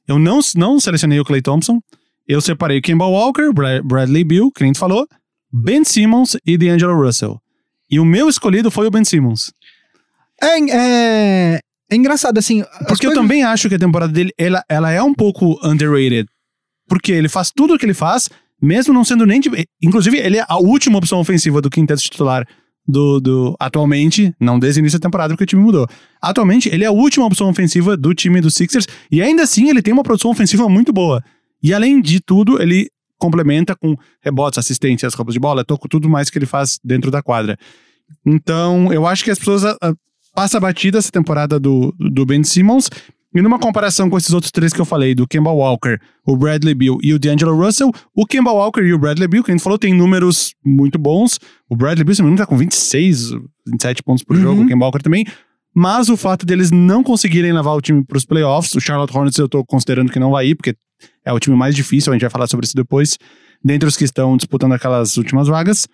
Eu 0.08 0.18
não, 0.18 0.40
não 0.56 0.80
selecionei 0.80 1.20
o 1.20 1.24
Clay 1.24 1.40
Thompson. 1.40 1.78
Eu 2.26 2.40
separei 2.40 2.80
Kemba 2.80 3.06
Walker, 3.06 3.50
Bradley 3.84 4.24
Beal, 4.24 4.50
que 4.50 4.64
nem 4.64 4.72
tu 4.72 4.78
falou, 4.78 5.06
Ben 5.52 5.84
Simmons 5.84 6.36
e 6.44 6.56
D'Angelo 6.56 7.00
Russell. 7.00 7.38
E 7.94 8.00
o 8.00 8.04
meu 8.04 8.28
escolhido 8.28 8.72
foi 8.72 8.88
o 8.88 8.90
Ben 8.90 9.04
Simmons. 9.04 9.52
É, 10.42 10.58
é, 10.68 11.60
é 11.88 11.96
engraçado, 11.96 12.36
assim. 12.38 12.64
Porque 12.88 13.06
coisas... 13.06 13.14
eu 13.14 13.14
também 13.14 13.44
acho 13.44 13.68
que 13.68 13.76
a 13.76 13.78
temporada 13.78 14.12
dele 14.12 14.32
ela, 14.36 14.64
ela 14.68 14.90
é 14.90 15.00
um 15.00 15.14
pouco 15.14 15.60
underrated. 15.64 16.26
Porque 16.88 17.12
ele 17.12 17.28
faz 17.28 17.52
tudo 17.54 17.74
o 17.74 17.78
que 17.78 17.86
ele 17.86 17.94
faz, 17.94 18.28
mesmo 18.60 18.92
não 18.92 19.04
sendo 19.04 19.24
nem. 19.24 19.38
De, 19.38 19.48
inclusive, 19.80 20.18
ele 20.18 20.38
é 20.38 20.44
a 20.48 20.58
última 20.58 20.98
opção 20.98 21.20
ofensiva 21.20 21.60
do 21.60 21.70
quinteto 21.70 22.02
titular 22.02 22.44
do, 22.84 23.20
do. 23.20 23.56
Atualmente, 23.60 24.34
não 24.40 24.58
desde 24.58 24.80
o 24.80 24.82
início 24.82 24.98
da 24.98 25.06
temporada, 25.06 25.32
porque 25.32 25.44
o 25.44 25.46
time 25.46 25.62
mudou. 25.62 25.86
Atualmente, 26.20 26.68
ele 26.68 26.82
é 26.82 26.88
a 26.88 26.92
última 26.92 27.26
opção 27.26 27.48
ofensiva 27.48 27.96
do 27.96 28.12
time 28.12 28.40
dos 28.40 28.56
Sixers. 28.56 28.88
E 29.08 29.22
ainda 29.22 29.44
assim, 29.44 29.70
ele 29.70 29.80
tem 29.80 29.94
uma 29.94 30.02
produção 30.02 30.32
ofensiva 30.32 30.68
muito 30.68 30.92
boa. 30.92 31.22
E 31.62 31.72
além 31.72 32.00
de 32.00 32.18
tudo, 32.18 32.60
ele 32.60 32.88
complementa 33.18 33.76
com 33.76 33.96
rebotes, 34.20 34.58
assistências, 34.58 35.14
roubos 35.14 35.32
de 35.32 35.38
bola, 35.38 35.64
toco, 35.64 35.88
tudo 35.88 36.08
mais 36.08 36.28
que 36.28 36.36
ele 36.36 36.44
faz 36.44 36.80
dentro 36.82 37.08
da 37.08 37.22
quadra. 37.22 37.56
Então, 38.24 38.92
eu 38.92 39.06
acho 39.06 39.24
que 39.24 39.30
as 39.30 39.38
pessoas 39.38 39.64
a, 39.64 39.76
a, 39.80 39.94
passa 40.34 40.58
batida 40.58 40.98
essa 40.98 41.10
temporada 41.10 41.58
do, 41.60 41.94
do 41.98 42.24
Ben 42.24 42.42
Simmons. 42.42 42.88
E 43.34 43.42
numa 43.42 43.58
comparação 43.58 44.08
com 44.08 44.16
esses 44.16 44.32
outros 44.32 44.52
três 44.52 44.72
que 44.72 44.80
eu 44.80 44.84
falei, 44.84 45.12
do 45.12 45.26
Kemba 45.26 45.50
Walker, 45.50 45.98
o 46.24 46.36
Bradley 46.36 46.72
Beal 46.72 46.98
e 47.02 47.12
o 47.12 47.18
D'Angelo 47.18 47.56
Russell, 47.56 47.90
o 48.14 48.24
Kemba 48.24 48.52
Walker 48.52 48.80
e 48.80 48.94
o 48.94 48.98
Bradley 48.98 49.26
Beal, 49.26 49.42
que 49.42 49.50
a 49.50 49.54
gente 49.54 49.62
falou, 49.62 49.76
tem 49.76 49.92
números 49.92 50.54
muito 50.64 51.00
bons. 51.00 51.40
O 51.68 51.74
Bradley 51.74 52.04
Beal, 52.04 52.14
se 52.14 52.22
não 52.22 52.28
me 52.28 52.34
engano, 52.34 52.46
tá 52.46 52.48
com 52.48 52.56
26, 52.56 53.32
27 53.66 54.04
pontos 54.04 54.22
por 54.22 54.36
uhum. 54.36 54.42
jogo, 54.42 54.62
o 54.62 54.66
Kemba 54.68 54.84
Walker 54.84 55.02
também. 55.02 55.26
Mas 55.74 56.08
o 56.08 56.16
fato 56.16 56.46
deles 56.46 56.70
não 56.70 57.02
conseguirem 57.02 57.52
levar 57.52 57.72
o 57.72 57.80
time 57.80 58.04
para 58.04 58.16
os 58.16 58.24
playoffs, 58.24 58.72
o 58.76 58.80
Charlotte 58.80 59.16
Hornets 59.16 59.36
eu 59.36 59.48
tô 59.48 59.64
considerando 59.64 60.12
que 60.12 60.20
não 60.20 60.30
vai 60.30 60.46
ir, 60.46 60.54
porque 60.54 60.76
é 61.24 61.32
o 61.32 61.40
time 61.40 61.56
mais 61.56 61.74
difícil, 61.74 62.12
a 62.12 62.14
gente 62.14 62.22
vai 62.22 62.30
falar 62.30 62.46
sobre 62.46 62.64
isso 62.64 62.76
depois, 62.76 63.18
dentre 63.64 63.88
os 63.88 63.96
que 63.96 64.04
estão 64.04 64.36
disputando 64.36 64.74
aquelas 64.74 65.16
últimas 65.16 65.48
vagas. 65.48 65.88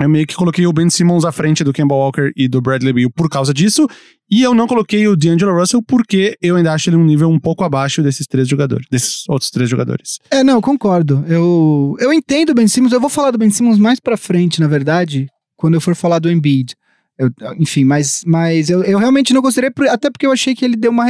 Eu 0.00 0.08
meio 0.08 0.26
que 0.26 0.34
coloquei 0.34 0.66
o 0.66 0.72
Ben 0.72 0.90
Simmons 0.90 1.24
à 1.24 1.30
frente 1.30 1.62
do 1.62 1.72
Kemba 1.72 1.94
Walker 1.94 2.32
e 2.36 2.48
do 2.48 2.60
Bradley 2.60 2.92
Beal 2.92 3.10
por 3.10 3.30
causa 3.30 3.54
disso. 3.54 3.86
E 4.28 4.42
eu 4.42 4.52
não 4.52 4.66
coloquei 4.66 5.06
o 5.06 5.14
D'Angelo 5.14 5.56
Russell 5.56 5.80
porque 5.82 6.36
eu 6.42 6.56
ainda 6.56 6.72
acho 6.72 6.90
ele 6.90 6.96
um 6.96 7.04
nível 7.04 7.28
um 7.30 7.38
pouco 7.38 7.62
abaixo 7.62 8.02
desses 8.02 8.26
três 8.26 8.48
jogadores, 8.48 8.86
desses 8.90 9.22
outros 9.28 9.50
três 9.50 9.70
jogadores. 9.70 10.18
É, 10.30 10.42
não, 10.42 10.60
concordo. 10.60 11.24
Eu, 11.28 11.96
eu 12.00 12.12
entendo 12.12 12.50
o 12.50 12.54
Ben 12.54 12.66
Simmons, 12.66 12.92
eu 12.92 13.00
vou 13.00 13.08
falar 13.08 13.30
do 13.30 13.38
Ben 13.38 13.50
Simmons 13.50 13.78
mais 13.78 14.00
pra 14.00 14.16
frente, 14.16 14.60
na 14.60 14.66
verdade, 14.66 15.28
quando 15.56 15.74
eu 15.74 15.80
for 15.80 15.94
falar 15.94 16.18
do 16.18 16.30
Embiid. 16.30 16.74
Eu, 17.16 17.30
enfim, 17.60 17.84
mas, 17.84 18.24
mas 18.26 18.68
eu, 18.68 18.82
eu 18.82 18.98
realmente 18.98 19.32
não 19.32 19.40
gostaria, 19.40 19.72
até 19.90 20.10
porque 20.10 20.26
eu 20.26 20.32
achei 20.32 20.56
que 20.56 20.64
ele 20.64 20.76
deu 20.76 20.90
uma. 20.90 21.06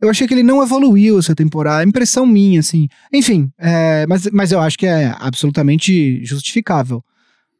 Eu 0.00 0.10
achei 0.10 0.26
que 0.26 0.34
ele 0.34 0.42
não 0.42 0.60
evoluiu 0.62 1.18
essa 1.18 1.34
temporada. 1.34 1.82
A 1.82 1.86
impressão 1.86 2.26
minha, 2.26 2.58
assim. 2.58 2.88
Enfim, 3.12 3.48
é, 3.56 4.04
mas, 4.08 4.28
mas 4.32 4.50
eu 4.50 4.60
acho 4.60 4.76
que 4.76 4.86
é 4.86 5.14
absolutamente 5.18 6.24
justificável. 6.24 7.02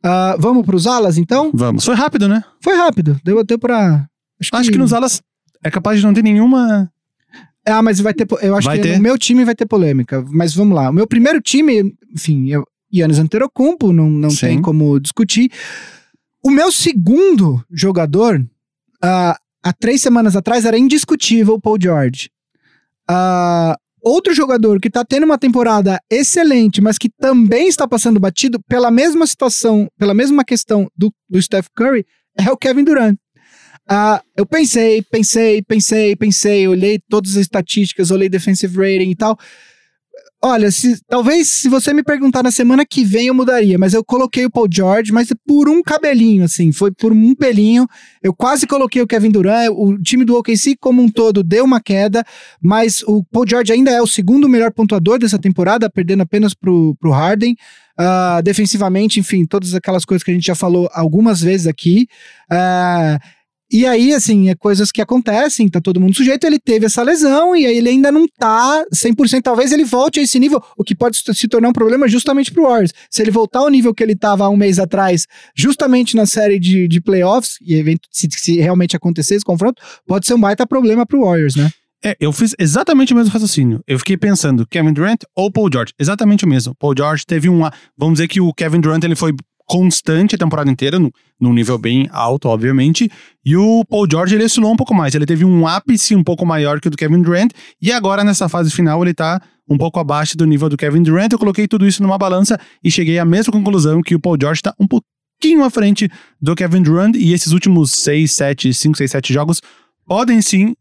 Uh, 0.06 0.38
vamos 0.38 0.64
para 0.64 0.76
os 0.76 0.86
alas, 0.86 1.18
então? 1.18 1.50
Vamos. 1.52 1.84
Foi 1.84 1.96
rápido, 1.96 2.28
né? 2.28 2.44
Foi 2.60 2.76
rápido. 2.76 3.20
Deu 3.24 3.40
até 3.40 3.58
para. 3.58 4.08
Acho, 4.40 4.50
acho 4.54 4.68
que... 4.68 4.72
que... 4.72 4.78
nos 4.78 4.92
alas 4.92 5.20
é 5.64 5.70
capaz 5.70 5.98
de 5.98 6.06
não 6.06 6.14
ter 6.14 6.22
nenhuma. 6.22 6.88
Ah, 7.66 7.82
mas 7.82 7.98
vai 7.98 8.14
ter. 8.14 8.24
Eu 8.40 8.54
acho 8.54 8.68
vai 8.68 8.76
que 8.78 8.84
ter? 8.84 8.98
o 8.98 9.02
meu 9.02 9.18
time 9.18 9.44
vai 9.44 9.54
ter 9.54 9.66
polêmica. 9.66 10.24
Mas 10.30 10.54
vamos 10.54 10.76
lá. 10.76 10.90
O 10.90 10.92
meu 10.92 11.08
primeiro 11.08 11.40
time, 11.40 11.92
enfim, 12.14 12.48
eu, 12.48 12.64
Yannis 12.94 13.18
Antetokounmpo, 13.18 13.92
não, 13.92 14.08
não 14.08 14.28
tem 14.28 14.62
como 14.62 15.00
discutir. 15.00 15.50
O 16.40 16.50
meu 16.50 16.70
segundo 16.70 17.64
jogador, 17.68 18.38
uh, 18.38 19.34
há 19.60 19.72
três 19.76 20.00
semanas 20.00 20.36
atrás, 20.36 20.64
era 20.64 20.78
indiscutível 20.78 21.54
o 21.54 21.60
Paul 21.60 21.78
George. 21.80 22.30
Uh, 23.10 23.74
Outro 24.08 24.32
jogador 24.32 24.80
que 24.80 24.88
tá 24.88 25.04
tendo 25.04 25.24
uma 25.24 25.36
temporada 25.36 25.98
excelente, 26.08 26.80
mas 26.80 26.96
que 26.96 27.08
também 27.08 27.66
está 27.66 27.88
passando 27.88 28.20
batido 28.20 28.60
pela 28.68 28.88
mesma 28.88 29.26
situação, 29.26 29.88
pela 29.98 30.14
mesma 30.14 30.44
questão 30.44 30.88
do, 30.96 31.12
do 31.28 31.42
Steph 31.42 31.66
Curry, 31.74 32.06
é 32.38 32.48
o 32.52 32.56
Kevin 32.56 32.84
Durant. 32.84 33.16
Uh, 33.90 34.22
eu 34.36 34.46
pensei, 34.46 35.02
pensei, 35.10 35.60
pensei, 35.60 36.14
pensei, 36.14 36.68
olhei 36.68 37.00
todas 37.08 37.32
as 37.32 37.38
estatísticas, 37.38 38.12
olhei 38.12 38.28
defensive 38.28 38.76
rating 38.76 39.10
e 39.10 39.16
tal. 39.16 39.36
Olha, 40.44 40.70
se, 40.70 41.00
talvez 41.08 41.48
se 41.48 41.68
você 41.68 41.94
me 41.94 42.02
perguntar 42.02 42.42
na 42.42 42.50
semana 42.50 42.84
que 42.84 43.02
vem 43.02 43.28
eu 43.28 43.34
mudaria, 43.34 43.78
mas 43.78 43.94
eu 43.94 44.04
coloquei 44.04 44.44
o 44.44 44.50
Paul 44.50 44.68
George, 44.70 45.10
mas 45.10 45.32
por 45.46 45.68
um 45.68 45.82
cabelinho, 45.82 46.44
assim, 46.44 46.70
foi 46.72 46.92
por 46.92 47.10
um 47.10 47.34
pelinho. 47.34 47.86
Eu 48.22 48.34
quase 48.34 48.66
coloquei 48.66 49.00
o 49.00 49.06
Kevin 49.06 49.30
Durant, 49.30 49.70
o 49.70 49.98
time 49.98 50.24
do 50.24 50.36
OKC 50.36 50.76
como 50.78 51.02
um 51.02 51.08
todo 51.08 51.42
deu 51.42 51.64
uma 51.64 51.80
queda, 51.80 52.22
mas 52.60 53.02
o 53.04 53.24
Paul 53.24 53.46
George 53.48 53.72
ainda 53.72 53.90
é 53.90 54.00
o 54.00 54.06
segundo 54.06 54.48
melhor 54.48 54.72
pontuador 54.72 55.18
dessa 55.18 55.38
temporada, 55.38 55.88
perdendo 55.88 56.22
apenas 56.22 56.52
pro, 56.52 56.94
pro 57.00 57.10
Harden. 57.10 57.56
Uh, 57.98 58.42
defensivamente, 58.42 59.18
enfim, 59.18 59.46
todas 59.46 59.72
aquelas 59.72 60.04
coisas 60.04 60.22
que 60.22 60.30
a 60.30 60.34
gente 60.34 60.46
já 60.46 60.54
falou 60.54 60.86
algumas 60.92 61.40
vezes 61.40 61.66
aqui. 61.66 62.06
Uh, 62.52 63.18
E 63.70 63.84
aí, 63.84 64.14
assim, 64.14 64.48
é 64.48 64.54
coisas 64.54 64.92
que 64.92 65.02
acontecem, 65.02 65.68
tá 65.68 65.80
todo 65.80 66.00
mundo 66.00 66.14
sujeito, 66.14 66.46
ele 66.46 66.58
teve 66.58 66.86
essa 66.86 67.02
lesão 67.02 67.56
e 67.56 67.66
aí 67.66 67.76
ele 67.76 67.88
ainda 67.88 68.12
não 68.12 68.26
tá 68.38 68.84
100%, 68.94 69.42
talvez 69.42 69.72
ele 69.72 69.84
volte 69.84 70.20
a 70.20 70.22
esse 70.22 70.38
nível, 70.38 70.62
o 70.76 70.84
que 70.84 70.94
pode 70.94 71.18
se 71.18 71.48
tornar 71.48 71.68
um 71.68 71.72
problema 71.72 72.06
justamente 72.06 72.52
pro 72.52 72.62
Warriors. 72.64 72.92
Se 73.10 73.22
ele 73.22 73.30
voltar 73.30 73.60
ao 73.60 73.68
nível 73.68 73.92
que 73.92 74.02
ele 74.02 74.14
tava 74.14 74.44
há 74.44 74.48
um 74.48 74.56
mês 74.56 74.78
atrás, 74.78 75.26
justamente 75.56 76.14
na 76.14 76.26
série 76.26 76.60
de, 76.60 76.86
de 76.86 77.00
playoffs, 77.00 77.56
e 77.60 77.98
se, 78.10 78.28
se 78.30 78.56
realmente 78.56 78.96
acontecer 78.96 79.34
esse 79.34 79.44
confronto, 79.44 79.82
pode 80.06 80.26
ser 80.26 80.34
um 80.34 80.40
baita 80.40 80.66
problema 80.66 81.04
pro 81.04 81.24
Warriors, 81.24 81.56
né? 81.56 81.70
É, 82.04 82.16
eu 82.20 82.30
fiz 82.30 82.54
exatamente 82.58 83.12
o 83.12 83.16
mesmo 83.16 83.32
raciocínio. 83.32 83.82
Eu 83.86 83.98
fiquei 83.98 84.16
pensando, 84.16 84.66
Kevin 84.66 84.92
Durant 84.92 85.22
ou 85.34 85.50
Paul 85.50 85.68
George? 85.72 85.92
Exatamente 85.98 86.44
o 86.44 86.48
mesmo. 86.48 86.72
Paul 86.78 86.94
George 86.96 87.24
teve 87.26 87.48
um. 87.48 87.62
Vamos 87.98 88.14
dizer 88.14 88.28
que 88.28 88.40
o 88.40 88.52
Kevin 88.52 88.80
Durant 88.80 89.02
ele 89.02 89.16
foi 89.16 89.34
constante 89.66 90.34
a 90.34 90.38
temporada 90.38 90.70
inteira, 90.70 90.98
no, 90.98 91.12
num 91.40 91.52
nível 91.52 91.76
bem 91.76 92.08
alto, 92.12 92.48
obviamente. 92.48 93.10
E 93.44 93.56
o 93.56 93.84
Paul 93.84 94.06
George, 94.10 94.34
ele 94.34 94.44
oscilou 94.44 94.72
um 94.72 94.76
pouco 94.76 94.94
mais. 94.94 95.14
Ele 95.14 95.26
teve 95.26 95.44
um 95.44 95.66
ápice 95.66 96.14
um 96.14 96.22
pouco 96.22 96.46
maior 96.46 96.80
que 96.80 96.88
o 96.88 96.90
do 96.90 96.96
Kevin 96.96 97.20
Durant. 97.20 97.50
E 97.82 97.92
agora, 97.92 98.24
nessa 98.24 98.48
fase 98.48 98.70
final, 98.70 99.02
ele 99.02 99.12
tá 99.12 99.40
um 99.68 99.76
pouco 99.76 99.98
abaixo 99.98 100.36
do 100.36 100.46
nível 100.46 100.68
do 100.68 100.76
Kevin 100.76 101.02
Durant. 101.02 101.32
Eu 101.32 101.38
coloquei 101.38 101.66
tudo 101.66 101.86
isso 101.86 102.02
numa 102.02 102.16
balança 102.16 102.58
e 102.82 102.90
cheguei 102.90 103.18
à 103.18 103.24
mesma 103.24 103.52
conclusão 103.52 104.00
que 104.00 104.14
o 104.14 104.20
Paul 104.20 104.36
George 104.40 104.62
tá 104.62 104.74
um 104.78 104.86
pouquinho 104.86 105.64
à 105.64 105.70
frente 105.70 106.08
do 106.40 106.54
Kevin 106.54 106.82
Durant. 106.82 107.16
E 107.16 107.32
esses 107.32 107.52
últimos 107.52 107.90
6, 107.90 108.32
7, 108.32 108.72
5, 108.72 108.96
6, 108.96 109.10
7 109.10 109.32
jogos 109.32 109.60
podem 110.06 110.40
sim 110.40 110.74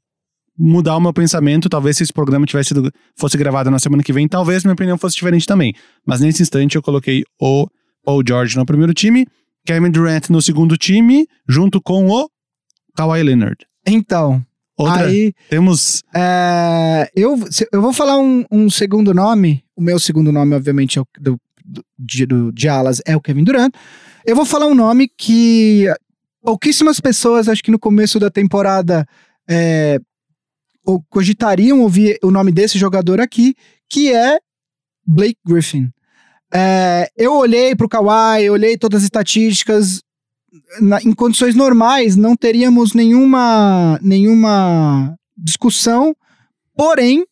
mudar 0.57 0.95
o 0.95 1.01
meu 1.01 1.11
pensamento. 1.11 1.67
Talvez 1.67 1.97
se 1.97 2.03
esse 2.03 2.13
programa 2.13 2.45
tivesse 2.45 2.69
sido, 2.69 2.91
fosse 3.17 3.37
gravado 3.37 3.71
na 3.71 3.79
semana 3.79 4.03
que 4.03 4.13
vem, 4.13 4.27
talvez 4.27 4.63
minha 4.63 4.73
opinião 4.73 4.97
fosse 4.97 5.15
diferente 5.15 5.45
também. 5.45 5.73
Mas 6.05 6.21
nesse 6.21 6.43
instante 6.43 6.75
eu 6.75 6.81
coloquei 6.81 7.23
o 7.41 7.67
Paul 8.05 8.23
George 8.27 8.55
no 8.55 8.65
primeiro 8.65 8.93
time, 8.93 9.25
Kevin 9.65 9.91
Durant 9.91 10.29
no 10.29 10.41
segundo 10.41 10.77
time, 10.77 11.27
junto 11.49 11.81
com 11.81 12.07
o 12.07 12.29
Kawhi 12.95 13.23
Leonard. 13.23 13.57
Então, 13.85 14.45
Outra, 14.77 15.05
aí 15.07 15.33
temos... 15.49 16.03
é, 16.13 17.09
eu, 17.15 17.37
eu 17.71 17.81
vou 17.81 17.91
falar 17.93 18.17
um, 18.19 18.45
um 18.51 18.69
segundo 18.69 19.13
nome, 19.13 19.63
o 19.75 19.81
meu 19.81 19.99
segundo 19.99 20.31
nome, 20.31 20.53
obviamente, 20.55 20.99
é 20.99 21.01
o 21.01 21.07
do, 21.19 21.39
do, 21.65 21.83
de, 21.97 22.25
do- 22.25 22.51
de 22.51 22.67
alas, 22.69 23.01
é 23.05 23.15
o 23.15 23.21
Kevin 23.21 23.43
Durant. 23.43 23.73
Eu 24.25 24.35
vou 24.35 24.45
falar 24.45 24.67
um 24.67 24.75
nome 24.75 25.07
que 25.17 25.85
pouquíssimas 26.43 26.99
pessoas, 26.99 27.47
acho 27.49 27.63
que 27.63 27.71
no 27.71 27.79
começo 27.79 28.19
da 28.19 28.29
temporada, 28.29 29.07
é, 29.49 29.99
ou 30.85 31.03
cogitariam 31.09 31.81
ouvir 31.81 32.17
o 32.23 32.29
nome 32.29 32.51
desse 32.51 32.77
jogador 32.77 33.19
aqui, 33.19 33.55
que 33.89 34.11
é 34.13 34.37
Blake 35.07 35.37
Griffin. 35.45 35.89
É, 36.53 37.09
eu 37.17 37.33
olhei 37.33 37.75
pro 37.75 37.89
Kawhi, 37.89 38.43
eu 38.45 38.53
olhei 38.53 38.77
todas 38.77 38.99
as 38.99 39.03
estatísticas. 39.05 40.01
na- 40.79 41.01
em 41.01 41.11
condições 41.13 41.53
normais, 41.53 42.15
não 42.15 42.33
teríamos 42.33 42.93
nenhuma, 42.93 43.99
nenhuma 44.01 45.13
discussão. 45.37 46.15
Porém, 46.77 47.25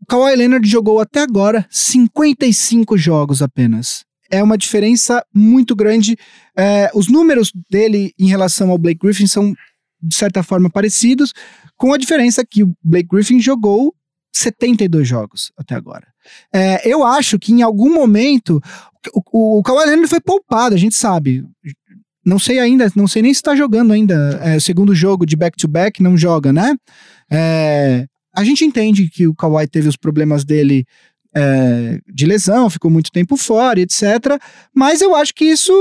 o 0.00 0.06
Kawhi 0.06 0.36
Leonard 0.36 0.68
jogou 0.68 1.00
até 1.00 1.20
agora 1.20 1.66
55 1.68 2.96
jogos 2.96 3.42
apenas. 3.42 4.04
É 4.30 4.40
uma 4.40 4.56
diferença 4.56 5.24
muito 5.34 5.74
grande. 5.74 6.16
É, 6.56 6.90
os 6.94 7.08
números 7.08 7.50
dele 7.68 8.12
em 8.16 8.28
relação 8.28 8.70
ao 8.70 8.78
Blake 8.78 9.00
Griffin 9.02 9.26
são, 9.26 9.52
de 10.00 10.14
certa 10.14 10.44
forma, 10.44 10.70
parecidos, 10.70 11.32
com 11.76 11.92
a 11.92 11.98
diferença 11.98 12.44
que 12.48 12.62
o 12.62 12.72
Blake 12.84 13.08
Griffin 13.10 13.40
jogou 13.40 13.92
72 14.32 15.06
jogos 15.06 15.52
até 15.56 15.74
agora. 15.74 16.06
É, 16.52 16.88
eu 16.88 17.04
acho 17.04 17.38
que 17.38 17.52
em 17.52 17.62
algum 17.62 17.92
momento 17.92 18.60
o, 19.12 19.22
o, 19.32 19.58
o 19.58 19.62
Kawhi 19.62 19.86
Leonard 19.86 20.08
foi 20.08 20.20
poupado, 20.20 20.74
a 20.74 20.78
gente 20.78 20.94
sabe. 20.94 21.44
Não 22.24 22.38
sei 22.38 22.60
ainda, 22.60 22.90
não 22.94 23.08
sei 23.08 23.22
nem 23.22 23.34
se 23.34 23.38
está 23.38 23.54
jogando 23.56 23.92
ainda. 23.92 24.38
É, 24.42 24.60
segundo 24.60 24.94
jogo 24.94 25.26
de 25.26 25.36
back-to-back 25.36 26.02
não 26.02 26.16
joga, 26.16 26.52
né? 26.52 26.76
É, 27.30 28.06
a 28.34 28.44
gente 28.44 28.64
entende 28.64 29.08
que 29.08 29.26
o 29.26 29.34
Kawhi 29.34 29.66
teve 29.66 29.88
os 29.88 29.96
problemas 29.96 30.44
dele 30.44 30.86
é, 31.34 31.98
de 32.06 32.26
lesão, 32.26 32.70
ficou 32.70 32.90
muito 32.90 33.10
tempo 33.10 33.36
fora, 33.36 33.80
etc. 33.80 34.02
Mas 34.74 35.00
eu 35.00 35.14
acho 35.14 35.34
que 35.34 35.44
isso, 35.44 35.72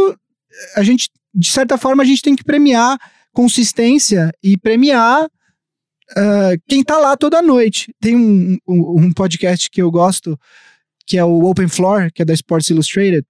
a 0.75 0.83
gente, 0.83 1.09
de 1.33 1.51
certa 1.51 1.77
forma, 1.77 2.03
a 2.03 2.05
gente 2.05 2.21
tem 2.21 2.35
que 2.35 2.43
premiar 2.43 2.97
consistência 3.31 4.31
e 4.43 4.57
premiar 4.57 5.29
ah, 6.15 6.51
quem 6.67 6.83
tá 6.83 6.97
lá 6.97 7.15
toda 7.17 7.41
noite. 7.41 7.93
Tem 8.01 8.15
um, 8.15 8.57
um, 8.67 9.01
um 9.05 9.13
podcast 9.13 9.69
que 9.69 9.81
eu 9.81 9.89
gosto, 9.91 10.37
que 11.07 11.17
é 11.17 11.23
o 11.23 11.43
Open 11.45 11.67
Floor, 11.67 12.09
que 12.13 12.21
é 12.21 12.25
da 12.25 12.33
Sports 12.33 12.69
Illustrated. 12.69 13.25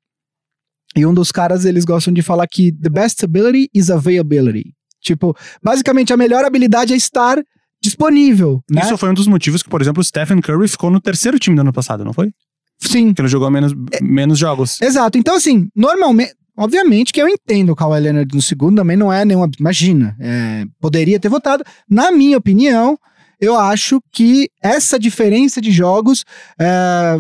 E 0.95 1.05
um 1.05 1.13
dos 1.13 1.31
caras, 1.31 1.63
eles 1.65 1.85
gostam 1.85 2.13
de 2.13 2.21
falar 2.21 2.45
que 2.47 2.71
the 2.73 2.89
best 2.89 3.23
ability 3.23 3.69
is 3.73 3.89
availability. 3.89 4.73
Tipo, 5.01 5.35
basicamente 5.63 6.11
a 6.13 6.17
melhor 6.17 6.43
habilidade 6.45 6.93
é 6.93 6.97
estar 6.97 7.41
disponível, 7.81 8.61
né? 8.69 8.81
Isso 8.83 8.97
foi 8.97 9.09
um 9.09 9.13
dos 9.13 9.25
motivos 9.25 9.63
que, 9.63 9.69
por 9.69 9.81
exemplo, 9.81 10.01
o 10.01 10.03
Stephen 10.03 10.39
Curry 10.39 10.67
ficou 10.67 10.91
no 10.91 10.99
terceiro 11.01 11.39
time 11.39 11.55
do 11.55 11.61
ano 11.61 11.73
passado, 11.73 12.05
não 12.05 12.13
foi? 12.13 12.31
Sim, 12.79 13.07
Porque 13.07 13.21
ele 13.21 13.27
jogou 13.27 13.49
menos, 13.49 13.73
menos 14.01 14.37
jogos. 14.37 14.81
exato. 14.81 15.17
Então, 15.17 15.35
assim, 15.35 15.67
normalmente, 15.75 16.33
obviamente 16.57 17.13
que 17.13 17.21
eu 17.21 17.27
entendo 17.27 17.71
o 17.71 17.75
Kawhi 17.75 17.99
Leonard 17.99 18.35
no 18.35 18.41
segundo, 18.41 18.77
também 18.77 18.97
não 18.97 19.11
é 19.11 19.23
nenhuma, 19.25 19.49
imagina, 19.59 20.15
é, 20.19 20.65
poderia 20.79 21.19
ter 21.19 21.29
votado. 21.29 21.63
Na 21.89 22.11
minha 22.11 22.37
opinião, 22.37 22.97
eu 23.39 23.57
acho 23.57 23.99
que 24.11 24.49
essa 24.61 24.99
diferença 24.99 25.59
de 25.59 25.71
jogos 25.71 26.23
é, 26.59 27.19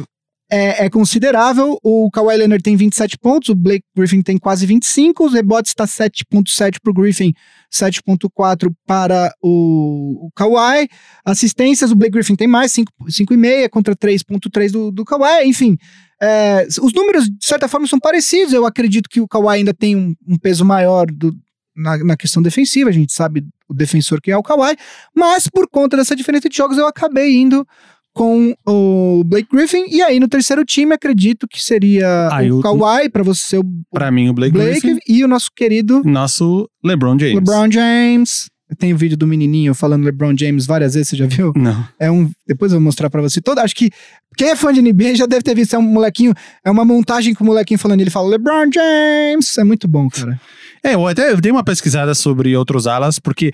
é, 0.51 0.85
é 0.85 0.89
considerável. 0.89 1.77
O 1.81 2.11
Kawhi 2.11 2.35
Leonard 2.37 2.61
tem 2.61 2.75
27 2.75 3.17
pontos, 3.17 3.49
o 3.49 3.55
Blake 3.55 3.85
Griffin 3.95 4.21
tem 4.21 4.37
quase 4.37 4.65
25, 4.65 5.25
os 5.25 5.33
rebotes 5.33 5.71
está 5.71 5.85
7.7 5.85 6.77
para 6.83 6.91
o 6.91 6.93
Griffin, 6.93 7.33
7.4 7.73 8.71
para 8.85 9.33
o, 9.41 10.27
o 10.27 10.31
Kawhi. 10.35 10.87
Assistências, 11.25 11.91
o 11.91 11.95
Blake 11.95 12.13
Griffin 12.13 12.35
tem 12.35 12.47
mais, 12.47 12.71
5 12.73 12.91
5,5 13.07 13.69
contra 13.69 13.95
3.3 13.95 14.71
do, 14.71 14.91
do 14.91 15.05
Kawhi, 15.05 15.45
enfim. 15.45 15.77
é, 16.21 16.67
os 16.81 16.93
números, 16.93 17.25
de 17.25 17.45
certa 17.47 17.67
forma, 17.67 17.87
são 17.87 17.99
parecidos. 17.99 18.53
Eu 18.53 18.65
acredito 18.65 19.09
que 19.09 19.21
o 19.21 19.27
Kawhi 19.27 19.57
ainda 19.57 19.73
tem 19.73 19.95
um, 19.95 20.13
um 20.27 20.37
peso 20.37 20.65
maior 20.65 21.05
do- 21.07 21.33
na, 21.75 21.97
na 22.03 22.17
questão 22.17 22.41
defensiva. 22.43 22.89
A 22.89 22.93
gente 22.93 23.13
sabe 23.13 23.45
o 23.69 23.73
defensor 23.73 24.19
que 24.21 24.31
é 24.31 24.37
o 24.37 24.43
Kawhi. 24.43 24.75
Mas 25.15 25.47
por 25.47 25.67
conta 25.69 25.95
dessa 25.97 26.15
diferença 26.15 26.49
de 26.49 26.57
jogos, 26.57 26.77
eu 26.77 26.85
acabei 26.85 27.35
indo 27.37 27.65
com 28.13 28.53
o 28.67 29.23
Blake 29.25 29.47
Griffin. 29.51 29.85
E 29.89 30.01
aí, 30.01 30.19
no 30.19 30.27
terceiro 30.27 30.63
time, 30.65 30.93
acredito 30.93 31.47
que 31.47 31.63
seria 31.63 32.29
Ah, 32.31 32.39
o 32.41 32.43
eu- 32.45 32.59
Kawhi, 32.61 33.09
para 33.09 33.23
você 33.23 33.41
ser 33.41 33.57
o 33.59 33.63
Pra 33.91 34.11
mim, 34.11 34.29
o 34.29 34.33
Blake, 34.33 34.53
Blake, 34.53 34.81
Griffin, 34.81 34.99
e 35.07 35.23
o 35.23 35.27
nosso 35.27 35.49
querido 35.55 36.01
nosso 36.03 36.69
LeBron 36.83 37.17
James. 37.17 37.35
LeBron 37.35 37.71
James. 37.71 38.49
Tem 38.79 38.93
o 38.93 38.97
vídeo 38.97 39.17
do 39.17 39.27
menininho 39.27 39.73
falando 39.73 40.05
LeBron 40.05 40.33
James 40.37 40.65
várias 40.65 40.93
vezes, 40.93 41.09
você 41.09 41.17
já 41.17 41.25
viu? 41.25 41.51
Não. 41.57 41.85
É 41.99 42.09
um. 42.09 42.31
Depois 42.47 42.71
eu 42.71 42.77
vou 42.79 42.85
mostrar 42.85 43.09
pra 43.09 43.21
você. 43.21 43.41
Todo, 43.41 43.59
acho 43.59 43.75
que 43.75 43.89
quem 44.37 44.47
é 44.49 44.55
fã 44.55 44.71
de 44.71 44.81
NBA 44.81 45.13
já 45.13 45.25
deve 45.25 45.41
ter 45.41 45.53
visto. 45.53 45.73
É 45.75 45.77
um 45.77 45.81
molequinho. 45.81 46.33
É 46.63 46.71
uma 46.71 46.85
montagem 46.85 47.33
com 47.33 47.43
o 47.43 47.47
molequinho 47.47 47.77
falando. 47.77 47.99
Ele 47.99 48.09
fala 48.09 48.29
LeBron 48.29 48.69
James. 48.73 49.57
É 49.57 49.63
muito 49.65 49.89
bom, 49.89 50.07
cara. 50.09 50.39
É, 50.81 50.93
eu 50.95 51.05
até 51.05 51.35
dei 51.35 51.51
uma 51.51 51.65
pesquisada 51.65 52.15
sobre 52.15 52.55
outros 52.55 52.87
alas, 52.87 53.19
porque 53.19 53.51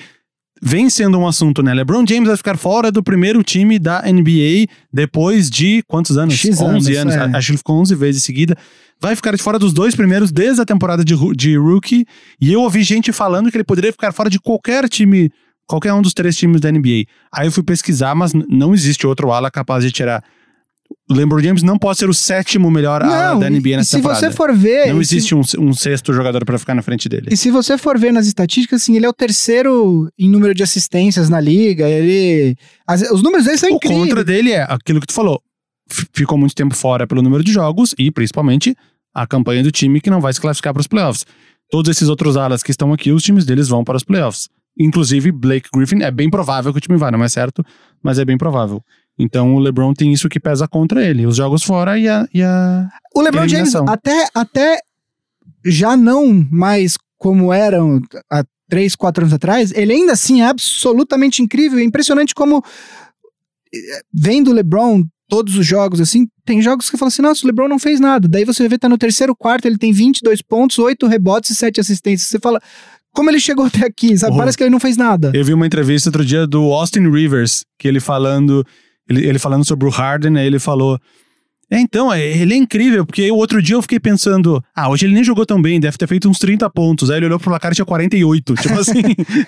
vem 0.61 0.89
sendo 0.89 1.17
um 1.17 1.27
assunto, 1.27 1.61
né? 1.61 1.73
LeBron 1.73 2.05
James 2.07 2.27
vai 2.27 2.37
ficar 2.37 2.57
fora 2.57 2.91
do 2.91 3.03
primeiro 3.03 3.43
time 3.43 3.77
da 3.79 4.01
NBA 4.01 4.71
depois 4.91 5.49
de 5.49 5.83
quantos 5.87 6.17
anos? 6.17 6.35
X 6.35 6.59
11 6.59 6.95
anos, 6.95 7.15
anos. 7.15 7.33
é. 7.33 7.37
Acho 7.37 7.47
que 7.47 7.51
ele 7.51 7.57
ficou 7.57 7.79
11 7.79 7.95
vezes 7.95 8.23
seguida. 8.23 8.57
Vai 8.99 9.15
ficar 9.15 9.35
de 9.35 9.41
fora 9.41 9.59
dos 9.59 9.73
dois 9.73 9.95
primeiros 9.95 10.31
desde 10.31 10.61
a 10.61 10.65
temporada 10.65 11.03
de, 11.05 11.15
de 11.35 11.57
rookie. 11.57 12.05
E 12.41 12.51
eu 12.51 12.61
ouvi 12.61 12.81
gente 12.83 13.11
falando 13.11 13.51
que 13.51 13.57
ele 13.57 13.63
poderia 13.63 13.91
ficar 13.91 14.11
fora 14.11 14.29
de 14.29 14.39
qualquer 14.39 14.89
time, 14.89 15.31
qualquer 15.67 15.93
um 15.93 16.01
dos 16.01 16.13
três 16.13 16.35
times 16.35 16.59
da 16.61 16.71
NBA. 16.71 17.05
Aí 17.31 17.47
eu 17.47 17.51
fui 17.51 17.63
pesquisar, 17.63 18.15
mas 18.15 18.33
não 18.33 18.73
existe 18.73 19.05
outro 19.05 19.31
ala 19.31 19.51
capaz 19.51 19.83
de 19.83 19.91
tirar. 19.91 20.23
O 21.09 21.13
LeBron 21.13 21.39
James 21.39 21.63
não 21.63 21.77
pode 21.77 21.99
ser 21.99 22.09
o 22.09 22.13
sétimo 22.13 22.69
melhor 22.69 23.01
ala 23.01 23.33
Não, 23.33 23.39
da 23.39 23.47
e- 23.49 23.53
NBA 23.59 23.77
nessa 23.77 23.91
se 23.91 23.95
temporada. 23.97 24.19
você 24.19 24.31
for 24.31 24.53
ver. 24.53 24.87
Não 24.93 25.01
e 25.01 25.05
se- 25.05 25.15
existe 25.15 25.33
um, 25.33 25.41
um 25.59 25.73
sexto 25.73 26.11
jogador 26.11 26.43
pra 26.43 26.57
ficar 26.59 26.75
na 26.75 26.81
frente 26.81 27.07
dele. 27.07 27.27
E 27.31 27.37
se 27.37 27.49
você 27.49 27.77
for 27.77 27.97
ver 27.97 28.11
nas 28.11 28.27
estatísticas, 28.27 28.81
assim, 28.81 28.95
ele 28.97 29.05
é 29.05 29.09
o 29.09 29.13
terceiro 29.13 30.09
em 30.19 30.29
número 30.29 30.53
de 30.53 30.63
assistências 30.63 31.29
na 31.29 31.39
liga. 31.39 31.87
Ele. 31.87 32.55
as- 32.85 33.09
os 33.09 33.23
números 33.23 33.45
dele 33.45 33.57
são 33.57 33.69
O 33.71 33.75
incríveis. 33.75 34.01
contra 34.01 34.23
dele 34.23 34.51
é 34.51 34.63
aquilo 34.63 34.99
que 34.99 35.07
tu 35.07 35.13
falou. 35.13 35.41
Ficou 36.13 36.37
muito 36.37 36.53
tempo 36.53 36.75
fora 36.75 37.07
pelo 37.07 37.21
número 37.21 37.41
de 37.43 37.53
jogos 37.53 37.95
e, 37.97 38.11
principalmente, 38.11 38.75
a 39.15 39.25
campanha 39.25 39.63
do 39.63 39.71
time 39.71 40.01
que 40.01 40.09
não 40.09 40.19
vai 40.19 40.33
se 40.33 40.41
classificar 40.41 40.73
para 40.73 40.81
os 40.81 40.87
playoffs. 40.87 41.25
Todos 41.69 41.89
esses 41.89 42.09
outros 42.09 42.35
alas 42.35 42.61
que 42.61 42.71
estão 42.71 42.91
aqui, 42.91 43.11
os 43.13 43.23
times 43.23 43.45
deles 43.45 43.69
vão 43.69 43.83
para 43.83 43.95
os 43.95 44.03
playoffs. 44.03 44.49
Inclusive, 44.77 45.31
Blake 45.31 45.69
Griffin, 45.73 46.03
é 46.03 46.11
bem 46.11 46.29
provável 46.29 46.71
que 46.73 46.77
o 46.77 46.81
time 46.81 46.97
vá, 46.97 47.09
não 47.09 47.23
é 47.23 47.29
certo, 47.29 47.63
mas 48.03 48.19
é 48.19 48.25
bem 48.25 48.37
provável. 48.37 48.81
Então, 49.19 49.55
o 49.55 49.59
LeBron 49.59 49.93
tem 49.93 50.13
isso 50.13 50.29
que 50.29 50.39
pesa 50.39 50.67
contra 50.67 51.03
ele: 51.03 51.25
os 51.25 51.35
jogos 51.35 51.63
fora 51.63 51.97
e 51.97 52.07
a. 52.07 52.27
E 52.33 52.43
a... 52.43 52.89
O 53.15 53.21
LeBron 53.21 53.47
James, 53.47 53.75
até, 53.75 54.27
até 54.33 54.79
já 55.65 55.97
não 55.97 56.45
mais 56.51 56.97
como 57.17 57.51
eram 57.51 57.99
há 58.29 58.43
três, 58.69 58.95
quatro 58.95 59.23
anos 59.23 59.33
atrás, 59.33 59.71
ele 59.73 59.93
ainda 59.93 60.13
assim 60.13 60.41
é 60.41 60.45
absolutamente 60.45 61.41
incrível. 61.41 61.79
É 61.79 61.83
impressionante 61.83 62.35
como, 62.35 62.63
eh, 63.73 64.01
vendo 64.13 64.51
o 64.51 64.53
LeBron 64.53 65.03
todos 65.27 65.57
os 65.57 65.65
jogos, 65.65 65.99
assim, 65.99 66.27
tem 66.45 66.61
jogos 66.61 66.85
que 66.85 66.91
você 66.91 66.97
fala 66.97 67.09
assim, 67.09 67.21
nossa, 67.21 67.43
o 67.43 67.47
LeBron 67.47 67.67
não 67.67 67.79
fez 67.79 67.99
nada. 67.99 68.27
Daí 68.27 68.45
você 68.45 68.67
vê, 68.67 68.77
tá 68.77 68.87
no 68.87 68.97
terceiro 68.97 69.35
quarto, 69.35 69.65
ele 69.65 69.77
tem 69.77 69.91
22 69.91 70.41
pontos, 70.41 70.79
8 70.79 71.05
rebotes 71.07 71.49
e 71.49 71.55
7 71.55 71.81
assistências. 71.81 72.29
Você 72.29 72.39
fala, 72.39 72.61
como 73.11 73.29
ele 73.29 73.39
chegou 73.39 73.65
até 73.65 73.85
aqui, 73.85 74.17
sabe? 74.17 74.33
Uhum. 74.33 74.37
Parece 74.37 74.57
que 74.57 74.63
ele 74.63 74.69
não 74.69 74.79
fez 74.79 74.95
nada. 74.95 75.31
Eu 75.33 75.43
vi 75.43 75.53
uma 75.53 75.65
entrevista 75.65 76.09
outro 76.09 76.23
dia 76.23 76.47
do 76.47 76.71
Austin 76.71 77.09
Rivers, 77.09 77.65
que 77.77 77.87
ele 77.87 77.99
falando, 77.99 78.65
ele, 79.09 79.25
ele 79.27 79.39
falando 79.39 79.65
sobre 79.65 79.87
o 79.87 79.91
Harden, 79.91 80.37
aí 80.37 80.45
ele 80.45 80.59
falou. 80.59 80.99
É, 81.69 81.79
então, 81.79 82.13
é, 82.13 82.25
ele 82.25 82.53
é 82.53 82.57
incrível, 82.57 83.05
porque 83.05 83.29
o 83.29 83.35
outro 83.35 83.61
dia 83.61 83.75
eu 83.75 83.81
fiquei 83.81 83.99
pensando, 83.99 84.63
ah, 84.73 84.89
hoje 84.89 85.05
ele 85.05 85.13
nem 85.13 85.23
jogou 85.23 85.45
tão 85.45 85.61
bem, 85.61 85.81
deve 85.81 85.97
ter 85.97 86.07
feito 86.07 86.29
uns 86.29 86.39
30 86.39 86.69
pontos. 86.69 87.09
Aí 87.09 87.17
ele 87.17 87.25
olhou 87.25 87.37
pro 87.37 87.49
placar 87.49 87.73
e 87.73 87.75
tinha 87.75 87.85
48. 87.85 88.55
Tipo 88.55 88.75
assim, 88.79 89.01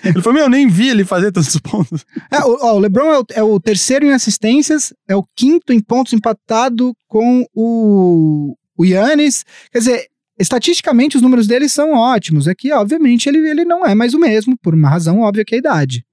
ele 0.04 0.22
falou, 0.22 0.34
meu, 0.34 0.44
eu 0.44 0.50
nem 0.50 0.68
vi 0.68 0.90
ele 0.90 1.06
fazer 1.06 1.32
tantos 1.32 1.58
pontos. 1.60 2.06
É, 2.30 2.40
o, 2.40 2.58
ó, 2.62 2.76
o 2.76 2.80
LeBron 2.80 3.10
é 3.10 3.20
o, 3.20 3.26
é 3.36 3.44
o 3.44 3.60
terceiro 3.60 4.06
em 4.06 4.12
assistências, 4.12 4.94
é 5.08 5.16
o 5.16 5.24
quinto 5.34 5.72
em 5.72 5.80
pontos 5.80 6.12
empatado 6.12 6.94
com 7.08 7.46
o, 7.56 8.54
o 8.78 8.86
Yannis. 8.86 9.46
Quer 9.72 9.80
dizer, 9.80 10.06
estatisticamente 10.38 11.16
os 11.16 11.22
números 11.22 11.48
dele 11.48 11.70
são 11.70 11.94
ótimos. 11.94 12.48
É 12.48 12.54
que, 12.54 12.74
obviamente, 12.74 13.30
ele, 13.30 13.38
ele 13.50 13.64
não 13.64 13.86
é 13.86 13.96
mais 13.96 14.14
o 14.14 14.20
mesmo, 14.20 14.58
por 14.62 14.74
uma 14.74 14.90
razão 14.90 15.22
óbvia 15.22 15.46
que 15.46 15.56
é 15.56 15.58
a 15.58 15.60
idade. 15.60 16.04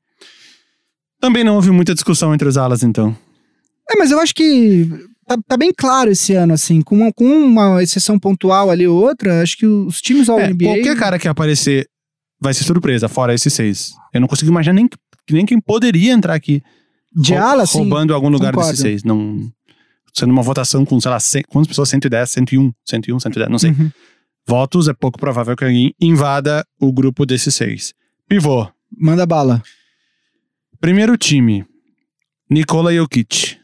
Também 1.21 1.43
não 1.43 1.57
houve 1.57 1.73
muita 1.73 1.95
discussão 1.95 2.33
entre 2.33 2.47
os 2.47 2.57
alas, 2.57 2.85
então. 2.85 3.17
É, 3.91 3.97
mas 3.97 4.11
eu 4.11 4.19
acho 4.21 4.35
que 4.35 4.89
tá, 5.27 5.37
tá 5.47 5.57
bem 5.57 5.73
claro 5.77 6.11
esse 6.11 6.35
ano, 6.35 6.53
assim, 6.55 6.83
com 6.83 6.97
uma, 6.97 7.13
com 7.13 7.25
uma 7.25 7.83
exceção 7.83 8.19
pontual 8.19 8.71
ali 8.71 8.87
ou 8.87 8.97
outra, 9.01 9.43
acho 9.43 9.57
que 9.57 9.67
os 9.67 10.01
times 10.01 10.29
ao 10.29 10.39
É, 10.41 10.49
NBA... 10.53 10.65
qualquer 10.67 10.97
cara 10.97 11.19
que 11.19 11.29
aparecer 11.29 11.89
vai 12.41 12.53
ser 12.53 12.65
surpresa, 12.65 13.09
fora 13.09 13.33
esses 13.35 13.53
seis. 13.53 13.93
Eu 14.13 14.21
não 14.21 14.29
consigo 14.29 14.51
imaginar 14.51 14.75
nem, 14.75 14.89
nem 15.31 15.47
quem 15.47 15.61
poderia 15.61 16.13
entrar 16.13 16.35
aqui 16.35 16.63
de 17.15 17.33
rou- 17.35 17.43
ala, 17.43 17.63
assim, 17.63 17.79
roubando 17.79 18.13
algum 18.15 18.29
lugar 18.29 18.53
concordo. 18.53 18.71
desses 18.73 18.83
seis. 18.83 19.05
Não, 19.05 19.49
sendo 20.13 20.33
uma 20.33 20.43
votação 20.43 20.85
com, 20.85 21.01
sei 21.01 21.11
lá, 21.11 21.21
100, 21.21 21.43
quantas 21.49 21.69
pessoas? 21.69 21.89
110, 21.89 22.31
101, 22.31 22.73
101, 22.85 23.21
110, 23.21 23.51
não 23.51 23.59
sei. 23.59 23.71
Uhum. 23.71 23.91
Votos, 24.49 24.87
é 24.89 24.93
pouco 24.95 25.19
provável 25.19 25.57
que 25.57 25.65
alguém 25.65 25.95
invada 26.01 26.65
o 26.81 26.93
grupo 26.93 27.25
desses 27.27 27.55
seis. 27.55 27.93
Pivô. 28.29 28.69
Manda 28.99 29.25
bala. 29.27 29.63
Primeiro 30.81 31.17
time. 31.17 31.65
Nikola 32.51 32.95
Jokic. 32.95 33.57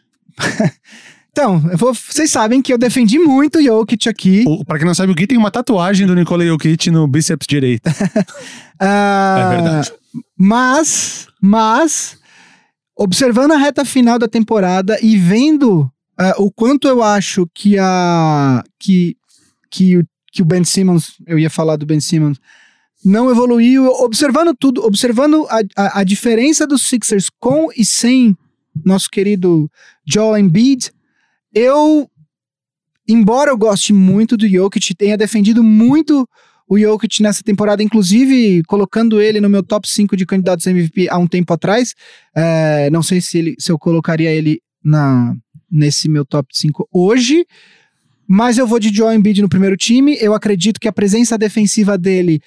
Então, 1.30 1.58
vou- 1.78 1.94
vocês 1.94 2.30
sabem 2.30 2.60
que 2.60 2.70
eu 2.72 2.76
defendi 2.76 3.18
muito 3.18 3.58
o 3.58 3.62
Jokic 3.62 4.06
aqui. 4.08 4.44
O, 4.46 4.64
pra 4.66 4.76
quem 4.76 4.86
não 4.86 4.94
sabe, 4.94 5.12
o 5.12 5.14
Gui 5.14 5.26
tem 5.26 5.38
uma 5.38 5.50
tatuagem 5.50 6.06
do 6.06 6.14
Nikola 6.14 6.44
Jokic 6.44 6.90
no 6.90 7.06
bíceps 7.08 7.46
direito. 7.46 7.82
Ah, 8.84 9.38
É 9.38 9.54
verdade. 9.54 9.92
Mas, 10.36 11.28
mas, 11.40 12.18
observando 12.98 13.52
a 13.52 13.56
reta 13.56 13.84
final 13.84 14.18
da 14.18 14.26
temporada 14.26 14.98
e 15.00 15.16
vendo 15.16 15.88
ah, 16.18 16.34
o 16.36 16.50
quanto 16.50 16.88
eu 16.88 17.02
acho 17.02 17.48
que 17.54 17.78
a 17.78 18.62
que, 18.78 19.16
que, 19.70 19.98
o, 19.98 20.04
que 20.32 20.42
o 20.42 20.44
Ben 20.44 20.64
Simmons, 20.64 21.12
eu 21.26 21.38
ia 21.38 21.48
falar 21.48 21.76
do 21.76 21.86
Ben 21.86 22.00
Simmons, 22.00 22.38
não 23.04 23.30
evoluiu, 23.30 23.86
observando 23.86 24.52
tudo, 24.58 24.84
observando 24.84 25.46
a, 25.48 25.60
a, 25.76 26.00
a 26.00 26.04
diferença 26.04 26.66
dos 26.66 26.82
Sixers 26.88 27.28
com 27.40 27.68
e 27.76 27.84
sem 27.84 28.36
nosso 28.84 29.08
querido 29.10 29.70
Joel 30.06 30.38
Embiid, 30.38 30.90
eu, 31.54 32.08
embora 33.08 33.50
eu 33.50 33.58
goste 33.58 33.92
muito 33.92 34.36
do 34.36 34.48
Jokic, 34.48 34.94
tenha 34.94 35.16
defendido 35.16 35.62
muito 35.62 36.28
o 36.68 36.78
Jokic 36.78 37.22
nessa 37.22 37.42
temporada, 37.42 37.82
inclusive 37.82 38.62
colocando 38.64 39.20
ele 39.20 39.40
no 39.40 39.48
meu 39.48 39.62
top 39.62 39.88
5 39.88 40.16
de 40.16 40.24
candidatos 40.24 40.66
MVP 40.66 41.08
há 41.10 41.18
um 41.18 41.26
tempo 41.26 41.52
atrás. 41.52 41.94
É, 42.34 42.88
não 42.90 43.02
sei 43.02 43.20
se, 43.20 43.38
ele, 43.38 43.54
se 43.58 43.70
eu 43.70 43.78
colocaria 43.78 44.30
ele 44.30 44.60
na, 44.82 45.34
nesse 45.70 46.08
meu 46.08 46.24
top 46.24 46.48
5 46.52 46.88
hoje, 46.90 47.44
mas 48.26 48.56
eu 48.56 48.66
vou 48.66 48.78
de 48.78 48.94
Joel 48.94 49.14
Embiid 49.14 49.42
no 49.42 49.48
primeiro 49.48 49.76
time. 49.76 50.16
Eu 50.18 50.32
acredito 50.32 50.80
que 50.80 50.88
a 50.88 50.92
presença 50.92 51.36
defensiva 51.36 51.98
dele 51.98 52.40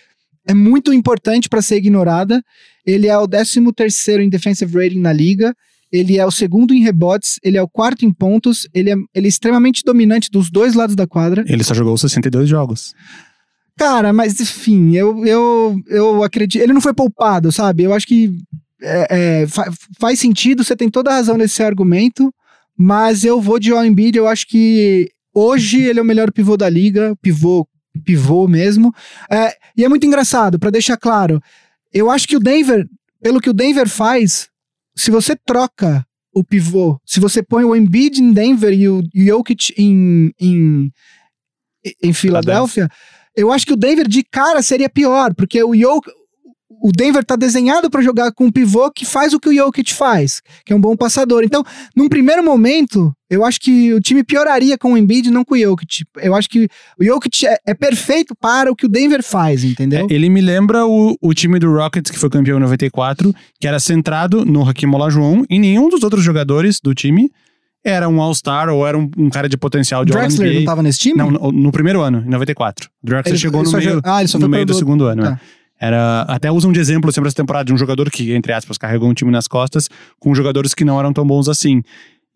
é 0.48 0.54
muito 0.54 0.92
importante 0.92 1.48
para 1.48 1.62
ser 1.62 1.78
ignorada. 1.78 2.44
Ele 2.86 3.08
é 3.08 3.18
o 3.18 3.28
13 3.28 3.72
terceiro 3.76 4.24
em 4.24 4.30
defensive 4.30 4.76
rating 4.76 5.00
na 5.00 5.14
liga. 5.14 5.56
Ele 5.92 6.18
é 6.18 6.26
o 6.26 6.32
segundo 6.32 6.74
em 6.74 6.82
rebotes, 6.84 7.40
ele 7.44 7.58
é 7.58 7.62
o 7.62 7.68
quarto 7.68 8.06
em 8.06 8.12
pontos, 8.12 8.68
ele 8.74 8.90
é, 8.92 8.96
ele 9.14 9.28
é 9.28 9.30
extremamente 9.30 9.84
dominante 9.86 10.30
dos 10.32 10.50
dois 10.50 10.74
lados 10.74 10.96
da 10.96 11.08
quadra. 11.08 11.44
Ele 11.48 11.64
só 11.64 11.74
jogou 11.74 11.98
62 11.98 12.50
jogos. 12.50 12.94
Cara, 13.78 14.14
mas 14.14 14.40
enfim, 14.40 14.96
eu, 14.96 15.26
eu, 15.26 15.76
eu 15.88 16.24
acredito. 16.24 16.62
Ele 16.62 16.74
não 16.74 16.82
foi 16.82 16.94
poupado, 16.94 17.52
sabe? 17.52 17.84
Eu 17.84 17.94
acho 17.94 18.08
que 18.08 18.32
é, 18.82 19.42
é, 19.44 19.48
fa- 19.48 19.72
faz 20.00 20.20
sentido, 20.20 20.64
você 20.64 20.76
tem 20.76 20.90
toda 20.90 21.12
a 21.12 21.16
razão 21.16 21.38
nesse 21.38 21.62
argumento, 21.62 22.34
mas 22.78 23.24
eu 23.24 23.40
vou 23.42 23.60
de 23.60 23.68
Joel 23.68 23.86
Embiid, 23.86 24.18
eu 24.18 24.28
acho 24.28 24.48
que 24.48 25.10
hoje 25.34 25.82
ele 25.82 26.00
é 26.00 26.02
o 26.02 26.06
melhor 26.06 26.32
pivô 26.32 26.56
da 26.58 26.70
liga, 26.70 27.16
pivô, 27.22 27.68
pivô 28.06 28.48
mesmo. 28.48 28.94
É, 29.30 29.54
e 29.78 29.84
é 29.84 29.90
muito 29.90 30.06
engraçado, 30.06 30.58
pra 30.58 30.70
deixar 30.70 30.98
claro, 30.98 31.42
eu 31.94 32.10
acho 32.10 32.28
que 32.28 32.36
o 32.38 32.40
Denver, 32.40 32.86
pelo 33.22 33.40
que 33.42 33.50
o 33.50 33.54
Denver 33.54 33.88
faz, 33.90 34.48
se 34.98 35.12
você 35.12 35.36
troca 35.36 36.06
o 36.34 36.44
pivô, 36.44 37.00
se 37.06 37.20
você 37.20 37.42
põe 37.42 37.64
o 37.64 37.76
Embiid 37.76 38.22
em 38.22 38.34
Denver 38.34 38.74
e 38.74 38.90
o 38.90 39.02
Jokic 39.14 39.74
em, 39.78 40.32
em, 40.40 40.92
em 42.04 42.14
Filadélfia, 42.14 42.90
eu 43.36 43.52
acho 43.52 43.66
que 43.66 43.74
o 43.74 43.78
Denver 43.78 44.08
de 44.08 44.24
cara 44.24 44.62
seria 44.62 44.90
pior, 44.90 45.34
porque 45.34 45.64
o 45.64 45.76
Jokic, 45.76 46.12
o 46.88 46.92
Denver 46.92 47.24
tá 47.26 47.36
desenhado 47.36 47.90
para 47.90 48.02
jogar 48.02 48.32
com 48.32 48.46
um 48.46 48.52
pivô 48.52 48.92
que 48.92 49.06
faz 49.06 49.34
o 49.34 49.40
que 49.40 49.50
o 49.50 49.54
Jokic 49.56 49.94
faz, 49.94 50.42
que 50.64 50.72
é 50.72 50.76
um 50.76 50.80
bom 50.80 50.96
passador. 50.96 51.44
Então, 51.44 51.64
num 51.96 52.08
primeiro 52.08 52.44
momento, 52.44 53.12
eu 53.30 53.44
acho 53.44 53.60
que 53.60 53.92
o 53.94 54.00
time 54.00 54.24
pioraria 54.24 54.78
com 54.78 54.94
o 54.94 54.98
Embiid, 54.98 55.32
não 55.32 55.44
com 55.44 55.56
o 55.56 55.58
Jokic. 55.58 56.04
Eu 56.18 56.36
acho 56.36 56.48
que 56.48 56.68
o 57.00 57.04
Jokic 57.04 57.48
é, 57.48 57.58
é 57.66 57.74
perfeito 57.74 58.36
para 58.40 58.72
o 58.72 58.76
que 58.76 58.86
o 58.86 58.90
Denver 58.90 59.24
faz, 59.24 59.64
entendeu? 59.64 60.08
É, 60.10 60.14
ele 60.14 60.30
me 60.30 60.42
lembra 60.42 60.86
o, 60.86 61.18
o 61.20 61.34
time 61.34 61.58
do 61.58 61.72
Rockets, 61.74 62.12
que 62.12 62.20
foi 62.20 62.30
campeão 62.30 62.58
em 62.58 62.62
94, 62.62 63.34
que 63.60 63.68
era 63.68 63.80
centrado 63.80 64.46
no 64.46 64.68
Hakim 64.68 64.88
Olajuwon, 64.94 65.44
e 65.50 65.58
nenhum 65.58 65.90
dos 65.90 66.04
outros 66.04 66.24
jogadores 66.24 66.80
do 66.84 66.94
time 66.94 67.32
era 67.84 68.10
um 68.10 68.20
All-Star 68.22 68.70
ou 68.70 68.86
era 68.88 68.98
um, 68.98 69.10
um 69.18 69.30
cara 69.30 69.48
de 69.48 69.56
potencial 69.58 70.04
de 70.04 70.12
Drexler 70.12 70.40
não 70.48 70.54
All-NBA. 70.54 70.66
tava 70.66 70.84
nesse 70.84 71.00
time? 71.00 71.18
Não, 71.18 71.30
no, 71.32 71.52
no 71.52 71.72
primeiro 71.72 72.02
ano, 72.02 72.24
em 72.26 72.30
94. 72.30 72.90
O 73.04 73.06
Drexler 73.06 73.34
Ele- 73.34 73.40
chegou 73.42 73.62
ele 73.62 73.72
no 73.72 73.78
meio, 73.78 73.90
jogou- 73.92 74.12
ah, 74.12 74.24
no 74.40 74.50
meio 74.50 74.66
do 74.66 74.74
do- 74.74 74.78
segundo 74.80 75.06
ano. 75.06 75.24
tá. 75.24 75.40
é. 75.42 75.65
Era, 75.80 76.22
até 76.24 76.50
usam 76.52 76.72
de 76.72 76.80
exemplo 76.80 77.12
sempre 77.12 77.28
essa 77.28 77.36
temporada 77.36 77.66
de 77.66 77.74
um 77.74 77.78
jogador 77.78 78.10
que, 78.10 78.32
entre 78.34 78.54
aspas, 78.54 78.78
carregou 78.78 79.10
um 79.10 79.14
time 79.14 79.30
nas 79.32 79.48
costas 79.48 79.90
com 80.20 80.34
jogadores 80.34 80.74
que 80.74 80.86
não 80.86 80.98
eram 81.00 81.12
tão 81.12 81.26
bons 81.28 81.50
assim. 81.50 81.82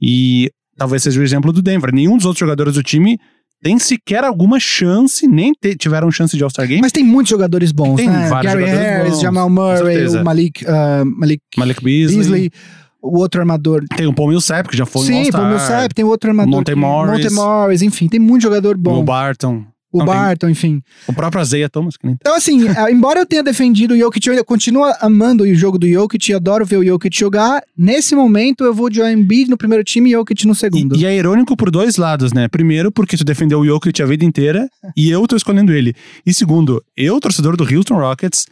E 0.02 0.50
talvez 0.78 1.04
seja 1.04 1.20
o 1.20 1.24
exemplo 1.24 1.52
do 1.54 1.62
Denver. 1.62 1.94
Nenhum 1.94 2.18
dos 2.18 2.26
outros 2.26 2.40
jogadores 2.40 2.74
do 2.74 2.84
time 2.84 3.18
tem 3.62 3.78
sequer 3.80 4.24
alguma 4.24 4.60
chance, 4.60 5.28
nem 5.28 5.54
te- 5.54 5.76
tiveram 5.76 6.10
chance 6.12 6.36
de 6.36 6.44
All-Star 6.44 6.68
Game. 6.68 6.82
Mas 6.82 6.92
tem 6.92 7.04
muitos 7.04 7.30
jogadores 7.30 7.72
bons, 7.72 7.96
Tem 7.98 8.10
né? 8.10 8.28
vários 8.30 8.54
Gary 8.54 8.66
jogadores 8.66 8.90
Harris, 8.90 9.12
bons, 9.14 9.22
Jamal 9.22 9.50
Murray, 9.50 10.08
o 10.08 10.24
Malik, 10.24 10.66
ah, 10.68 11.04
Malik 11.06 11.42
Malik 11.58 11.84
Beasley. 11.84 12.18
Beasley, 12.18 12.52
o 13.02 13.18
outro 13.20 13.40
armador. 13.42 13.84
Tem 13.96 14.06
o 14.08 14.14
Paul 14.14 14.30
Millsap, 14.30 14.68
que 14.70 14.78
já 14.78 14.86
foi 14.86 15.02
um 15.02 15.06
Sim, 15.06 15.18
All-Star. 15.18 15.42
Paul 15.42 15.50
Millsap, 15.52 15.94
tem 15.94 16.06
o 16.06 16.08
outro 16.10 16.30
armador. 16.30 16.52
Monte 16.56 16.76
Morris. 16.76 17.24
Monte 17.24 17.34
Morris, 17.34 17.82
enfim, 17.82 18.08
tem 18.08 18.20
muito 18.20 18.42
jogador 18.44 18.76
O 18.76 18.80
bom. 18.80 18.94
Will 18.96 19.04
Barton. 19.04 19.66
O 19.92 20.00
Não, 20.00 20.06
tem- 20.06 20.16
Barton, 20.16 20.50
enfim. 20.50 20.82
O 21.08 21.14
próprio 21.14 21.42
Azeia 21.42 21.68
Thomas, 21.68 21.98
que 21.98 22.06
nem 22.06 22.16
Então, 22.20 22.36
assim, 22.36 22.68
eh, 22.68 22.92
embora 22.94 23.20
eu 23.20 23.26
tenha 23.26 23.42
defendido 23.42 23.94
o 23.94 23.98
Jokic, 23.98 24.28
eu 24.30 24.46
continuo 24.46 24.84
amando 25.02 25.44
o 25.44 25.56
jogo 25.56 25.80
do 25.80 25.88
Jokic 25.88 26.32
adoro 26.34 26.64
ver 26.66 26.78
o 26.78 26.86
Jokic 26.86 27.18
jogar. 27.18 27.64
Nesse 27.76 28.16
momento, 28.16 28.64
eu 28.64 28.74
vou 28.74 28.90
de 28.90 29.02
Embiid 29.02 29.50
no 29.50 29.58
primeiro 29.58 29.84
time 29.84 30.10
e 30.10 30.14
Jokic 30.14 30.46
no 30.46 30.54
segundo. 30.54 30.96
E, 30.96 31.02
e 31.02 31.06
é 31.06 31.16
irônico 31.16 31.58
por 31.58 31.72
dois 31.72 31.98
lados, 31.98 32.32
né? 32.34 32.48
Primeiro, 32.48 32.92
porque 32.92 33.18
tu 33.18 33.24
defendeu 33.24 33.60
o 33.60 33.66
Jokic 33.66 34.02
a 34.02 34.06
vida 34.06 34.24
inteira 34.24 34.70
e 34.96 35.10
eu 35.10 35.26
tô 35.28 35.36
escolhendo 35.36 35.74
ele. 35.74 35.96
E 36.24 36.34
segundo, 36.34 36.84
eu, 36.96 37.20
torcedor 37.20 37.58
do 37.58 37.64
Houston 37.64 37.96
Rockets, 37.96 38.46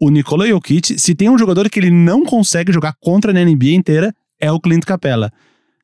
o 0.00 0.10
Nikola 0.10 0.48
Jokic, 0.48 0.98
se 0.98 1.14
tem 1.14 1.30
um 1.30 1.38
jogador 1.38 1.70
que 1.70 1.78
ele 1.78 1.90
não 1.90 2.24
consegue 2.24 2.72
jogar 2.72 2.94
contra 3.00 3.32
na 3.32 3.44
NBA 3.44 3.70
inteira, 3.74 4.12
é 4.40 4.50
o 4.50 4.58
Clint 4.58 4.84
Capella. 4.84 5.30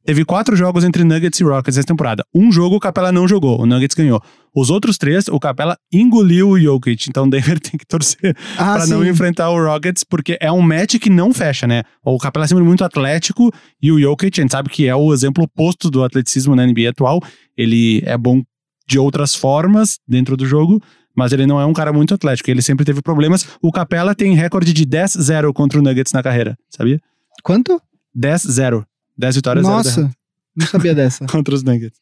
Teve 0.09 0.25
quatro 0.25 0.57
jogos 0.57 0.85
entre 0.85 1.05
Nuggets 1.05 1.39
e 1.39 1.45
Rockets 1.45 1.77
essa 1.77 1.87
temporada. 1.87 2.25
Um 2.35 2.51
jogo 2.51 2.77
o 2.77 2.81
Capella 2.81 3.13
não 3.13 3.29
jogou, 3.29 3.61
o 3.61 3.67
Nuggets 3.67 3.95
ganhou. 3.95 4.23
Os 4.57 4.71
outros 4.71 4.97
três, 4.97 5.29
o 5.29 5.39
Capella 5.39 5.77
engoliu 5.93 6.49
o 6.49 6.59
Jokic. 6.59 7.11
Então 7.11 7.27
o 7.27 7.31
Denver 7.31 7.61
tem 7.61 7.73
que 7.73 7.85
torcer 7.85 8.35
ah, 8.57 8.73
pra 8.73 8.87
sim. 8.87 8.91
não 8.91 9.07
enfrentar 9.07 9.51
o 9.51 9.63
Rockets, 9.63 10.05
porque 10.05 10.39
é 10.41 10.51
um 10.51 10.63
match 10.63 10.97
que 10.99 11.11
não 11.11 11.35
fecha, 11.35 11.67
né? 11.67 11.83
O 12.03 12.17
Capela 12.17 12.47
é 12.47 12.49
sempre 12.49 12.65
muito 12.65 12.83
atlético 12.83 13.53
e 13.83 13.93
o 13.93 14.01
Jokic, 14.01 14.41
a 14.41 14.43
gente 14.45 14.51
sabe 14.51 14.71
que 14.71 14.87
é 14.87 14.97
o 14.97 15.13
exemplo 15.13 15.45
oposto 15.45 15.91
do 15.91 16.03
atleticismo 16.03 16.57
na 16.57 16.67
NBA 16.67 16.89
atual. 16.89 17.21
Ele 17.55 18.03
é 18.07 18.17
bom 18.17 18.43
de 18.89 18.99
outras 18.99 19.35
formas 19.35 19.99
dentro 20.09 20.39
do 20.39 20.47
jogo, 20.47 20.81
mas 21.15 21.35
ele 21.35 21.45
não 21.45 21.61
é 21.61 21.67
um 21.67 21.75
cara 21.75 21.93
muito 21.93 22.15
atlético. 22.15 22.51
Ele 22.51 22.63
sempre 22.63 22.87
teve 22.87 23.03
problemas. 23.03 23.47
O 23.61 23.71
Capela 23.71 24.15
tem 24.15 24.35
recorde 24.35 24.73
de 24.73 24.87
10-0 24.87 25.53
contra 25.53 25.79
o 25.79 25.83
Nuggets 25.83 26.15
na 26.15 26.23
carreira, 26.23 26.57
sabia? 26.71 26.99
Quanto? 27.43 27.79
10-0. 28.19 28.88
10 29.19 29.37
vitórias, 29.37 29.67
0 29.67 29.77
Nossa, 29.77 30.11
não 30.57 30.67
sabia 30.67 30.95
dessa. 30.95 31.27
contra 31.29 31.55
os 31.55 31.63
Nuggets. 31.63 31.99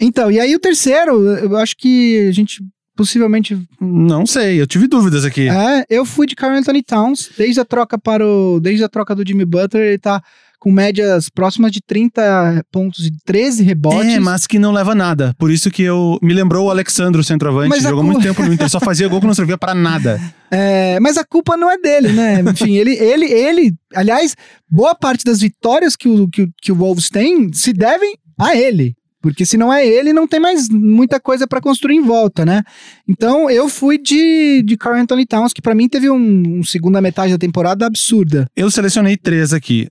Então, 0.00 0.30
e 0.30 0.40
aí 0.40 0.54
o 0.54 0.60
terceiro, 0.60 1.26
eu 1.26 1.56
acho 1.56 1.76
que 1.76 2.26
a 2.28 2.32
gente 2.32 2.62
possivelmente. 2.96 3.60
Não 3.80 4.26
sei, 4.26 4.60
eu 4.60 4.66
tive 4.66 4.88
dúvidas 4.88 5.24
aqui. 5.24 5.48
É, 5.48 5.84
eu 5.88 6.04
fui 6.04 6.26
de 6.26 6.34
Carl 6.34 6.56
Anthony 6.56 6.82
Towns, 6.82 7.30
desde 7.36 7.60
a 7.60 7.64
troca 7.64 7.98
para 7.98 8.26
o. 8.26 8.58
Desde 8.58 8.82
a 8.82 8.88
troca 8.88 9.14
do 9.14 9.26
Jimmy 9.26 9.44
Butler, 9.44 9.88
ele 9.88 9.98
tá 9.98 10.22
com 10.66 10.72
médias 10.72 11.28
próximas 11.28 11.70
de 11.70 11.80
30 11.80 12.64
pontos 12.72 13.06
e 13.06 13.12
13 13.24 13.62
rebotes. 13.62 14.14
É, 14.14 14.18
mas 14.18 14.48
que 14.48 14.58
não 14.58 14.72
leva 14.72 14.96
nada. 14.96 15.32
Por 15.38 15.48
isso 15.48 15.70
que 15.70 15.80
eu 15.84 16.18
me 16.20 16.34
lembrou 16.34 16.66
o 16.66 16.70
Alexandro, 16.70 17.22
centroavante, 17.22 17.68
Mas 17.68 17.84
jogou 17.84 18.02
muito 18.02 18.20
tempo 18.20 18.42
no 18.42 18.52
Inter, 18.52 18.68
só 18.68 18.80
fazia 18.80 19.06
gol 19.06 19.20
que 19.20 19.28
não 19.28 19.34
servia 19.34 19.56
pra 19.56 19.74
nada. 19.74 20.20
É, 20.48 21.00
mas 21.00 21.16
a 21.16 21.24
culpa 21.24 21.56
não 21.56 21.68
é 21.68 21.76
dele, 21.76 22.12
né? 22.12 22.40
Enfim, 22.40 22.76
ele, 22.76 22.94
ele, 22.94 23.26
ele. 23.26 23.74
Aliás, 23.92 24.36
boa 24.70 24.94
parte 24.94 25.24
das 25.24 25.40
vitórias 25.40 25.96
que 25.96 26.08
o, 26.08 26.28
que, 26.28 26.48
que 26.62 26.70
o 26.70 26.76
Wolves 26.76 27.10
tem 27.10 27.52
se 27.52 27.72
devem 27.72 28.14
a 28.38 28.54
ele. 28.54 28.94
Porque 29.20 29.44
se 29.44 29.56
não 29.56 29.74
é 29.74 29.84
ele, 29.84 30.12
não 30.12 30.24
tem 30.24 30.38
mais 30.38 30.68
muita 30.68 31.18
coisa 31.18 31.48
pra 31.48 31.60
construir 31.60 31.96
em 31.96 32.00
volta, 32.00 32.46
né? 32.46 32.62
Então 33.08 33.50
eu 33.50 33.68
fui 33.68 33.98
de, 33.98 34.62
de 34.62 34.76
Carl 34.76 34.94
Anthony 34.94 35.26
Towns, 35.26 35.52
que 35.52 35.60
pra 35.60 35.74
mim 35.74 35.88
teve 35.88 36.08
um, 36.08 36.60
um 36.60 36.62
segunda 36.62 37.00
metade 37.00 37.32
da 37.32 37.38
temporada 37.38 37.84
absurda. 37.84 38.46
Eu 38.54 38.70
selecionei 38.70 39.16
três 39.16 39.52
aqui. 39.52 39.88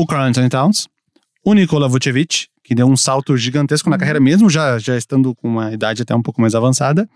O 0.00 0.06
Carl 0.06 0.22
Anthony 0.22 0.48
Towns, 0.48 0.88
o 1.44 1.52
Nikola 1.52 1.86
Vucevic, 1.86 2.46
que 2.64 2.74
deu 2.74 2.86
um 2.86 2.96
salto 2.96 3.36
gigantesco 3.36 3.90
na 3.90 3.98
carreira, 3.98 4.18
mesmo 4.18 4.48
já, 4.48 4.78
já 4.78 4.96
estando 4.96 5.34
com 5.34 5.46
uma 5.46 5.74
idade 5.74 6.00
até 6.00 6.14
um 6.14 6.22
pouco 6.22 6.40
mais 6.40 6.54
avançada, 6.54 7.06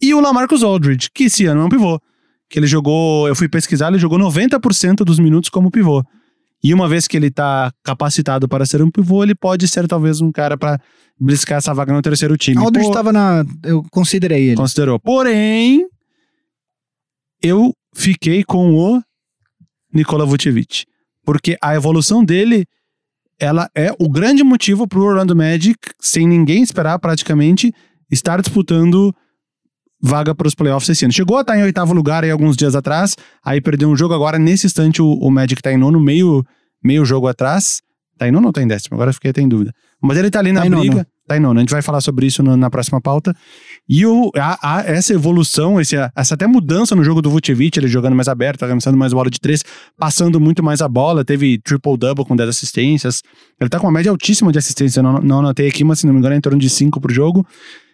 e 0.00 0.14
o 0.14 0.20
Lamarcus 0.20 0.62
Aldridge, 0.62 1.10
que 1.12 1.24
esse 1.24 1.44
ano 1.44 1.60
é 1.60 1.64
um 1.66 1.68
pivô. 1.68 2.00
Que 2.48 2.58
ele 2.58 2.66
jogou, 2.66 3.28
eu 3.28 3.36
fui 3.36 3.50
pesquisar, 3.50 3.88
ele 3.88 3.98
jogou 3.98 4.18
90% 4.18 5.04
dos 5.04 5.18
minutos 5.18 5.50
como 5.50 5.70
pivô. 5.70 6.02
E 6.64 6.72
uma 6.72 6.88
vez 6.88 7.06
que 7.06 7.18
ele 7.18 7.30
tá 7.30 7.70
capacitado 7.84 8.48
para 8.48 8.64
ser 8.64 8.80
um 8.80 8.90
pivô, 8.90 9.22
ele 9.22 9.34
pode 9.34 9.68
ser 9.68 9.86
talvez 9.86 10.22
um 10.22 10.32
cara 10.32 10.56
para 10.56 10.80
bliscar 11.20 11.58
essa 11.58 11.74
vaga 11.74 11.92
no 11.92 12.00
terceiro 12.00 12.34
time. 12.38 12.56
Aldridge 12.56 12.88
estava 12.88 13.12
na. 13.12 13.44
Eu 13.62 13.84
considerei 13.90 14.44
ele. 14.46 14.56
Considerou. 14.56 14.98
Porém, 14.98 15.86
eu 17.42 17.74
fiquei 17.94 18.42
com 18.42 18.72
o 18.72 19.02
Nikola 19.92 20.24
Vucevic. 20.24 20.86
Porque 21.24 21.56
a 21.62 21.74
evolução 21.74 22.24
dele, 22.24 22.66
ela 23.38 23.70
é 23.74 23.94
o 23.98 24.08
grande 24.08 24.42
motivo 24.42 24.86
pro 24.86 25.02
Orlando 25.02 25.36
Magic, 25.36 25.78
sem 26.00 26.26
ninguém 26.26 26.62
esperar 26.62 26.98
praticamente, 26.98 27.72
estar 28.10 28.40
disputando 28.40 29.14
vaga 30.00 30.34
para 30.34 30.48
os 30.48 30.54
playoffs 30.54 30.88
esse 30.88 31.04
ano. 31.04 31.12
Chegou 31.12 31.38
a 31.38 31.42
estar 31.42 31.56
em 31.56 31.62
oitavo 31.62 31.94
lugar 31.94 32.24
aí 32.24 32.30
alguns 32.30 32.56
dias 32.56 32.74
atrás, 32.74 33.16
aí 33.44 33.60
perdeu 33.60 33.88
um 33.88 33.96
jogo 33.96 34.14
agora, 34.14 34.38
nesse 34.38 34.66
instante 34.66 35.00
o, 35.00 35.12
o 35.12 35.30
Magic 35.30 35.62
tá 35.62 35.72
em 35.72 35.76
nono, 35.76 36.00
meio, 36.00 36.44
meio 36.82 37.04
jogo 37.04 37.28
atrás. 37.28 37.80
Tá 38.18 38.28
em 38.28 38.30
nono 38.30 38.48
ou 38.48 38.52
tá 38.52 38.62
em 38.62 38.66
décimo? 38.66 38.94
Agora 38.94 39.12
fiquei 39.12 39.30
até 39.30 39.40
em 39.40 39.48
dúvida. 39.48 39.72
Mas 40.00 40.18
ele 40.18 40.30
tá 40.30 40.40
ali 40.40 40.52
na 40.52 40.60
Tá 40.60 40.66
em 40.66 40.70
nono. 40.70 41.06
Tá 41.32 41.36
em 41.36 41.40
nono. 41.40 41.58
A 41.58 41.62
gente 41.62 41.70
vai 41.70 41.82
falar 41.82 42.00
sobre 42.00 42.26
isso 42.26 42.42
no- 42.42 42.56
na 42.56 42.68
próxima 42.70 43.00
pauta. 43.00 43.34
E 43.88 44.04
o, 44.06 44.30
a- 44.36 44.58
a- 44.78 44.82
essa 44.82 45.12
evolução, 45.14 45.80
esse, 45.80 45.96
essa 46.16 46.34
até 46.34 46.46
mudança 46.46 46.94
no 46.94 47.02
jogo 47.02 47.22
do 47.22 47.30
Vucevic, 47.30 47.78
ele 47.78 47.88
jogando 47.88 48.14
mais 48.14 48.28
aberto, 48.28 48.62
arremessando 48.64 48.96
mais 48.96 49.12
bola 49.12 49.30
de 49.30 49.40
três, 49.40 49.62
passando 49.98 50.38
muito 50.40 50.62
mais 50.62 50.80
a 50.82 50.88
bola, 50.88 51.24
teve 51.24 51.58
triple-double 51.58 52.24
com 52.24 52.36
10 52.36 52.48
assistências. 52.50 53.22
Ele 53.60 53.70
tá 53.70 53.78
com 53.80 53.86
uma 53.86 53.92
média 53.92 54.10
altíssima 54.10 54.52
de 54.52 54.58
assistência, 54.58 55.00
eu 55.00 55.04
não, 55.04 55.18
não 55.20 55.38
anotei 55.38 55.68
aqui, 55.68 55.82
mas 55.84 56.00
se 56.00 56.06
não 56.06 56.12
me 56.12 56.18
engano 56.20 56.34
é 56.34 56.38
em 56.38 56.40
torno 56.40 56.58
de 56.58 56.68
5 56.68 57.00
por 57.00 57.10
jogo. 57.12 57.46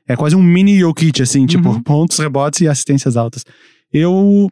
É 0.06 0.16
quase 0.16 0.34
um 0.34 0.42
mini 0.42 0.78
Jokic, 0.80 1.20
assim, 1.22 1.46
tipo, 1.46 1.68
Uhum. 1.68 1.82
pontos, 1.84 2.18
rebotes 2.18 2.60
e 2.62 2.68
assistências 2.68 3.16
altas. 3.16 3.44
Eu... 3.92 4.48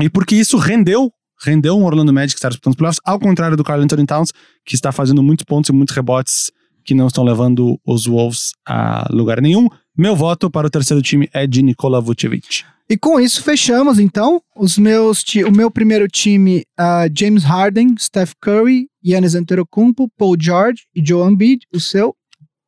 E 0.00 0.08
porque 0.08 0.34
isso 0.34 0.56
rendeu, 0.56 1.10
rendeu 1.44 1.76
um 1.78 1.84
Orlando 1.84 2.12
Magic 2.12 2.34
que 2.34 2.38
está 2.38 2.48
disputando 2.48 2.72
os 2.72 2.76
playoffs, 2.76 3.00
ao 3.04 3.18
contrário 3.18 3.56
do 3.56 3.62
Carl 3.64 3.80
Anthony 3.80 4.06
Towns, 4.06 4.32
que 4.66 4.74
está 4.74 4.90
fazendo 4.92 5.22
muitos 5.22 5.44
pontos 5.44 5.68
e 5.68 5.72
muitos 5.72 5.94
rebotes 5.94 6.50
que 6.84 6.94
não 6.94 7.06
estão 7.06 7.24
levando 7.24 7.78
os 7.86 8.06
Wolves 8.06 8.52
a 8.66 9.06
lugar 9.10 9.40
nenhum. 9.40 9.68
Meu 9.96 10.16
voto 10.16 10.50
para 10.50 10.66
o 10.66 10.70
terceiro 10.70 11.02
time 11.02 11.28
é 11.32 11.46
de 11.46 11.62
Nikola 11.62 12.00
Vucevic. 12.00 12.64
E 12.88 12.96
com 12.96 13.18
isso 13.18 13.42
fechamos 13.42 13.98
então 13.98 14.42
os 14.56 14.76
meus 14.76 15.24
o 15.46 15.50
meu 15.50 15.70
primeiro 15.70 16.06
time 16.08 16.64
ah, 16.78 17.06
James 17.16 17.42
Harden, 17.42 17.94
Steph 17.98 18.32
Curry, 18.40 18.88
Giannis 19.02 19.34
Antetokounmpo, 19.34 20.10
Paul 20.18 20.36
George 20.38 20.82
e 20.94 21.02
Joe 21.02 21.30
Embiid. 21.30 21.66
O 21.74 21.80
seu? 21.80 22.14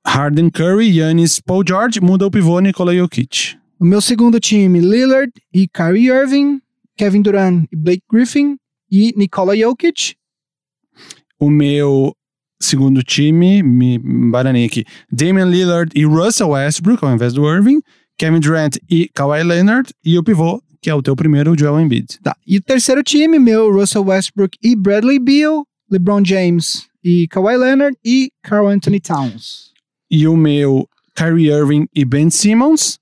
Harden, 0.07 0.51
Curry, 0.51 0.93
Giannis, 0.93 1.41
Paul 1.41 1.63
George, 1.67 2.01
muda 2.01 2.27
o 2.27 2.31
pivô 2.31 2.61
Nikola 2.61 2.95
Jokic. 2.95 3.59
O 3.81 3.85
meu 3.85 4.01
segundo 4.01 4.39
time 4.39 4.81
Lillard 4.81 5.33
e 5.53 5.67
Kyrie 5.69 6.09
Irving, 6.09 6.61
Kevin 6.97 7.23
Durant 7.23 7.67
e 7.73 7.77
Blake 7.77 8.03
Griffin 8.11 8.57
e 8.91 9.13
Nikola 9.17 9.57
Jokic. 9.57 10.15
O 11.39 11.51
meu 11.51 12.15
segundo 12.65 13.03
time, 13.03 13.63
me 13.63 13.99
bananei 13.99 14.65
aqui, 14.65 14.85
Damian 15.11 15.47
Lillard 15.47 15.91
e 15.95 16.05
Russell 16.05 16.51
Westbrook, 16.51 17.05
ao 17.05 17.15
invés 17.15 17.33
do 17.33 17.49
Irving, 17.49 17.81
Kevin 18.19 18.41
Durant 18.41 18.77
e 18.91 19.09
Kawhi 19.15 19.43
Leonard, 19.43 19.91
e 20.05 20.19
o 20.19 20.23
pivô, 20.23 20.63
que 20.81 20.91
é 20.91 20.95
o 20.95 21.03
teu 21.03 21.17
primeiro, 21.17 21.53
o 21.53 21.59
Joel 21.59 21.81
Embiid. 21.81 22.19
Tá. 22.23 22.37
E 22.47 22.59
o 22.59 22.63
terceiro 22.63 23.03
time, 23.03 23.39
meu 23.39 23.73
Russell 23.73 24.05
Westbrook 24.05 24.59
e 24.63 24.77
Bradley 24.77 25.19
Beal, 25.19 25.67
LeBron 25.91 26.25
James 26.25 26.87
e 27.03 27.27
Kawhi 27.29 27.57
Leonard 27.57 27.97
e 28.05 28.31
Carl 28.43 28.69
Anthony 28.69 29.01
Towns. 29.01 29.73
E 30.11 30.27
o 30.27 30.37
meu, 30.37 30.89
Kyrie 31.15 31.51
Irving 31.51 31.87
e 31.95 32.05
Ben 32.05 32.31
Simmons, 32.31 32.99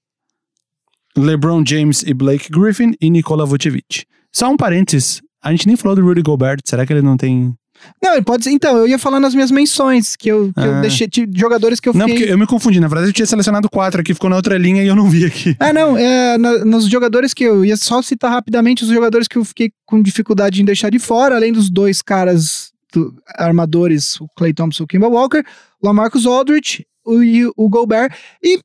LeBron 1.16 1.64
James 1.66 2.02
e 2.02 2.14
Blake 2.14 2.50
Griffin 2.50 2.94
e 3.00 3.10
Nikola 3.10 3.44
Vucevic. 3.44 4.04
Só 4.32 4.50
um 4.50 4.56
parênteses, 4.56 5.20
a 5.42 5.50
gente 5.50 5.66
nem 5.66 5.76
falou 5.76 5.96
do 5.96 6.02
Rudy 6.02 6.22
Gobert, 6.22 6.60
será 6.64 6.86
que 6.86 6.92
ele 6.92 7.02
não 7.02 7.16
tem... 7.16 7.54
Não, 8.02 8.12
ele 8.14 8.22
pode 8.22 8.44
ser. 8.44 8.50
Então, 8.50 8.76
eu 8.78 8.86
ia 8.88 8.98
falar 8.98 9.18
nas 9.20 9.34
minhas 9.34 9.50
menções, 9.50 10.16
que 10.16 10.28
eu, 10.28 10.52
que 10.52 10.60
eu 10.60 10.74
Ah. 10.76 10.80
deixei 10.80 11.06
de 11.06 11.28
jogadores 11.34 11.78
que 11.80 11.88
eu 11.88 11.92
Não, 11.94 12.06
fiquei. 12.06 12.16
porque 12.22 12.32
eu 12.32 12.38
me 12.38 12.46
confundi, 12.46 12.78
na 12.80 12.88
verdade 12.88 13.08
eu 13.10 13.12
tinha 13.12 13.26
selecionado 13.26 13.68
quatro 13.70 14.00
aqui, 14.00 14.14
ficou 14.14 14.30
na 14.30 14.36
outra 14.36 14.56
linha 14.58 14.82
e 14.82 14.86
eu 14.86 14.96
não 14.96 15.08
vi 15.10 15.24
aqui. 15.24 15.56
Ah, 15.60 15.72
não, 15.72 15.96
é, 15.96 16.36
na- 16.38 16.64
nos 16.64 16.86
jogadores 16.88 17.32
que 17.34 17.44
eu 17.44 17.64
ia 17.64 17.76
só 17.76 18.00
citar 18.02 18.30
rapidamente 18.30 18.82
os 18.84 18.90
jogadores 18.90 19.26
que 19.28 19.36
eu 19.38 19.44
fiquei 19.44 19.70
com 19.86 20.02
dificuldade 20.02 20.60
em 20.60 20.64
deixar 20.64 20.90
de 20.90 20.98
fora, 20.98 21.36
além 21.36 21.52
dos 21.52 21.68
dois 21.70 22.02
caras 22.02 22.72
do- 22.92 23.14
armadores, 23.36 24.20
o 24.20 24.26
Clay 24.36 24.52
Thompson 24.52 24.82
e 24.82 24.84
o 24.84 24.86
Kemba 24.88 25.08
Walker, 25.08 25.42
o 25.80 25.86
Lamarcus 25.86 26.26
Aldridge 26.26 26.84
o, 27.04 27.22
e 27.22 27.46
o 27.56 27.68
Gobert. 27.68 28.12
E 28.42 28.60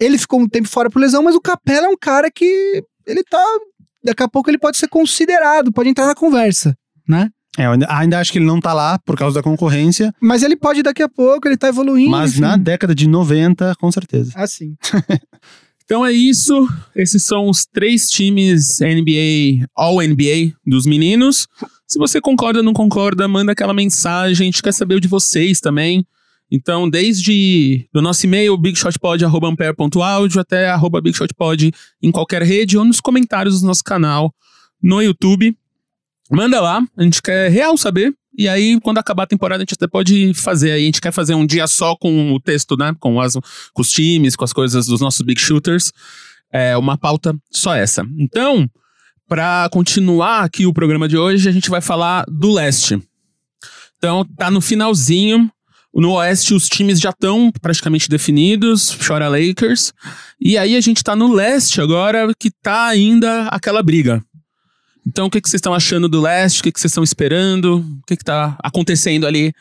ele 0.00 0.16
ficou 0.18 0.40
um 0.40 0.48
tempo 0.48 0.68
fora 0.68 0.88
por 0.90 0.98
lesão, 1.00 1.22
mas 1.22 1.34
o 1.34 1.40
Capela 1.40 1.86
é 1.86 1.90
um 1.90 1.96
cara 1.96 2.30
que 2.30 2.82
ele 3.06 3.22
tá. 3.22 3.44
Daqui 4.02 4.22
a 4.22 4.28
pouco 4.28 4.50
ele 4.50 4.58
pode 4.58 4.76
ser 4.76 4.88
considerado, 4.88 5.72
pode 5.72 5.88
entrar 5.88 6.06
na 6.06 6.14
conversa, 6.14 6.76
né? 7.08 7.30
É, 7.56 7.66
ainda, 7.88 8.18
acho 8.18 8.32
que 8.32 8.38
ele 8.38 8.46
não 8.46 8.60
tá 8.60 8.72
lá 8.72 8.98
por 8.98 9.16
causa 9.16 9.36
da 9.36 9.42
concorrência, 9.42 10.12
Mas 10.20 10.42
ele 10.42 10.56
pode 10.56 10.82
daqui 10.82 11.02
a 11.02 11.08
pouco, 11.08 11.46
ele 11.46 11.56
tá 11.56 11.68
evoluindo. 11.68 12.10
mas 12.10 12.32
enfim. 12.32 12.40
na 12.40 12.56
década 12.56 12.94
de 12.94 13.08
90, 13.08 13.74
com 13.78 13.90
certeza. 13.92 14.32
Assim. 14.34 14.76
Então 15.86 16.04
é 16.04 16.10
isso. 16.12 16.66
Esses 16.96 17.22
são 17.24 17.46
os 17.46 17.66
três 17.66 18.08
times 18.08 18.78
NBA, 18.80 19.66
All 19.76 20.00
NBA 20.00 20.54
dos 20.66 20.86
meninos. 20.86 21.46
Se 21.86 21.98
você 21.98 22.22
concorda 22.22 22.60
ou 22.60 22.64
não 22.64 22.72
concorda, 22.72 23.28
manda 23.28 23.52
aquela 23.52 23.74
mensagem. 23.74 24.48
A 24.48 24.50
gente 24.50 24.62
quer 24.62 24.72
saber 24.72 24.94
o 24.94 25.00
de 25.00 25.08
vocês 25.08 25.60
também. 25.60 26.02
Então, 26.50 26.88
desde 26.88 27.86
do 27.92 28.00
nosso 28.00 28.24
e-mail, 28.24 28.56
bigshotpod.ampere.audio 28.56 30.40
até 30.40 30.68
arroba 30.68 31.00
bigshotpod 31.02 31.70
em 32.02 32.10
qualquer 32.10 32.42
rede 32.42 32.78
ou 32.78 32.84
nos 32.84 33.00
comentários 33.00 33.60
do 33.60 33.66
nosso 33.66 33.84
canal 33.84 34.32
no 34.82 35.02
YouTube. 35.02 35.54
Manda 36.30 36.60
lá, 36.60 36.82
a 36.96 37.02
gente 37.02 37.20
quer 37.20 37.50
real 37.50 37.76
saber. 37.76 38.14
E 38.36 38.48
aí, 38.48 38.80
quando 38.80 38.98
acabar 38.98 39.24
a 39.24 39.28
temporada, 39.28 39.62
a 39.62 39.64
gente 39.64 39.74
até 39.74 39.86
pode 39.86 40.34
fazer 40.34 40.72
aí. 40.72 40.82
A 40.82 40.86
gente 40.86 41.00
quer 41.00 41.12
fazer 41.12 41.34
um 41.34 41.46
dia 41.46 41.66
só 41.66 41.94
com 41.94 42.32
o 42.32 42.40
texto, 42.40 42.76
né? 42.76 42.94
Com, 42.98 43.20
as, 43.20 43.34
com 43.72 43.82
os 43.82 43.90
times, 43.90 44.34
com 44.34 44.44
as 44.44 44.52
coisas 44.52 44.86
dos 44.86 45.00
nossos 45.00 45.20
big 45.22 45.40
shooters. 45.40 45.92
É 46.52 46.76
uma 46.76 46.98
pauta 46.98 47.36
só 47.50 47.74
essa. 47.74 48.04
Então, 48.18 48.68
para 49.28 49.68
continuar 49.70 50.40
aqui 50.40 50.66
o 50.66 50.72
programa 50.72 51.08
de 51.08 51.16
hoje, 51.16 51.48
a 51.48 51.52
gente 51.52 51.70
vai 51.70 51.80
falar 51.80 52.24
do 52.26 52.52
leste. 52.52 53.00
Então, 53.98 54.24
tá 54.36 54.50
no 54.50 54.60
finalzinho. 54.60 55.50
No 55.94 56.14
oeste, 56.14 56.54
os 56.54 56.68
times 56.68 56.98
já 56.98 57.10
estão 57.10 57.52
praticamente 57.62 58.08
definidos. 58.08 58.98
Chora 59.06 59.28
Lakers. 59.28 59.92
E 60.40 60.58
aí, 60.58 60.74
a 60.74 60.80
gente 60.80 61.04
tá 61.04 61.14
no 61.14 61.32
leste 61.32 61.80
agora, 61.80 62.32
que 62.36 62.50
tá 62.50 62.86
ainda 62.86 63.46
aquela 63.46 63.80
briga. 63.80 64.20
Então, 65.06 65.26
o 65.26 65.30
que, 65.30 65.40
que 65.40 65.48
vocês 65.48 65.58
estão 65.58 65.74
achando 65.74 66.08
do 66.08 66.20
leste? 66.20 66.60
O 66.60 66.62
que, 66.64 66.72
que 66.72 66.80
vocês 66.80 66.90
estão 66.90 67.04
esperando? 67.04 67.78
O 67.78 68.06
que, 68.06 68.16
que 68.16 68.24
tá 68.24 68.56
acontecendo 68.62 69.26
ali 69.26 69.52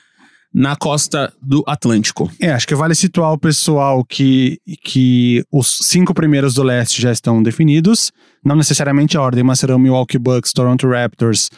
na 0.53 0.75
costa 0.75 1.33
do 1.41 1.63
Atlântico? 1.67 2.31
É, 2.39 2.51
acho 2.51 2.67
que 2.67 2.75
vale 2.75 2.93
situar 2.93 3.33
o 3.33 3.37
pessoal 3.37 4.05
que, 4.05 4.59
que 4.83 5.43
os 5.51 5.79
cinco 5.81 6.13
primeiros 6.13 6.53
do 6.53 6.63
leste 6.63 7.01
já 7.01 7.11
estão 7.11 7.41
definidos. 7.41 8.11
Não 8.45 8.55
necessariamente 8.55 9.17
a 9.17 9.21
ordem, 9.21 9.43
mas 9.43 9.59
serão 9.59 9.79
Milwaukee 9.79 10.19
Bucks, 10.19 10.53
Toronto 10.53 10.87
Raptors, 10.87 11.49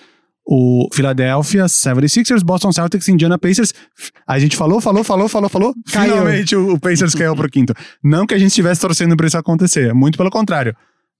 o 0.45 0.87
Philadelphia 0.93 1.65
76ers, 1.65 2.43
Boston 2.43 2.71
Celtics, 2.71 3.09
Indiana 3.09 3.37
Pacers. 3.37 3.73
A 4.25 4.39
gente 4.39 4.55
falou, 4.55 4.79
falou, 4.79 5.03
falou, 5.03 5.27
falou, 5.27 5.49
falou. 5.49 5.75
Caiu. 5.91 6.13
Finalmente 6.13 6.55
o, 6.55 6.73
o 6.73 6.79
Pacers 6.79 7.15
caiu 7.15 7.35
pro 7.35 7.49
quinto. 7.49 7.73
Não 8.03 8.25
que 8.25 8.33
a 8.33 8.37
gente 8.37 8.49
estivesse 8.49 8.79
torcendo 8.79 9.17
pra 9.17 9.27
isso 9.27 9.37
acontecer, 9.37 9.93
muito 9.93 10.17
pelo 10.17 10.29
contrário. 10.29 10.75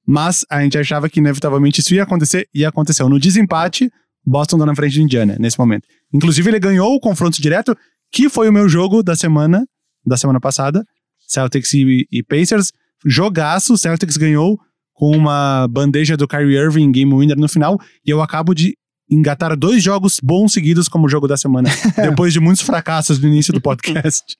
Mas 0.05 0.45
a 0.49 0.61
gente 0.61 0.77
achava 0.77 1.09
que 1.09 1.19
inevitavelmente 1.19 1.81
isso 1.81 1.93
ia 1.93 2.03
acontecer 2.03 2.47
e 2.53 2.63
aconteceu. 2.63 3.09
No 3.09 3.19
desempate, 3.19 3.91
Boston 4.25 4.57
tá 4.59 4.65
na 4.65 4.75
frente 4.75 4.97
do 4.97 5.03
Indiana 5.03 5.35
nesse 5.39 5.57
momento. 5.57 5.87
Inclusive, 6.13 6.49
ele 6.49 6.59
ganhou 6.59 6.93
o 6.93 6.99
confronto 6.99 7.41
direto, 7.41 7.75
que 8.11 8.29
foi 8.29 8.47
o 8.49 8.53
meu 8.53 8.69
jogo 8.69 9.01
da 9.01 9.15
semana, 9.15 9.65
da 10.05 10.15
semana 10.17 10.39
passada. 10.39 10.85
Celtics 11.27 11.73
e, 11.73 12.07
e 12.11 12.23
Pacers. 12.23 12.71
Jogaço, 13.05 13.77
Celtics 13.77 14.17
ganhou 14.17 14.59
com 14.93 15.15
uma 15.15 15.67
bandeja 15.67 16.15
do 16.15 16.27
Kyrie 16.27 16.55
Irving, 16.55 16.91
game 16.91 17.13
winner 17.13 17.37
no 17.37 17.49
final. 17.49 17.79
E 18.05 18.09
eu 18.09 18.21
acabo 18.21 18.53
de 18.53 18.77
engataram 19.09 19.55
dois 19.55 19.83
jogos 19.83 20.19
bons 20.21 20.53
seguidos 20.53 20.87
como 20.87 21.09
jogo 21.09 21.27
da 21.27 21.37
semana, 21.37 21.69
depois 21.95 22.33
de 22.33 22.39
muitos 22.39 22.63
fracassos 22.63 23.19
no 23.19 23.27
início 23.27 23.53
do 23.53 23.61
podcast. 23.61 24.35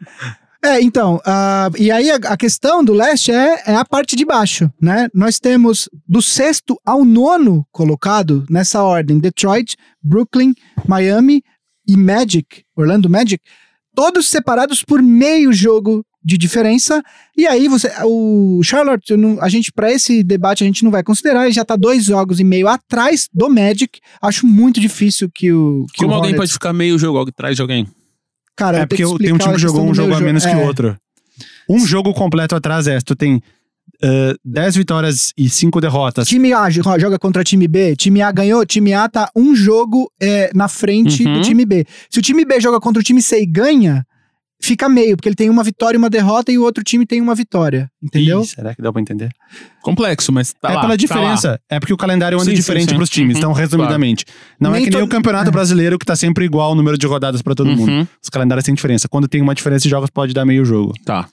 É, 0.64 0.80
então, 0.80 1.20
ah, 1.24 1.70
e 1.78 1.88
aí 1.90 2.10
a, 2.10 2.16
a 2.16 2.36
questão 2.36 2.82
do 2.84 2.92
leste 2.92 3.30
é, 3.30 3.62
é 3.66 3.74
a 3.76 3.84
parte 3.84 4.16
de 4.16 4.24
baixo, 4.24 4.68
né? 4.82 5.08
Nós 5.14 5.38
temos 5.38 5.88
do 6.06 6.20
sexto 6.20 6.76
ao 6.84 7.04
nono 7.04 7.64
colocado 7.70 8.44
nessa 8.50 8.82
ordem: 8.82 9.20
Detroit, 9.20 9.76
Brooklyn, 10.02 10.52
Miami 10.86 11.42
e 11.86 11.96
Magic, 11.96 12.64
Orlando 12.76 13.08
Magic, 13.08 13.40
todos 13.94 14.26
separados 14.28 14.82
por 14.82 15.00
meio 15.00 15.52
jogo 15.52 16.04
de 16.24 16.36
diferença. 16.36 17.00
E 17.36 17.46
aí 17.46 17.68
você, 17.68 17.90
o 18.04 18.60
Charlotte, 18.64 19.16
não- 19.16 19.40
a 19.40 19.48
gente 19.48 19.70
para 19.72 19.92
esse 19.92 20.24
debate 20.24 20.64
a 20.64 20.66
gente 20.66 20.82
não 20.82 20.90
vai 20.90 21.04
considerar, 21.04 21.44
ele 21.44 21.52
já 21.54 21.64
tá 21.64 21.76
dois 21.76 22.04
jogos 22.04 22.40
e 22.40 22.44
meio 22.44 22.66
atrás 22.66 23.28
do 23.32 23.48
Magic. 23.48 24.00
Acho 24.20 24.44
muito 24.44 24.80
difícil 24.80 25.30
que 25.32 25.52
o 25.52 25.86
que 25.94 25.98
Como 26.00 26.10
o 26.10 26.14
alguém 26.16 26.30
Hornets- 26.32 26.36
pode 26.50 26.52
ficar 26.52 26.72
meio 26.72 26.98
jogo 26.98 27.20
atrás 27.20 27.54
de 27.54 27.62
alguém? 27.62 27.86
Cara, 28.58 28.78
É 28.78 28.86
porque 28.86 29.04
que 29.04 29.18
tem 29.18 29.32
um 29.32 29.38
time 29.38 29.54
que 29.54 29.60
jogou 29.60 29.88
um 29.88 29.94
jogo 29.94 30.12
a 30.14 30.20
menos 30.20 30.44
que 30.44 30.50
é. 30.50 30.56
o 30.56 30.66
outro. 30.66 30.96
Um 31.68 31.86
jogo 31.86 32.12
completo 32.12 32.56
atrás 32.56 32.86
é, 32.88 32.98
tu 33.00 33.14
tem 33.14 33.40
eh, 34.02 34.34
10 34.44 34.76
vitórias 34.76 35.32
e 35.36 35.48
5 35.48 35.80
derrotas. 35.80 36.26
Time 36.28 36.52
A 36.52 36.68
jo- 36.68 36.82
joga 36.98 37.18
contra 37.18 37.44
time 37.44 37.68
B, 37.68 37.94
time 37.96 38.20
A 38.20 38.30
ganhou, 38.32 38.64
time 38.66 38.92
A 38.94 39.08
tá 39.08 39.30
um 39.36 39.54
jogo 39.54 40.10
é, 40.20 40.50
na 40.54 40.66
frente 40.68 41.24
Uhum. 41.24 41.34
do 41.34 41.42
time 41.42 41.64
B. 41.64 41.86
Se 42.10 42.18
o 42.18 42.22
time 42.22 42.44
B 42.44 42.60
joga 42.60 42.80
contra 42.80 43.00
o 43.00 43.04
time 43.04 43.22
C 43.22 43.40
e 43.42 43.46
ganha, 43.46 44.04
fica 44.60 44.88
meio, 44.88 45.16
porque 45.16 45.28
ele 45.28 45.36
tem 45.36 45.48
uma 45.48 45.62
vitória 45.62 45.96
e 45.96 45.98
uma 45.98 46.10
derrota 46.10 46.50
e 46.52 46.58
o 46.58 46.62
outro 46.62 46.82
time 46.82 47.06
tem 47.06 47.20
uma 47.20 47.34
vitória, 47.34 47.90
entendeu? 48.02 48.42
Ih, 48.42 48.46
será 48.46 48.74
que 48.74 48.82
dá 48.82 48.92
pra 48.92 49.00
entender? 49.00 49.30
Complexo, 49.82 50.32
mas 50.32 50.52
tá 50.52 50.70
é 50.70 50.74
lá, 50.74 50.80
pela 50.80 50.92
tá 50.92 50.96
diferença. 50.96 51.60
É 51.70 51.78
porque 51.80 51.92
o 51.92 51.96
calendário 51.96 52.36
anda 52.38 52.50
Sim, 52.50 52.54
diferente 52.56 52.90
sim. 52.90 52.96
pros 52.96 53.08
times. 53.08 53.34
Uhum, 53.34 53.38
Então, 53.38 53.52
resumidamente. 53.52 54.24
Não 54.60 54.72
Nem 54.72 54.82
é 54.82 54.84
que 54.84 54.90
nem 54.90 55.00
to- 55.00 55.06
o 55.06 55.08
campeonato 55.08 55.48
é. 55.48 55.52
brasileiro 55.52 55.98
que 55.98 56.04
tá 56.04 56.16
sempre 56.16 56.44
igual 56.44 56.72
o 56.72 56.74
número 56.74 56.98
de 56.98 57.06
rodadas 57.06 57.40
pra 57.40 57.54
todo 57.54 57.70
lá. 57.70 57.76
mundo. 57.76 57.90
Uhum. 57.90 58.06
Os 58.22 58.28
calendários 58.28 58.64
têm 58.64 58.74
diferença. 58.74 59.08
Quando 59.08 59.28
tem 59.28 59.40
uma 59.40 59.54
diferença 59.54 59.84
de 59.84 59.88
jogos, 59.90 60.10
pode 60.10 60.34
dar 60.34 60.44
meio 60.44 60.64
jogo. 60.64 60.92
Tá. 61.04 61.28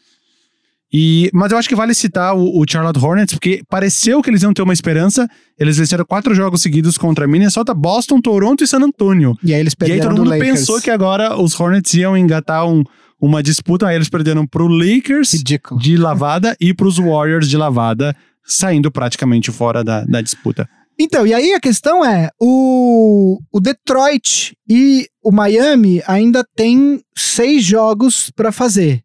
E, 0.93 1.29
mas 1.33 1.51
eu 1.51 1.57
acho 1.57 1.67
que 1.67 1.75
vale 1.75 1.93
citar 1.93 2.35
o, 2.37 2.57
o 2.61 2.63
Charlotte 2.69 3.03
Hornets, 3.03 3.33
porque 3.33 3.61
pareceu 3.69 4.21
que 4.21 4.29
eles 4.29 4.43
iam 4.43 4.53
ter 4.53 4.61
uma 4.61 4.71
esperança. 4.71 5.27
Eles 5.59 5.77
venceram 5.77 6.05
quatro 6.05 6.33
jogos 6.33 6.61
seguidos 6.61 6.97
contra 6.97 7.27
Minnesota, 7.27 7.73
Boston, 7.73 8.21
Toronto 8.21 8.63
e 8.63 8.67
San 8.67 8.79
Antonio. 8.79 9.35
E 9.43 9.53
aí 9.53 9.59
eles 9.59 9.73
E 9.73 9.83
aí 9.83 9.89
perderam 9.89 10.09
todo 10.11 10.15
do 10.23 10.29
mundo 10.29 10.37
Lakers. 10.39 10.59
pensou 10.59 10.79
que 10.81 10.89
agora 10.89 11.35
os 11.37 11.59
Hornets 11.59 11.93
iam 11.95 12.15
engatar 12.15 12.65
um- 12.65 12.83
uma 13.25 13.41
disputa, 13.41 13.87
aí 13.87 13.95
eles 13.95 14.09
perderam 14.09 14.45
pro 14.45 14.67
Lakers 14.67 15.33
Ridículo. 15.33 15.79
de 15.79 15.97
lavada 15.97 16.55
e 16.59 16.73
pros 16.73 16.97
Warriors 16.97 17.49
de 17.49 17.57
lavada, 17.57 18.15
saindo 18.45 18.91
praticamente 18.91 19.51
fora 19.51 19.83
da, 19.83 20.05
da 20.05 20.21
disputa. 20.21 20.69
Então, 20.97 21.27
e 21.27 21.33
aí 21.33 21.53
a 21.53 21.59
questão 21.59 22.05
é, 22.05 22.29
o, 22.39 23.39
o 23.51 23.59
Detroit 23.59 24.55
e 24.69 25.07
o 25.21 25.31
Miami 25.31 26.01
ainda 26.07 26.45
tem 26.55 27.01
seis 27.17 27.63
jogos 27.63 28.31
pra 28.33 28.51
fazer. 28.51 29.01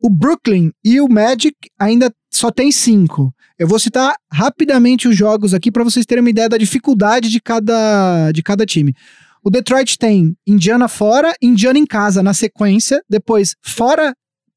O 0.00 0.10
Brooklyn 0.10 0.70
e 0.84 1.00
o 1.00 1.08
Magic 1.08 1.54
ainda 1.78 2.12
só 2.30 2.50
tem 2.50 2.70
cinco. 2.70 3.32
Eu 3.58 3.66
vou 3.66 3.78
citar 3.78 4.14
rapidamente 4.32 5.08
os 5.08 5.16
jogos 5.16 5.54
aqui 5.54 5.70
pra 5.70 5.84
vocês 5.84 6.06
terem 6.06 6.22
uma 6.22 6.30
ideia 6.30 6.48
da 6.48 6.56
dificuldade 6.56 7.30
de 7.30 7.40
cada, 7.40 8.30
de 8.32 8.42
cada 8.42 8.66
time. 8.66 8.94
O 9.44 9.50
Detroit 9.50 9.98
tem 9.98 10.36
Indiana 10.46 10.86
fora, 10.88 11.34
Indiana 11.42 11.78
em 11.78 11.86
casa 11.86 12.22
na 12.22 12.32
sequência, 12.32 13.02
depois 13.08 13.54
fora 13.60 14.14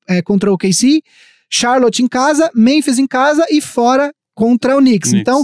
é, 0.07 0.21
contra 0.21 0.51
o 0.51 0.57
KC, 0.57 1.01
Charlotte 1.49 2.03
em 2.03 2.07
casa, 2.07 2.51
Memphis 2.53 2.99
em 2.99 3.07
casa 3.07 3.45
e 3.49 3.61
fora 3.61 4.13
contra 4.35 4.75
o 4.75 4.79
Knicks. 4.79 5.09
Knicks. 5.09 5.21
Então, 5.21 5.43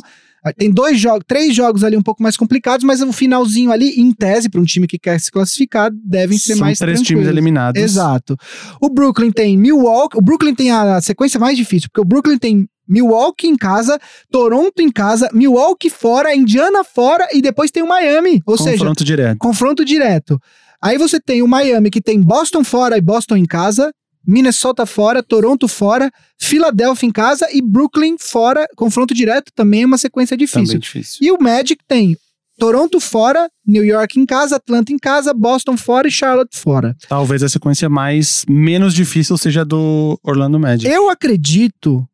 tem 0.58 0.72
dois 0.72 1.00
jogos, 1.00 1.24
três 1.28 1.56
jogos 1.56 1.84
ali 1.84 1.96
um 1.96 2.02
pouco 2.02 2.24
mais 2.24 2.36
complicados, 2.36 2.84
mas 2.84 3.02
o 3.02 3.12
finalzinho 3.14 3.72
ali, 3.72 4.00
em 4.02 4.12
tese, 4.12 4.50
para 4.50 4.60
um 4.60 4.66
time 4.66 4.88
que 4.88 4.98
quer 4.98 5.20
se 5.20 5.30
classificar, 5.32 5.92
devem 5.94 6.38
ser 6.38 6.54
São 6.56 6.66
mais 6.66 6.80
três 6.80 6.98
times 7.00 7.08
tranquilos. 7.08 7.30
eliminados. 7.32 7.82
Exato. 7.82 8.36
O 8.82 8.90
Brooklyn 8.90 9.32
tem 9.32 9.58
Milwaukee. 9.58 10.18
O 10.18 10.22
Brooklyn 10.22 10.56
tem 10.56 10.72
a 10.72 11.00
sequência 11.02 11.40
mais 11.40 11.56
difícil, 11.58 11.90
porque 11.90 12.02
o 12.02 12.06
Brooklyn 12.06 12.38
tem 12.38 12.68
Milwaukee 12.88 13.48
em 13.48 13.56
casa, 13.56 13.98
Toronto 14.30 14.82
em 14.82 14.92
casa, 14.92 15.30
Milwaukee 15.34 15.90
fora, 15.90 16.36
Indiana 16.36 16.84
fora 16.84 17.28
e 17.32 17.42
depois 17.42 17.72
tem 17.72 17.84
o 17.84 17.88
Miami. 17.88 18.42
Ou 18.46 18.58
seja, 18.58 18.78
Confronto 18.80 19.04
direto. 19.06 19.38
confronto 19.38 19.86
direto. 19.86 20.40
Aí 20.84 20.98
você 20.98 21.20
tem 21.20 21.42
o 21.44 21.48
Miami 21.48 21.90
que 21.92 22.02
tem 22.02 22.20
Boston 22.20 22.64
fora 22.64 22.98
e 22.98 23.02
Boston 23.02 23.38
em 23.38 23.46
casa, 23.46 23.92
Minnesota 24.26 24.86
fora, 24.86 25.24
Toronto 25.24 25.68
fora, 25.68 26.12
Filadélfia 26.40 27.08
em 27.08 27.12
casa 27.12 27.48
e 27.52 27.62
Brooklyn 27.62 28.16
fora, 28.20 28.68
confronto 28.76 29.14
direto 29.14 29.52
também 29.56 29.84
é 29.84 29.86
uma 29.86 29.98
sequência 29.98 30.38
difícil. 30.38 30.66
Também 30.66 30.80
difícil. 30.80 31.18
E 31.22 31.32
o 31.32 31.42
Magic 31.42 31.82
tem 31.88 32.16
Toronto 32.58 33.00
fora, 33.00 33.50
New 33.66 33.84
York 33.84 34.20
em 34.20 34.26
casa, 34.26 34.58
Atlanta 34.58 34.94
em 34.94 34.98
casa, 34.98 35.34
Boston 35.34 35.76
fora 35.76 36.08
e 36.08 36.12
Charlotte 36.12 36.56
fora. 36.56 36.96
Talvez 37.10 37.42
a 37.42 37.50
sequência 37.50 37.90
mais 37.90 38.46
menos 38.48 38.94
difícil 38.94 39.36
seja 39.38 39.62
a 39.62 39.64
do 39.64 40.20
Orlando 40.24 40.60
Magic. 40.60 40.88
Eu 40.88 41.10
acredito 41.10 42.08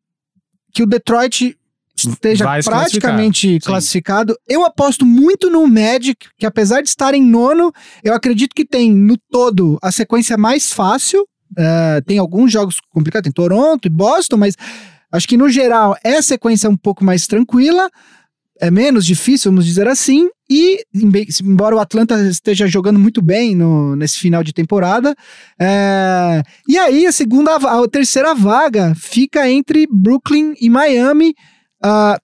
que 0.72 0.82
o 0.82 0.86
Detroit 0.86 1.54
esteja 1.94 2.44
Vai 2.44 2.62
praticamente 2.62 3.58
classificado. 3.60 4.38
Eu 4.48 4.64
aposto 4.64 5.04
muito 5.04 5.50
no 5.50 5.66
Magic, 5.66 6.28
que 6.38 6.46
apesar 6.46 6.80
de 6.80 6.88
estar 6.88 7.12
em 7.14 7.22
nono, 7.22 7.72
eu 8.02 8.14
acredito 8.14 8.54
que 8.54 8.64
tem 8.64 8.90
no 8.90 9.18
todo 9.30 9.78
a 9.82 9.90
sequência 9.90 10.36
mais 10.36 10.72
fácil. 10.72 11.26
É, 11.56 12.00
tem 12.02 12.18
alguns 12.18 12.52
jogos 12.52 12.78
complicados, 12.90 13.24
tem 13.24 13.32
Toronto 13.32 13.86
e 13.86 13.88
Boston, 13.90 14.36
mas 14.36 14.54
acho 15.10 15.26
que 15.28 15.36
no 15.36 15.48
geral 15.48 15.96
é 16.04 16.16
a 16.16 16.22
sequência 16.22 16.68
um 16.68 16.76
pouco 16.76 17.04
mais 17.04 17.26
tranquila, 17.26 17.88
é 18.60 18.70
menos 18.70 19.06
difícil, 19.06 19.50
vamos 19.50 19.64
dizer 19.64 19.86
assim. 19.86 20.28
E 20.50 20.82
embora 21.42 21.76
o 21.76 21.78
Atlanta 21.78 22.20
esteja 22.28 22.66
jogando 22.66 22.98
muito 22.98 23.22
bem 23.22 23.54
no- 23.54 23.94
nesse 23.94 24.18
final 24.18 24.42
de 24.42 24.52
temporada, 24.52 25.14
é, 25.60 26.42
e 26.66 26.76
aí 26.78 27.06
a 27.06 27.12
segunda, 27.12 27.54
a 27.56 27.88
terceira 27.88 28.34
vaga 28.34 28.94
fica 28.96 29.48
entre 29.48 29.86
Brooklyn 29.90 30.54
e 30.60 30.68
Miami. 30.68 31.34
Ah, 31.82 32.18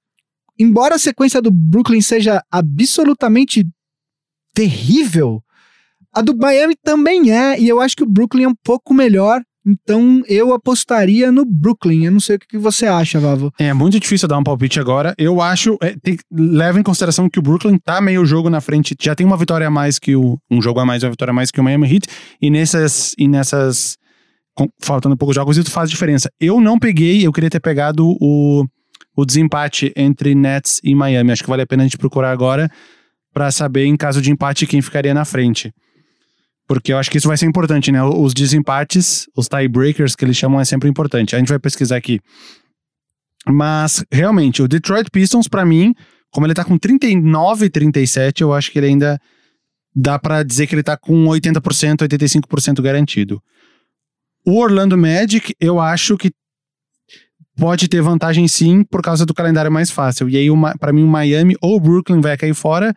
embora 0.59 0.97
a 0.97 0.99
sequência 0.99 1.41
do 1.41 1.51
Brooklyn 1.53 2.01
seja 2.01 2.43
absolutamente 2.51 3.65
terrível, 4.55 5.43
a 6.15 6.23
do 6.23 6.37
Miami 6.37 6.75
também 6.83 7.31
é, 7.33 7.59
e 7.61 7.69
eu 7.69 7.81
acho 7.81 7.97
que 7.97 8.03
o 8.03 8.09
Brooklyn 8.09 8.45
é 8.45 8.49
um 8.49 8.55
pouco 8.65 8.93
melhor. 8.95 9.41
Então 9.67 10.23
eu 10.29 10.53
apostaria 10.53 11.33
no 11.33 11.43
Brooklyn. 11.47 12.05
Eu 12.05 12.13
não 12.13 12.21
sei 12.21 12.37
o 12.37 12.39
que 12.39 12.59
você 12.59 12.85
acha, 12.87 13.19
Vavo. 13.19 13.51
É 13.59 13.73
muito 13.73 13.99
difícil 13.99 14.29
dar 14.29 14.37
um 14.37 14.45
palpite 14.45 14.79
agora. 14.79 15.15
Eu 15.17 15.41
acho. 15.41 15.79
é, 15.83 15.97
tem- 16.03 16.19
leva 16.31 16.79
em 16.79 16.83
consideração 16.83 17.31
que 17.31 17.39
o 17.39 17.43
Brooklyn 17.43 17.79
tá 17.83 17.99
meio 17.99 18.27
jogo 18.27 18.51
na 18.51 18.61
frente. 18.61 18.95
Já 19.01 19.15
tem 19.15 19.27
uma 19.27 19.39
vitória 19.39 19.67
a 19.67 19.71
mais 19.71 19.99
que 19.99 20.15
o. 20.15 20.39
Um 20.51 20.61
jogo 20.61 20.81
a 20.81 20.85
mais, 20.85 21.03
uma 21.03 21.11
vitória 21.11 21.31
a 21.31 21.35
mais 21.35 21.51
que 21.51 21.61
o 21.61 21.65
Miami 21.65 21.91
Heat. 21.95 22.07
E 22.43 22.51
nessas. 22.51 23.15
E 23.19 23.27
nessas 23.27 23.97
com- 24.55 24.69
faltando 24.83 25.17
poucos 25.17 25.35
jogos, 25.35 25.57
isso 25.57 25.71
faz 25.71 25.89
diferença. 25.89 26.29
Eu 26.39 26.61
não 26.61 26.79
peguei, 26.79 27.27
eu 27.27 27.33
queria 27.33 27.49
ter 27.49 27.59
pegado 27.61 28.07
o, 28.21 28.67
o 29.17 29.25
desempate 29.25 29.91
entre 29.97 30.35
Nets 30.35 30.79
e 30.85 30.95
Miami. 30.95 31.33
Acho 31.33 31.43
que 31.43 31.49
vale 31.49 31.63
a 31.63 31.67
pena 31.67 31.85
a 31.85 31.87
gente 31.87 31.97
procurar 31.97 32.31
agora 32.31 32.69
pra 33.33 33.51
saber, 33.51 33.87
em 33.87 33.97
caso 33.97 34.21
de 34.21 34.31
empate, 34.31 34.67
quem 34.67 34.83
ficaria 34.83 35.15
na 35.15 35.25
frente. 35.25 35.73
Porque 36.81 36.93
eu 36.93 36.99
acho 36.99 37.11
que 37.11 37.19
isso 37.19 37.29
vai 37.29 37.37
ser 37.37 37.47
importante, 37.47 37.91
né? 37.93 38.03
Os 38.03 38.35
desempates, 38.35 39.27
os 39.37 39.49
tiebreakers 39.49 40.15
que 40.15 40.25
eles 40.25 40.37
chamam, 40.37 40.61
é 40.61 40.65
sempre 40.65 40.89
importante. 40.89 41.35
A 41.35 41.39
gente 41.39 41.49
vai 41.49 41.59
pesquisar 41.59 41.97
aqui. 41.97 42.21
Mas, 43.47 44.05
realmente, 44.11 44.63
o 44.63 44.69
Detroit 44.69 45.11
Pistons, 45.11 45.49
pra 45.49 45.65
mim, 45.65 45.95
como 46.31 46.47
ele 46.47 46.55
tá 46.55 46.65
com 46.65 46.79
39 46.79 47.67
e 47.67 47.71
37, 47.71 48.43
eu 48.43 48.53
acho 48.53 48.71
que 48.71 48.79
ele 48.79 48.87
ainda 48.87 49.21
dá 49.95 50.19
pra 50.19 50.43
dizer 50.43 50.67
que 50.67 50.75
ele 50.75 50.83
tá 50.83 50.97
com 50.97 51.27
80%, 51.27 52.09
85% 52.09 52.83
garantido. 52.83 53.41
O 54.47 54.59
Orlando 54.59 54.99
Magic, 54.99 55.55
eu 55.61 55.79
acho 55.79 56.17
que 56.17 56.33
pode 57.57 57.87
ter 57.89 58.03
vantagem 58.03 58.49
sim, 58.49 58.83
por 58.83 59.01
causa 59.01 59.25
do 59.25 59.33
calendário 59.33 59.71
mais 59.71 59.91
fácil. 59.91 60.29
E 60.29 60.37
aí, 60.37 60.49
pra 60.81 60.93
mim, 60.93 61.05
o 61.05 61.07
Miami 61.07 61.55
ou 61.61 61.77
o 61.77 61.81
Brooklyn 61.81 62.21
vai 62.21 62.37
cair 62.37 62.55
fora. 62.55 62.95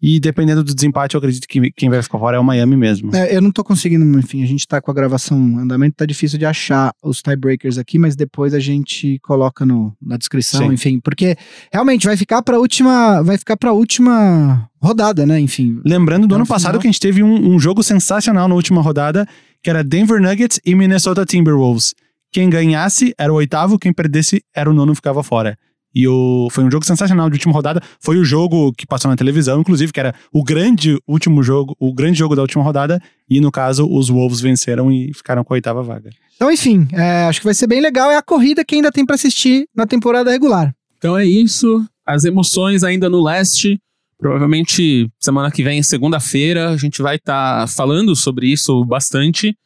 E 0.00 0.20
dependendo 0.20 0.62
do 0.62 0.74
desempate, 0.74 1.14
eu 1.14 1.18
acredito 1.18 1.48
que 1.48 1.70
quem 1.72 1.88
vai 1.88 2.02
ficar 2.02 2.18
fora 2.18 2.36
é 2.36 2.40
o 2.40 2.44
Miami 2.44 2.76
mesmo. 2.76 3.14
É, 3.16 3.34
eu 3.34 3.40
não 3.40 3.50
tô 3.50 3.64
conseguindo, 3.64 4.04
enfim, 4.18 4.42
a 4.42 4.46
gente 4.46 4.66
tá 4.68 4.78
com 4.80 4.90
a 4.90 4.94
gravação 4.94 5.38
em 5.38 5.58
andamento, 5.60 5.96
tá 5.96 6.04
difícil 6.04 6.38
de 6.38 6.44
achar 6.44 6.92
os 7.02 7.22
tiebreakers 7.22 7.78
aqui, 7.78 7.98
mas 7.98 8.14
depois 8.14 8.52
a 8.52 8.58
gente 8.60 9.18
coloca 9.22 9.64
no, 9.64 9.96
na 10.00 10.18
descrição, 10.18 10.68
Sim. 10.68 10.74
enfim, 10.74 11.00
porque 11.00 11.34
realmente 11.72 12.06
vai 12.06 12.16
ficar 12.16 12.42
pra 12.42 12.58
última, 12.58 13.22
vai 13.22 13.38
ficar 13.38 13.56
pra 13.56 13.72
última 13.72 14.68
rodada, 14.82 15.24
né, 15.24 15.40
enfim. 15.40 15.80
Lembrando 15.84 16.26
do 16.26 16.30
No 16.32 16.36
ano 16.36 16.46
passado 16.46 16.72
final- 16.72 16.80
que 16.82 16.88
a 16.88 16.90
gente 16.90 17.00
teve 17.00 17.22
um, 17.22 17.54
um 17.54 17.58
jogo 17.58 17.82
sensacional 17.82 18.46
na 18.48 18.54
última 18.54 18.82
rodada, 18.82 19.26
que 19.62 19.70
era 19.70 19.82
Denver 19.82 20.20
Nuggets 20.20 20.60
e 20.64 20.74
Minnesota 20.74 21.24
Timberwolves. 21.24 21.94
Quem 22.30 22.50
ganhasse 22.50 23.14
era 23.18 23.32
o 23.32 23.36
oitavo, 23.36 23.78
quem 23.78 23.94
perdesse 23.94 24.42
era 24.54 24.70
o 24.70 24.74
nono 24.74 24.94
ficava 24.94 25.22
fora. 25.22 25.56
E 25.96 26.06
o, 26.06 26.48
foi 26.50 26.62
um 26.62 26.70
jogo 26.70 26.84
sensacional 26.84 27.30
de 27.30 27.36
última 27.36 27.54
rodada. 27.54 27.80
Foi 27.98 28.18
o 28.18 28.24
jogo 28.24 28.70
que 28.74 28.86
passou 28.86 29.10
na 29.10 29.16
televisão, 29.16 29.62
inclusive, 29.62 29.90
que 29.90 29.98
era 29.98 30.14
o 30.30 30.44
grande 30.44 31.00
último 31.08 31.42
jogo, 31.42 31.74
o 31.80 31.90
grande 31.94 32.18
jogo 32.18 32.36
da 32.36 32.42
última 32.42 32.62
rodada. 32.62 33.00
E 33.26 33.40
no 33.40 33.50
caso, 33.50 33.90
os 33.90 34.10
Wolves 34.10 34.38
venceram 34.38 34.92
e 34.92 35.10
ficaram 35.14 35.42
com 35.42 35.54
a 35.54 35.56
oitava 35.56 35.82
vaga. 35.82 36.10
Então, 36.34 36.52
enfim, 36.52 36.86
é, 36.92 37.24
acho 37.24 37.40
que 37.40 37.46
vai 37.46 37.54
ser 37.54 37.66
bem 37.66 37.80
legal, 37.80 38.10
é 38.10 38.16
a 38.16 38.20
corrida 38.20 38.62
que 38.62 38.74
ainda 38.74 38.92
tem 38.92 39.06
pra 39.06 39.14
assistir 39.14 39.66
na 39.74 39.86
temporada 39.86 40.30
regular. 40.30 40.70
Então 40.98 41.16
é 41.16 41.24
isso. 41.24 41.82
As 42.04 42.24
emoções 42.24 42.84
ainda 42.84 43.08
no 43.08 43.22
leste. 43.22 43.80
Provavelmente 44.18 45.10
semana 45.18 45.50
que 45.50 45.62
vem, 45.62 45.82
segunda-feira, 45.82 46.68
a 46.68 46.76
gente 46.76 47.00
vai 47.00 47.16
estar 47.16 47.60
tá 47.60 47.66
falando 47.66 48.14
sobre 48.14 48.52
isso 48.52 48.84
bastante. 48.84 49.56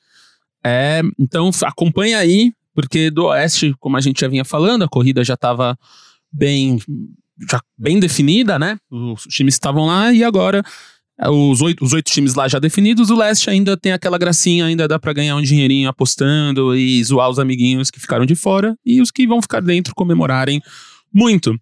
É, 0.65 1.03
então 1.19 1.51
acompanha 1.65 2.19
aí, 2.19 2.53
porque 2.73 3.11
do 3.11 3.25
Oeste, 3.25 3.75
como 3.81 3.97
a 3.97 4.01
gente 4.01 4.21
já 4.21 4.29
vinha 4.29 4.45
falando, 4.45 4.85
a 4.85 4.89
corrida 4.89 5.25
já 5.25 5.35
estava 5.35 5.77
bem, 6.33 6.79
já 7.51 7.61
bem 7.77 7.99
definida, 7.99 8.59
né? 8.59 8.79
Os 8.91 9.23
times 9.25 9.55
estavam 9.55 9.87
lá 9.87 10.13
e 10.13 10.25
agora 10.25 10.63
os 11.29 11.61
oito, 11.61 11.85
os 11.85 11.93
oito 11.93 12.11
times 12.11 12.35
lá 12.35 12.49
já 12.49 12.59
definidos, 12.59 13.11
o 13.11 13.17
leste 13.17 13.51
ainda 13.51 13.77
tem 13.77 13.93
aquela 13.93 14.17
gracinha, 14.17 14.65
ainda 14.65 14.89
dá 14.89 14.99
para 14.99 15.13
ganhar 15.13 15.37
um 15.37 15.43
dinheirinho 15.43 15.89
apostando 15.89 16.75
e 16.75 17.03
zoar 17.05 17.29
os 17.29 17.39
amiguinhos 17.39 17.91
que 17.91 18.01
ficaram 18.01 18.25
de 18.25 18.35
fora 18.35 18.75
e 18.87 19.03
os 19.03 19.11
que 19.11 19.27
vão 19.27 19.43
ficar 19.43 19.61
dentro 19.61 19.95
comemorarem 19.95 20.63
muito. 21.13 21.55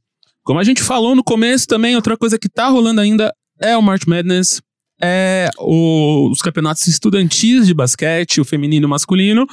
Como 0.45 0.61
a 0.61 0.65
gente 0.65 0.83
falou 0.83 1.17
no 1.17 1.25
começo 1.25 1.67
também, 1.67 1.97
outra 1.97 2.17
coisa 2.17 2.39
que 2.39 2.49
tá 2.49 2.69
rolando 2.69 3.01
ainda 3.01 3.35
é 3.61 3.77
o 3.77 3.83
March 3.83 4.07
Madness, 4.07 4.63
é 5.01 5.51
o, 5.59 6.31
os 6.31 6.41
campeonatos 6.41 6.87
estudantis 6.87 7.67
de 7.67 7.75
basquete, 7.75 8.41
o 8.41 8.45
feminino 8.45 8.85
e 8.85 8.87
o 8.87 8.89
masculino, 8.89 9.47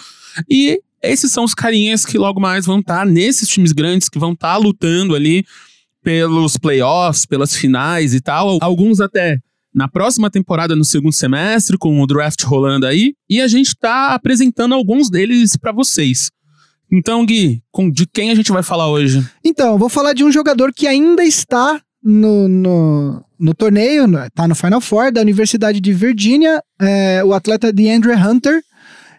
e 0.49 0.79
esses 1.09 1.31
são 1.31 1.43
os 1.43 1.53
carinhas 1.53 2.05
que 2.05 2.17
logo 2.17 2.39
mais 2.39 2.65
vão 2.65 2.79
estar 2.79 2.99
tá 2.99 3.05
nesses 3.05 3.47
times 3.47 3.71
grandes, 3.71 4.09
que 4.09 4.19
vão 4.19 4.33
estar 4.33 4.53
tá 4.53 4.57
lutando 4.57 5.15
ali 5.15 5.45
pelos 6.03 6.57
playoffs, 6.57 7.25
pelas 7.25 7.55
finais 7.55 8.13
e 8.13 8.21
tal. 8.21 8.59
Alguns 8.61 9.01
até 9.01 9.39
na 9.73 9.89
próxima 9.89 10.29
temporada, 10.29 10.73
no 10.73 10.85
segundo 10.85 11.11
semestre, 11.11 11.77
com 11.77 11.99
o 11.99 12.07
draft 12.07 12.41
rolando 12.43 12.85
aí, 12.85 13.13
e 13.29 13.41
a 13.41 13.47
gente 13.47 13.67
está 13.67 14.13
apresentando 14.13 14.73
alguns 14.73 15.09
deles 15.09 15.57
para 15.57 15.73
vocês. 15.73 16.31
Então, 16.89 17.25
Gui, 17.25 17.61
com, 17.71 17.89
de 17.91 18.05
quem 18.05 18.31
a 18.31 18.35
gente 18.35 18.53
vai 18.53 18.63
falar 18.63 18.87
hoje? 18.87 19.25
Então, 19.43 19.77
vou 19.77 19.89
falar 19.89 20.13
de 20.13 20.23
um 20.23 20.31
jogador 20.31 20.71
que 20.73 20.87
ainda 20.87 21.25
está 21.25 21.81
no, 22.01 22.47
no, 22.47 23.25
no 23.37 23.53
torneio, 23.53 24.05
está 24.23 24.47
no 24.47 24.55
Final 24.55 24.79
Four 24.79 25.11
da 25.11 25.19
Universidade 25.19 25.81
de 25.81 25.91
Virgínia, 25.91 26.61
é, 26.79 27.21
o 27.25 27.33
atleta 27.33 27.73
DeAndre 27.73 28.13
Hunter. 28.13 28.61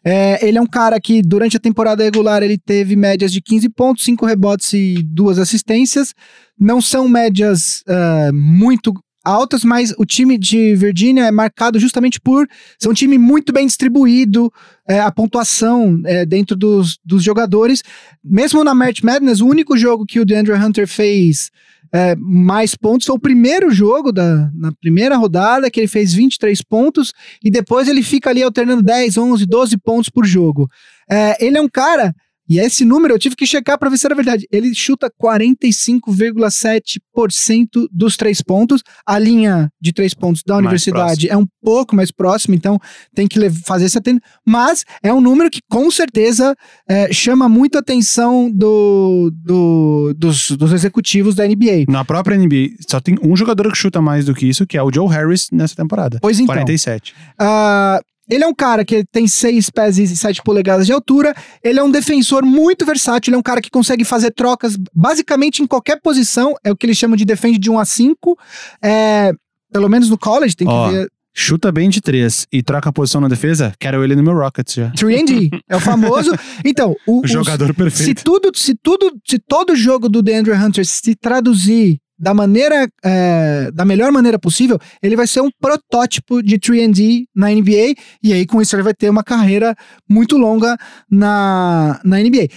É, 0.08 0.46
ele 0.46 0.56
é 0.56 0.60
um 0.60 0.66
cara 0.66 1.00
que, 1.00 1.20
durante 1.20 1.56
a 1.56 1.60
temporada 1.60 2.04
regular, 2.04 2.40
ele 2.40 2.56
teve 2.56 2.94
médias 2.94 3.32
de 3.32 3.40
15 3.40 3.68
pontos, 3.70 4.04
5 4.04 4.24
rebotes 4.24 4.72
e 4.72 5.02
2 5.02 5.36
assistências. 5.36 6.14
Não 6.56 6.80
são 6.80 7.08
médias 7.08 7.82
uh, 7.88 8.32
muito 8.32 8.94
altas, 9.24 9.64
mas 9.64 9.92
o 9.98 10.06
time 10.06 10.38
de 10.38 10.76
Virgínia 10.76 11.24
é 11.24 11.32
marcado 11.32 11.80
justamente 11.80 12.20
por 12.20 12.46
ser 12.78 12.88
um 12.88 12.92
time 12.92 13.18
muito 13.18 13.52
bem 13.52 13.66
distribuído, 13.66 14.48
é, 14.88 15.00
a 15.00 15.10
pontuação 15.10 16.00
é, 16.04 16.24
dentro 16.24 16.54
dos, 16.54 16.96
dos 17.04 17.24
jogadores. 17.24 17.82
Mesmo 18.24 18.62
na 18.62 18.76
March 18.76 19.02
Madness, 19.02 19.40
o 19.40 19.48
único 19.48 19.76
jogo 19.76 20.06
que 20.06 20.20
o 20.20 20.24
DeAndre 20.24 20.54
Hunter 20.54 20.86
fez 20.86 21.50
é, 21.92 22.14
mais 22.16 22.74
pontos 22.74 23.06
foi 23.06 23.16
o 23.16 23.20
primeiro 23.20 23.70
jogo 23.70 24.12
da 24.12 24.50
na 24.54 24.72
primeira 24.72 25.16
rodada, 25.16 25.70
que 25.70 25.80
ele 25.80 25.88
fez 25.88 26.12
23 26.12 26.60
pontos, 26.62 27.12
e 27.44 27.50
depois 27.50 27.88
ele 27.88 28.02
fica 28.02 28.30
ali 28.30 28.42
alternando 28.42 28.82
10, 28.82 29.16
11, 29.16 29.46
12 29.46 29.76
pontos 29.78 30.10
por 30.10 30.24
jogo. 30.24 30.68
É, 31.10 31.44
ele 31.44 31.58
é 31.58 31.60
um 31.60 31.68
cara 31.68 32.14
e 32.48 32.58
esse 32.58 32.84
número 32.84 33.14
eu 33.14 33.18
tive 33.18 33.34
que 33.34 33.46
checar 33.46 33.78
para 33.78 33.88
ver 33.90 33.98
se 33.98 34.06
era 34.06 34.14
verdade. 34.14 34.46
Ele 34.50 34.74
chuta 34.74 35.10
45,7% 35.22 37.86
dos 37.90 38.16
três 38.16 38.40
pontos. 38.40 38.82
A 39.04 39.18
linha 39.18 39.68
de 39.80 39.92
três 39.92 40.14
pontos 40.14 40.42
da 40.46 40.56
universidade 40.56 41.28
é 41.28 41.36
um 41.36 41.46
pouco 41.62 41.96
mais 41.96 42.10
próxima, 42.10 42.54
então 42.54 42.78
tem 43.14 43.26
que 43.26 43.50
fazer 43.50 43.86
esse 43.86 43.98
atendimento. 43.98 44.24
Mas 44.46 44.84
é 45.02 45.12
um 45.12 45.20
número 45.20 45.50
que 45.50 45.60
com 45.68 45.90
certeza 45.90 46.54
é, 46.88 47.12
chama 47.12 47.48
muito 47.48 47.74
a 47.76 47.80
atenção 47.80 48.48
do, 48.52 49.32
do, 49.34 50.14
dos, 50.16 50.52
dos 50.52 50.72
executivos 50.72 51.34
da 51.34 51.44
NBA. 51.46 51.86
Na 51.88 52.04
própria 52.04 52.36
NBA, 52.36 52.76
só 52.88 53.00
tem 53.00 53.16
um 53.22 53.36
jogador 53.36 53.72
que 53.72 53.78
chuta 53.78 54.00
mais 54.00 54.26
do 54.26 54.34
que 54.34 54.46
isso, 54.46 54.64
que 54.66 54.78
é 54.78 54.82
o 54.82 54.92
Joe 54.92 55.08
Harris 55.08 55.48
nessa 55.50 55.74
temporada. 55.74 56.18
Pois 56.20 56.38
então. 56.38 56.54
47. 56.54 57.14
Uh, 57.40 57.98
ele 58.28 58.44
é 58.44 58.46
um 58.46 58.54
cara 58.54 58.84
que 58.84 59.04
tem 59.04 59.28
6 59.28 59.70
pés 59.70 59.98
e 59.98 60.16
7 60.16 60.42
polegadas 60.42 60.86
de 60.86 60.92
altura. 60.92 61.34
Ele 61.62 61.78
é 61.78 61.82
um 61.82 61.90
defensor 61.90 62.44
muito 62.44 62.84
versátil. 62.84 63.30
Ele 63.30 63.36
é 63.36 63.38
um 63.38 63.42
cara 63.42 63.60
que 63.60 63.70
consegue 63.70 64.04
fazer 64.04 64.32
trocas 64.32 64.76
basicamente 64.92 65.62
em 65.62 65.66
qualquer 65.66 66.00
posição. 66.00 66.54
É 66.64 66.72
o 66.72 66.76
que 66.76 66.86
eles 66.86 66.96
chamam 66.96 67.16
de 67.16 67.24
defende 67.24 67.58
de 67.58 67.70
1 67.70 67.78
a 67.78 67.84
5. 67.84 68.38
É, 68.82 69.32
pelo 69.72 69.88
menos 69.88 70.10
no 70.10 70.18
college, 70.18 70.56
tem 70.56 70.66
que 70.66 70.72
oh. 70.72 70.88
ver. 70.90 71.10
Chuta 71.38 71.70
bem 71.70 71.90
de 71.90 72.00
três 72.00 72.46
e 72.50 72.62
troca 72.62 72.88
a 72.88 72.92
posição 72.92 73.20
na 73.20 73.28
defesa, 73.28 73.74
quero 73.78 74.02
ele 74.02 74.16
no 74.16 74.22
meu 74.22 74.32
Rockets 74.32 74.72
já. 74.72 74.90
3D, 74.92 75.50
é 75.68 75.76
o 75.76 75.80
famoso. 75.80 76.30
Então, 76.64 76.96
o, 77.06 77.20
o 77.20 77.26
jogador 77.26 77.70
os, 77.70 77.76
perfeito. 77.76 78.20
Se 78.20 78.24
tudo, 78.24 78.50
se 78.56 78.74
tudo, 78.74 79.20
se 79.22 79.38
todo 79.38 79.76
jogo 79.76 80.08
do 80.08 80.22
DeAndre 80.22 80.54
Hunter 80.54 80.86
se 80.86 81.14
traduzir 81.14 82.00
da 82.18 82.32
maneira, 82.32 82.88
é, 83.04 83.70
da 83.72 83.84
melhor 83.84 84.10
maneira 84.10 84.38
possível, 84.38 84.78
ele 85.02 85.16
vai 85.16 85.26
ser 85.26 85.40
um 85.40 85.50
protótipo 85.60 86.42
de 86.42 86.58
3D 86.58 87.24
na 87.34 87.50
NBA, 87.50 87.94
e 88.22 88.32
aí 88.32 88.46
com 88.46 88.60
isso 88.60 88.74
ele 88.74 88.82
vai 88.82 88.94
ter 88.94 89.10
uma 89.10 89.22
carreira 89.22 89.76
muito 90.08 90.36
longa 90.36 90.76
na, 91.10 92.00
na 92.04 92.18
NBA. 92.18 92.48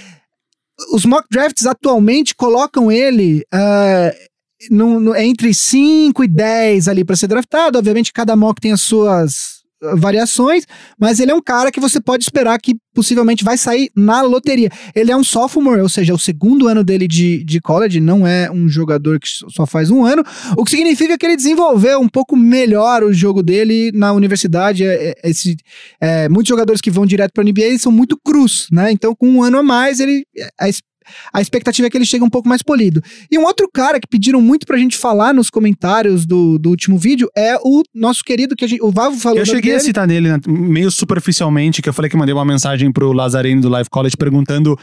Os 0.93 1.05
mock 1.05 1.28
drafts 1.30 1.66
atualmente 1.66 2.34
colocam 2.34 2.89
ele 2.89 3.43
uh, 3.53 4.30
no, 4.72 4.99
no, 4.99 5.16
entre 5.16 5.53
5 5.53 6.24
e 6.24 6.28
10 6.28 6.88
ali 6.88 7.03
para 7.03 7.18
ser 7.18 7.28
draftado. 7.28 7.78
Obviamente, 7.78 8.14
cada 8.14 8.36
mock 8.36 8.62
tem 8.62 8.72
as 8.72 8.82
suas 8.82 9.59
variações, 9.95 10.65
mas 10.99 11.19
ele 11.19 11.32
é 11.32 11.36
um 11.36 11.41
cara 11.41 11.71
que 11.71 11.80
você 11.80 11.99
pode 11.99 12.23
esperar 12.23 12.59
que 12.59 12.75
possivelmente 12.93 13.43
vai 13.43 13.57
sair 13.57 13.89
na 13.95 14.21
loteria. 14.21 14.69
Ele 14.93 15.11
é 15.11 15.15
um 15.15 15.23
sophomore, 15.23 15.82
ou 15.82 15.89
seja, 15.89 16.11
é 16.11 16.15
o 16.15 16.19
segundo 16.19 16.67
ano 16.67 16.84
dele 16.84 17.07
de, 17.07 17.43
de 17.43 17.61
college, 17.61 17.99
não 17.99 18.27
é 18.27 18.51
um 18.51 18.67
jogador 18.67 19.19
que 19.19 19.27
só 19.27 19.65
faz 19.65 19.89
um 19.89 20.03
ano, 20.03 20.23
o 20.57 20.65
que 20.65 20.71
significa 20.71 21.17
que 21.17 21.25
ele 21.25 21.38
desenvolveu 21.38 21.99
um 21.99 22.09
pouco 22.09 22.36
melhor 22.36 23.03
o 23.03 23.13
jogo 23.13 23.41
dele 23.41 23.91
na 23.93 24.11
universidade. 24.11 24.84
É, 24.84 25.15
é, 25.23 25.30
esse, 25.30 25.55
é, 26.01 26.27
muitos 26.27 26.49
jogadores 26.49 26.82
que 26.82 26.91
vão 26.91 27.05
direto 27.05 27.32
para 27.34 27.43
a 27.43 27.45
NBA 27.45 27.77
são 27.80 27.91
muito 27.91 28.17
cruz, 28.17 28.67
né? 28.71 28.91
Então, 28.91 29.15
com 29.15 29.27
um 29.27 29.43
ano 29.43 29.59
a 29.59 29.63
mais, 29.63 29.99
ele 29.99 30.25
a 30.59 30.67
a 31.34 31.41
expectativa 31.41 31.88
é 31.88 31.89
que 31.89 31.97
ele 31.97 32.05
chegue 32.05 32.24
um 32.24 32.30
pouco 32.30 32.47
mais 32.47 32.62
polido. 32.62 33.01
E 33.32 33.38
um 33.38 33.43
outro 33.43 33.70
cara 33.74 33.99
que 33.99 34.07
pediram 34.07 34.41
muito 34.41 34.66
pra 34.66 34.78
gente 34.78 34.97
falar 34.97 35.34
nos 35.34 35.49
comentários 35.49 36.26
do, 36.26 36.57
do 36.57 36.70
último 36.70 36.97
vídeo 36.97 37.30
é 37.36 37.55
o 37.64 37.84
nosso 37.93 38.24
querido, 38.24 38.55
que 38.55 38.68
gente, 38.68 38.82
o 38.82 38.91
Vavo 38.91 39.18
falou. 39.18 39.39
Eu 39.39 39.45
cheguei 39.45 39.72
dele. 39.72 39.76
a 39.76 39.80
citar 39.80 40.07
nele 40.07 40.30
né, 40.30 40.39
meio 40.47 40.91
superficialmente, 40.91 41.82
que 41.82 41.89
eu 41.89 41.93
falei 41.93 42.10
que 42.10 42.18
mandei 42.18 42.34
uma 42.34 42.45
mensagem 42.45 42.91
pro 42.91 43.12
Lazareno 43.12 43.62
do 43.62 43.70
Live 43.70 43.89
College 43.89 44.16
perguntando 44.18 44.78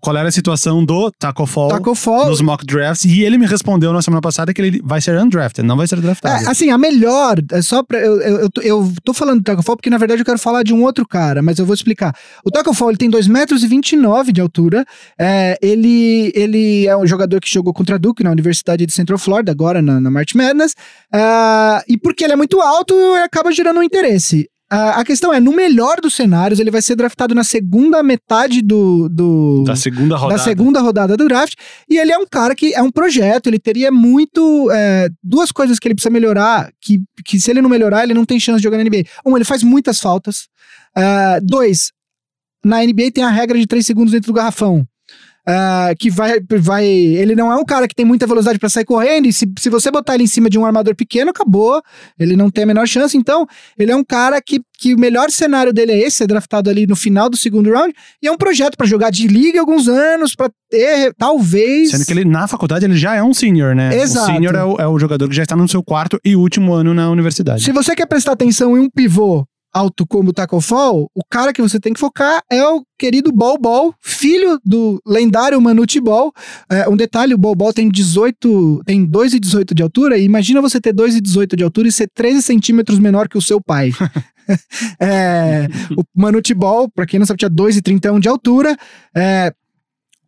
qual 0.00 0.16
era 0.16 0.28
a 0.28 0.32
situação 0.32 0.84
do 0.84 1.10
Taco 1.10 1.46
Fall, 1.46 1.68
Taco 1.68 1.94
Fall 1.94 2.28
nos 2.28 2.40
mock 2.40 2.64
drafts 2.64 3.04
e 3.04 3.22
ele 3.22 3.36
me 3.36 3.46
respondeu 3.46 3.92
na 3.92 4.00
semana 4.00 4.20
passada 4.20 4.54
que 4.54 4.60
ele 4.60 4.80
vai 4.84 5.00
ser 5.00 5.18
undrafted, 5.18 5.66
não 5.66 5.76
vai 5.76 5.86
ser 5.86 6.00
draftado. 6.00 6.44
É, 6.44 6.48
assim, 6.48 6.70
a 6.70 6.78
melhor, 6.78 7.38
é 7.50 7.60
só 7.60 7.82
pra, 7.82 7.98
eu, 7.98 8.20
eu, 8.20 8.50
eu, 8.62 8.92
tô 9.02 9.12
falando 9.12 9.40
do 9.40 9.44
Taco 9.44 9.62
Fall 9.62 9.76
porque 9.76 9.90
na 9.90 9.98
verdade 9.98 10.20
eu 10.20 10.24
quero 10.24 10.38
falar 10.38 10.62
de 10.62 10.72
um 10.72 10.82
outro 10.84 11.06
cara, 11.06 11.42
mas 11.42 11.58
eu 11.58 11.66
vou 11.66 11.74
explicar. 11.74 12.14
O 12.44 12.50
Taco 12.50 12.72
Fall 12.72 12.90
ele 12.90 12.98
tem 12.98 13.10
2 13.10 13.26
metros 13.26 13.64
e 13.64 13.66
29 13.66 14.32
de 14.32 14.40
altura, 14.40 14.84
é, 15.18 15.58
ele, 15.60 16.32
ele 16.34 16.86
é 16.86 16.96
um 16.96 17.06
jogador 17.06 17.40
que 17.40 17.50
jogou 17.50 17.74
contra 17.74 17.98
Duke 17.98 18.22
na 18.22 18.30
Universidade 18.30 18.86
de 18.86 18.92
Central 18.92 19.18
Florida, 19.18 19.50
agora 19.50 19.82
na, 19.82 20.00
na 20.00 20.10
March 20.10 20.34
Madness, 20.34 20.72
uh, 21.12 21.82
e 21.88 21.98
porque 21.98 22.24
ele 22.24 22.34
é 22.34 22.36
muito 22.36 22.60
alto, 22.60 22.94
acaba 23.24 23.50
gerando 23.50 23.80
um 23.80 23.82
interesse. 23.82 24.48
A, 24.74 25.00
a 25.00 25.04
questão 25.04 25.32
é, 25.32 25.38
no 25.38 25.52
melhor 25.52 26.00
dos 26.00 26.14
cenários, 26.14 26.58
ele 26.58 26.70
vai 26.70 26.82
ser 26.82 26.96
draftado 26.96 27.32
na 27.32 27.44
segunda 27.44 28.02
metade 28.02 28.60
do, 28.60 29.08
do 29.08 29.62
da 29.64 29.76
segunda 29.76 30.16
rodada. 30.16 30.38
Da 30.38 30.44
segunda 30.44 30.80
rodada 30.80 31.16
do 31.16 31.28
draft. 31.28 31.54
E 31.88 31.96
ele 31.96 32.10
é 32.10 32.18
um 32.18 32.26
cara 32.26 32.56
que 32.56 32.74
é 32.74 32.82
um 32.82 32.90
projeto, 32.90 33.46
ele 33.46 33.60
teria 33.60 33.92
muito. 33.92 34.68
É, 34.72 35.08
duas 35.22 35.52
coisas 35.52 35.78
que 35.78 35.86
ele 35.86 35.94
precisa 35.94 36.12
melhorar, 36.12 36.72
que, 36.80 37.00
que 37.24 37.38
se 37.38 37.52
ele 37.52 37.62
não 37.62 37.70
melhorar, 37.70 38.02
ele 38.02 38.14
não 38.14 38.24
tem 38.24 38.40
chance 38.40 38.58
de 38.58 38.64
jogar 38.64 38.78
na 38.78 38.84
NBA. 38.84 39.04
Um, 39.24 39.36
ele 39.36 39.44
faz 39.44 39.62
muitas 39.62 40.00
faltas. 40.00 40.48
Uh, 40.96 41.40
dois, 41.40 41.92
na 42.64 42.84
NBA 42.84 43.12
tem 43.12 43.22
a 43.22 43.30
regra 43.30 43.56
de 43.56 43.66
três 43.66 43.86
segundos 43.86 44.12
dentro 44.12 44.32
do 44.32 44.34
garrafão. 44.34 44.84
Uh, 45.46 45.94
que 45.98 46.10
vai, 46.10 46.40
vai. 46.58 46.86
Ele 46.86 47.34
não 47.34 47.52
é 47.52 47.56
um 47.56 47.64
cara 47.64 47.86
que 47.86 47.94
tem 47.94 48.06
muita 48.06 48.26
velocidade 48.26 48.58
para 48.58 48.70
sair 48.70 48.84
correndo, 48.86 49.26
e 49.26 49.32
se, 49.32 49.46
se 49.58 49.68
você 49.68 49.90
botar 49.90 50.14
ele 50.14 50.24
em 50.24 50.26
cima 50.26 50.48
de 50.48 50.58
um 50.58 50.64
armador 50.64 50.96
pequeno, 50.96 51.30
acabou. 51.30 51.82
Ele 52.18 52.34
não 52.34 52.50
tem 52.50 52.64
a 52.64 52.66
menor 52.66 52.86
chance. 52.86 53.14
Então, 53.14 53.46
ele 53.78 53.92
é 53.92 53.96
um 53.96 54.02
cara 54.02 54.40
que, 54.40 54.62
que 54.78 54.94
o 54.94 54.98
melhor 54.98 55.30
cenário 55.30 55.72
dele 55.72 55.92
é 55.92 55.98
esse, 55.98 56.16
ser 56.18 56.26
draftado 56.26 56.70
ali 56.70 56.86
no 56.86 56.96
final 56.96 57.28
do 57.28 57.36
segundo 57.36 57.70
round, 57.70 57.92
e 58.22 58.26
é 58.26 58.32
um 58.32 58.38
projeto 58.38 58.76
para 58.76 58.86
jogar 58.86 59.10
de 59.10 59.26
liga 59.26 59.60
alguns 59.60 59.86
anos, 59.86 60.34
para 60.34 60.50
ter, 60.70 61.12
talvez. 61.18 61.90
Sendo 61.90 62.06
que 62.06 62.12
ele, 62.12 62.24
na 62.24 62.48
faculdade, 62.48 62.86
ele 62.86 62.96
já 62.96 63.14
é 63.14 63.22
um 63.22 63.34
senior, 63.34 63.74
né? 63.74 63.94
Exato. 64.00 64.30
O 64.30 64.34
senior 64.34 64.54
é 64.54 64.64
o, 64.64 64.76
é 64.76 64.88
o 64.88 64.98
jogador 64.98 65.28
que 65.28 65.36
já 65.36 65.42
está 65.42 65.54
no 65.54 65.68
seu 65.68 65.82
quarto 65.82 66.18
e 66.24 66.34
último 66.34 66.72
ano 66.72 66.94
na 66.94 67.10
universidade. 67.10 67.62
Se 67.62 67.72
você 67.72 67.94
quer 67.94 68.06
prestar 68.06 68.32
atenção 68.32 68.78
em 68.78 68.80
um 68.80 68.88
pivô 68.88 69.44
alto 69.74 70.06
como 70.06 70.30
o 70.30 70.32
Taco 70.32 70.60
Fall, 70.60 71.10
o 71.14 71.24
cara 71.28 71.52
que 71.52 71.60
você 71.60 71.80
tem 71.80 71.92
que 71.92 72.00
focar 72.00 72.42
é 72.50 72.64
o 72.66 72.84
querido 72.96 73.32
Bol 73.32 73.58
Bol, 73.58 73.94
filho 74.00 74.60
do 74.64 75.02
lendário 75.04 75.60
Manute 75.60 76.00
Bol. 76.00 76.32
É, 76.70 76.88
um 76.88 76.96
detalhe, 76.96 77.34
o 77.34 77.38
Bol 77.38 77.56
Bol 77.56 77.72
tem 77.72 77.88
18, 77.88 78.82
tem 78.86 79.04
2,18 79.04 79.74
de 79.74 79.82
altura, 79.82 80.16
e 80.16 80.24
imagina 80.24 80.62
você 80.62 80.80
ter 80.80 80.94
2,18 80.94 81.56
de 81.56 81.64
altura 81.64 81.88
e 81.88 81.92
ser 81.92 82.08
13 82.14 82.40
centímetros 82.42 82.98
menor 83.00 83.28
que 83.28 83.36
o 83.36 83.42
seu 83.42 83.60
pai. 83.60 83.90
é, 85.00 85.66
o 85.96 86.02
Manute 86.14 86.54
Bol, 86.54 86.88
pra 86.88 87.06
quem 87.06 87.18
não 87.18 87.26
sabe, 87.26 87.38
tinha 87.38 87.50
2,31 87.50 88.20
de 88.20 88.28
altura. 88.28 88.76
É, 89.14 89.52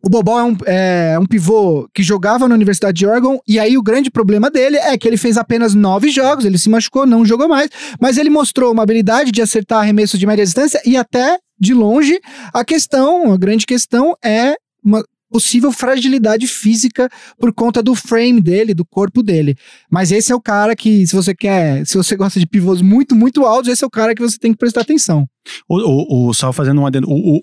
O 0.03 0.09
Bobol 0.09 0.39
é 0.39 0.43
um, 0.43 0.57
é 0.65 1.19
um 1.19 1.25
pivô 1.25 1.89
que 1.93 2.03
jogava 2.03 2.47
na 2.47 2.55
Universidade 2.55 2.97
de 2.97 3.05
Oregon, 3.05 3.39
e 3.47 3.59
aí 3.59 3.77
o 3.77 3.83
grande 3.83 4.11
problema 4.11 4.49
dele 4.49 4.77
é 4.77 4.97
que 4.97 5.07
ele 5.07 5.17
fez 5.17 5.37
apenas 5.37 5.73
nove 5.73 6.09
jogos, 6.09 6.45
ele 6.45 6.57
se 6.57 6.69
machucou, 6.69 7.05
não 7.05 7.25
jogou 7.25 7.47
mais, 7.47 7.69
mas 7.99 8.17
ele 8.17 8.29
mostrou 8.29 8.71
uma 8.71 8.83
habilidade 8.83 9.31
de 9.31 9.41
acertar 9.41 9.79
arremessos 9.79 10.19
de 10.19 10.27
média 10.27 10.45
distância 10.45 10.81
e 10.85 10.95
até 10.95 11.39
de 11.59 11.73
longe. 11.73 12.19
A 12.53 12.63
questão, 12.63 13.33
a 13.33 13.37
grande 13.37 13.65
questão 13.65 14.15
é 14.23 14.55
uma 14.83 15.03
possível 15.29 15.71
fragilidade 15.71 16.47
física 16.47 17.09
por 17.37 17.53
conta 17.53 17.83
do 17.83 17.93
frame 17.95 18.39
dele, 18.39 18.73
do 18.73 18.85
corpo 18.85 19.21
dele. 19.21 19.55
Mas 19.89 20.11
esse 20.11 20.31
é 20.31 20.35
o 20.35 20.41
cara 20.41 20.75
que, 20.75 21.05
se 21.05 21.15
você 21.15 21.35
quer, 21.35 21.85
se 21.85 21.97
você 21.97 22.15
gosta 22.15 22.39
de 22.39 22.47
pivôs 22.47 22.81
muito, 22.81 23.15
muito 23.15 23.45
altos, 23.45 23.69
esse 23.69 23.83
é 23.83 23.87
o 23.87 23.91
cara 23.91 24.15
que 24.15 24.21
você 24.21 24.37
tem 24.37 24.51
que 24.51 24.57
prestar 24.57 24.81
atenção. 24.81 25.27
O, 25.67 25.77
o, 25.79 26.29
o 26.29 26.33
só 26.33 26.53
fazendo 26.53 26.81
um 26.81 26.85
adendo, 26.85 27.07
o, 27.09 27.41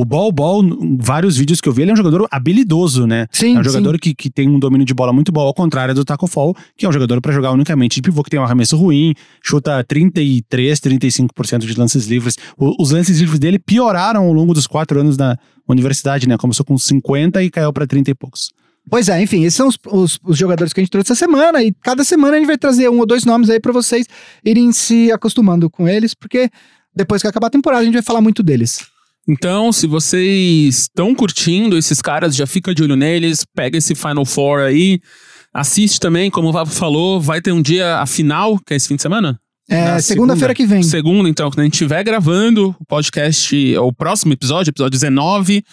o, 0.00 0.04
Ball 0.04 0.30
Ball, 0.32 0.62
vários 0.98 1.36
vídeos 1.36 1.60
que 1.60 1.68
eu 1.68 1.72
vi, 1.72 1.82
ele 1.82 1.90
é 1.90 1.94
um 1.94 1.96
jogador 1.96 2.26
habilidoso, 2.30 3.06
né? 3.06 3.26
Sim, 3.30 3.56
é 3.56 3.60
um 3.60 3.64
jogador 3.64 3.98
que, 3.98 4.14
que 4.14 4.30
tem 4.30 4.48
um 4.48 4.58
domínio 4.58 4.84
de 4.86 4.92
bola 4.94 5.12
muito 5.12 5.30
bom, 5.32 5.40
ao 5.40 5.54
contrário 5.54 5.94
do 5.94 6.04
Taco 6.04 6.26
Fall, 6.26 6.54
que 6.76 6.84
é 6.86 6.88
um 6.88 6.92
jogador 6.92 7.20
para 7.20 7.32
jogar 7.32 7.52
unicamente 7.52 7.96
de 7.96 8.02
pivô, 8.02 8.22
que 8.22 8.30
tem 8.30 8.38
um 8.40 8.44
arremesso 8.44 8.76
ruim, 8.76 9.14
chuta 9.42 9.82
33, 9.84 10.80
35% 10.80 11.58
de 11.66 11.74
lances 11.78 12.06
livres. 12.06 12.36
O- 12.56 12.82
os 12.82 12.90
lances 12.90 13.18
livres 13.20 13.38
dele 13.38 13.58
pioraram 13.58 14.22
ao 14.24 14.32
longo 14.32 14.52
dos 14.54 14.66
quatro 14.66 14.98
anos 15.00 15.16
na 15.16 15.36
universidade, 15.68 16.28
né? 16.28 16.36
Começou 16.36 16.64
com 16.64 16.76
50 16.78 17.42
e 17.42 17.50
caiu 17.50 17.72
para 17.72 17.86
30 17.86 18.10
e 18.10 18.14
poucos. 18.14 18.50
Pois 18.88 19.08
é, 19.08 19.20
enfim, 19.20 19.42
esses 19.42 19.56
são 19.56 19.66
os, 19.68 19.76
os- 19.90 20.18
os 20.24 20.38
jogadores 20.38 20.72
que 20.72 20.80
a 20.80 20.82
gente 20.82 20.90
trouxe 20.90 21.10
essa 21.12 21.18
semana, 21.18 21.62
e 21.62 21.72
cada 21.82 22.04
semana 22.04 22.34
a 22.34 22.38
gente 22.38 22.46
vai 22.46 22.56
trazer 22.56 22.88
um 22.88 23.00
ou 23.00 23.06
dois 23.06 23.24
nomes 23.24 23.50
aí 23.50 23.58
pra 23.58 23.72
vocês 23.72 24.06
irem 24.44 24.70
se 24.72 25.10
acostumando 25.10 25.68
com 25.68 25.88
eles, 25.88 26.14
porque 26.14 26.48
depois 26.94 27.20
que 27.20 27.26
acabar 27.28 27.48
a 27.48 27.50
temporada 27.50 27.82
a 27.82 27.84
gente 27.84 27.94
vai 27.94 28.02
falar 28.02 28.20
muito 28.20 28.42
deles. 28.44 28.78
Então, 29.28 29.72
se 29.72 29.86
vocês 29.86 30.82
estão 30.82 31.14
curtindo 31.14 31.76
esses 31.76 32.00
caras, 32.00 32.36
já 32.36 32.46
fica 32.46 32.74
de 32.74 32.82
olho 32.82 32.94
neles, 32.94 33.44
pega 33.54 33.76
esse 33.76 33.94
Final 33.94 34.24
Four 34.24 34.60
aí, 34.60 35.00
assiste 35.52 35.98
também, 35.98 36.30
como 36.30 36.48
o 36.48 36.52
Vavo 36.52 36.70
falou, 36.70 37.20
vai 37.20 37.40
ter 37.40 37.50
um 37.50 37.60
dia 37.60 37.98
a 37.98 38.06
final, 38.06 38.58
que 38.64 38.72
é 38.72 38.76
esse 38.76 38.86
fim 38.86 38.94
de 38.96 39.02
semana? 39.02 39.40
É, 39.68 40.00
segunda-feira 40.00 40.54
que 40.54 40.64
vem. 40.64 40.82
Segunda, 40.82 41.28
então, 41.28 41.50
quando 41.50 41.60
a 41.60 41.64
gente 41.64 41.74
estiver 41.74 42.04
gravando 42.04 42.74
o 42.78 42.84
podcast, 42.86 43.76
o 43.78 43.92
próximo 43.92 44.32
episódio, 44.32 44.70
episódio 44.70 44.92
19, 44.92 45.64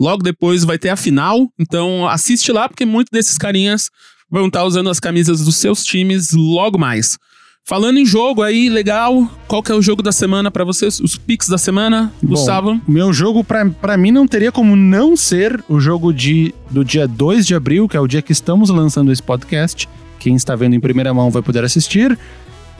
logo 0.00 0.22
depois 0.22 0.64
vai 0.64 0.78
ter 0.78 0.88
a 0.88 0.96
final. 0.96 1.48
Então, 1.58 2.08
assiste 2.08 2.50
lá, 2.50 2.66
porque 2.66 2.86
muitos 2.86 3.10
desses 3.12 3.36
carinhas 3.36 3.90
vão 4.30 4.46
estar 4.46 4.64
usando 4.64 4.88
as 4.88 4.98
camisas 4.98 5.44
dos 5.44 5.56
seus 5.56 5.84
times 5.84 6.30
logo 6.32 6.78
mais. 6.78 7.18
Falando 7.64 7.98
em 7.98 8.04
jogo 8.04 8.42
aí, 8.42 8.68
legal. 8.68 9.30
Qual 9.46 9.62
que 9.62 9.70
é 9.70 9.74
o 9.74 9.80
jogo 9.80 10.02
da 10.02 10.10
semana 10.10 10.50
pra 10.50 10.64
vocês? 10.64 10.98
Os 10.98 11.16
picks 11.16 11.48
da 11.48 11.56
semana, 11.56 12.12
Gustavo? 12.22 12.80
Meu 12.88 13.12
jogo, 13.12 13.44
pra, 13.44 13.64
pra 13.64 13.96
mim, 13.96 14.10
não 14.10 14.26
teria 14.26 14.50
como 14.50 14.74
não 14.74 15.16
ser 15.16 15.62
o 15.68 15.78
jogo 15.78 16.12
de, 16.12 16.52
do 16.70 16.84
dia 16.84 17.06
2 17.06 17.46
de 17.46 17.54
abril, 17.54 17.88
que 17.88 17.96
é 17.96 18.00
o 18.00 18.08
dia 18.08 18.20
que 18.20 18.32
estamos 18.32 18.68
lançando 18.68 19.12
esse 19.12 19.22
podcast. 19.22 19.88
Quem 20.18 20.34
está 20.34 20.56
vendo 20.56 20.74
em 20.74 20.80
primeira 20.80 21.14
mão 21.14 21.30
vai 21.30 21.40
poder 21.40 21.64
assistir. 21.64 22.18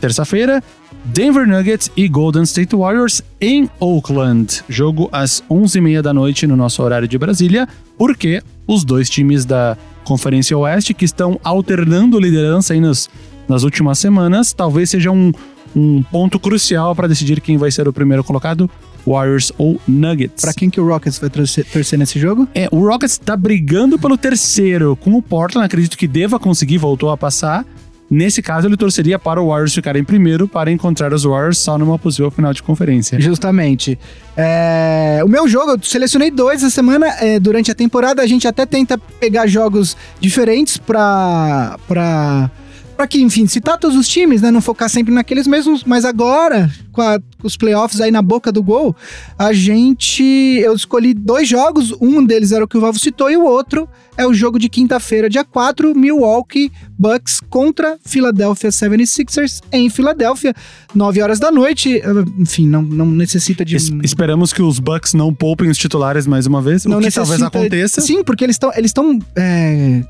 Terça-feira, 0.00 0.60
Denver 1.04 1.46
Nuggets 1.46 1.88
e 1.96 2.08
Golden 2.08 2.42
State 2.42 2.74
Warriors 2.74 3.22
em 3.40 3.70
Oakland. 3.78 4.64
Jogo 4.68 5.08
às 5.12 5.44
11h30 5.48 6.02
da 6.02 6.12
noite 6.12 6.44
no 6.44 6.56
nosso 6.56 6.82
horário 6.82 7.06
de 7.06 7.16
Brasília, 7.16 7.68
porque 7.96 8.42
os 8.66 8.84
dois 8.84 9.08
times 9.08 9.44
da 9.44 9.78
Conferência 10.02 10.58
Oeste, 10.58 10.92
que 10.92 11.04
estão 11.04 11.38
alternando 11.44 12.18
liderança 12.18 12.74
aí 12.74 12.80
nas, 12.80 13.08
nas 13.48 13.62
últimas 13.62 13.98
semanas, 13.98 14.52
talvez 14.52 14.90
seja 14.90 15.10
um, 15.10 15.32
um 15.74 16.02
ponto 16.02 16.38
crucial 16.38 16.94
para 16.94 17.08
decidir 17.08 17.40
quem 17.40 17.56
vai 17.56 17.70
ser 17.70 17.88
o 17.88 17.92
primeiro 17.92 18.22
colocado, 18.22 18.70
Warriors 19.06 19.52
ou 19.58 19.80
Nuggets. 19.86 20.42
Pra 20.42 20.54
quem 20.54 20.70
que 20.70 20.80
o 20.80 20.86
Rockets 20.86 21.18
vai 21.18 21.30
torcer, 21.30 21.64
torcer 21.64 21.98
nesse 21.98 22.18
jogo? 22.18 22.46
É, 22.54 22.68
o 22.70 22.86
Rockets 22.86 23.18
tá 23.18 23.36
brigando 23.36 23.98
pelo 23.98 24.16
terceiro 24.16 24.96
com 24.96 25.14
o 25.14 25.22
Portland, 25.22 25.66
acredito 25.66 25.96
que 25.96 26.06
deva 26.06 26.38
conseguir, 26.38 26.78
voltou 26.78 27.10
a 27.10 27.16
passar. 27.16 27.64
Nesse 28.12 28.42
caso, 28.42 28.68
ele 28.68 28.76
torceria 28.76 29.18
para 29.18 29.40
o 29.40 29.48
Warriors 29.48 29.74
ficar 29.74 29.96
em 29.96 30.04
primeiro 30.04 30.46
para 30.46 30.70
encontrar 30.70 31.14
os 31.14 31.24
Warriors 31.24 31.56
só 31.56 31.78
numa 31.78 31.98
possível 31.98 32.30
final 32.30 32.52
de 32.52 32.62
conferência. 32.62 33.18
Justamente. 33.18 33.98
É, 34.36 35.22
o 35.24 35.28
meu 35.28 35.48
jogo, 35.48 35.70
eu 35.70 35.82
selecionei 35.82 36.30
dois 36.30 36.62
essa 36.62 36.68
semana. 36.68 37.06
é, 37.20 37.40
durante 37.40 37.70
a 37.70 37.74
temporada, 37.74 38.20
a 38.20 38.26
gente 38.26 38.46
até 38.46 38.66
tenta 38.66 38.98
pegar 38.98 39.46
jogos 39.46 39.96
diferentes 40.20 40.76
pra. 40.76 41.78
pra 41.88 42.50
Pra 42.96 43.06
que, 43.06 43.20
enfim, 43.20 43.46
citar 43.46 43.78
todos 43.78 43.96
os 43.96 44.06
times, 44.06 44.42
né? 44.42 44.50
Não 44.50 44.60
focar 44.60 44.88
sempre 44.88 45.12
naqueles 45.12 45.46
mesmos. 45.46 45.82
Mas 45.84 46.04
agora, 46.04 46.70
com, 46.92 47.00
a- 47.02 47.18
com 47.18 47.46
os 47.46 47.56
playoffs 47.56 48.00
aí 48.00 48.10
na 48.10 48.22
boca 48.22 48.52
do 48.52 48.62
gol, 48.62 48.94
a 49.38 49.52
gente. 49.52 50.22
Eu 50.62 50.74
escolhi 50.74 51.12
dois 51.14 51.48
jogos. 51.48 51.92
Um 52.00 52.24
deles 52.24 52.52
era 52.52 52.64
o 52.64 52.68
que 52.68 52.76
o 52.76 52.80
Valvo 52.80 52.98
citou, 52.98 53.30
e 53.30 53.36
o 53.36 53.44
outro 53.44 53.88
é 54.16 54.26
o 54.26 54.34
jogo 54.34 54.58
de 54.58 54.68
quinta-feira, 54.68 55.28
dia 55.28 55.42
4, 55.42 55.94
Milwaukee 55.96 56.70
Bucks 56.98 57.40
contra 57.48 57.96
Philadelphia 58.04 58.70
76ers 58.70 59.60
em 59.72 59.88
Filadélfia, 59.88 60.54
9 60.94 61.22
horas 61.22 61.40
da 61.40 61.50
noite. 61.50 62.00
Enfim, 62.38 62.68
não, 62.68 62.82
não 62.82 63.06
necessita 63.06 63.64
de. 63.64 63.74
Es- 63.76 63.90
esperamos 64.04 64.52
que 64.52 64.62
os 64.62 64.78
Bucks 64.78 65.14
não 65.14 65.32
poupem 65.34 65.70
os 65.70 65.78
titulares 65.78 66.26
mais 66.26 66.46
uma 66.46 66.60
vez, 66.60 66.84
não 66.84 66.98
o 66.98 67.00
que 67.00 67.06
necessita- 67.06 67.26
talvez 67.38 67.42
aconteça. 67.42 68.00
Sim, 68.02 68.22
porque 68.22 68.44
eles 68.44 68.54
estão. 68.54 68.70
Eles 68.76 68.90
estão. 68.90 69.18
é, 69.34 70.02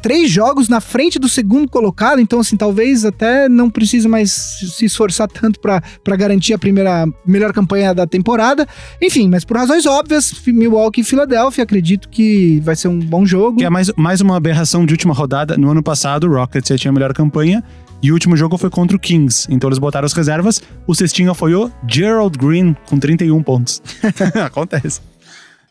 Três 0.00 0.30
jogos 0.30 0.68
na 0.68 0.80
frente 0.80 1.18
do 1.18 1.28
segundo 1.28 1.68
colocado, 1.68 2.20
então 2.20 2.40
assim, 2.40 2.56
talvez 2.56 3.04
até 3.04 3.48
não 3.48 3.68
precise 3.68 4.06
mais 4.06 4.30
se 4.30 4.84
esforçar 4.84 5.28
tanto 5.28 5.60
pra 5.60 5.82
pra 6.04 6.16
garantir 6.16 6.54
a 6.54 6.58
primeira 6.58 7.06
melhor 7.26 7.52
campanha 7.52 7.94
da 7.94 8.06
temporada. 8.06 8.66
Enfim, 9.02 9.28
mas 9.28 9.44
por 9.44 9.56
razões 9.56 9.86
óbvias, 9.86 10.32
Milwaukee 10.46 11.00
e 11.00 11.04
Filadélfia, 11.04 11.64
acredito 11.64 12.08
que 12.08 12.60
vai 12.60 12.76
ser 12.76 12.88
um 12.88 12.98
bom 12.98 13.26
jogo. 13.26 13.58
Que 13.58 13.64
é 13.64 13.70
mais, 13.70 13.90
mais 13.96 14.20
uma 14.20 14.36
aberração 14.36 14.86
de 14.86 14.94
última 14.94 15.14
rodada. 15.14 15.56
No 15.56 15.70
ano 15.70 15.82
passado, 15.82 16.26
o 16.26 16.34
Rockets 16.34 16.68
já 16.68 16.78
tinha 16.78 16.90
a 16.90 16.94
melhor 16.94 17.12
campanha. 17.12 17.62
E 18.00 18.10
o 18.12 18.14
último 18.14 18.36
jogo 18.36 18.56
foi 18.56 18.70
contra 18.70 18.96
o 18.96 19.00
Kings. 19.00 19.48
Então 19.50 19.68
eles 19.68 19.78
botaram 19.78 20.06
as 20.06 20.12
reservas. 20.12 20.62
O 20.86 20.94
cestinha 20.94 21.34
foi 21.34 21.54
o 21.54 21.70
Gerald 21.86 22.38
Green, 22.38 22.76
com 22.86 22.98
31 22.98 23.42
pontos. 23.42 23.82
Acontece. 24.44 25.00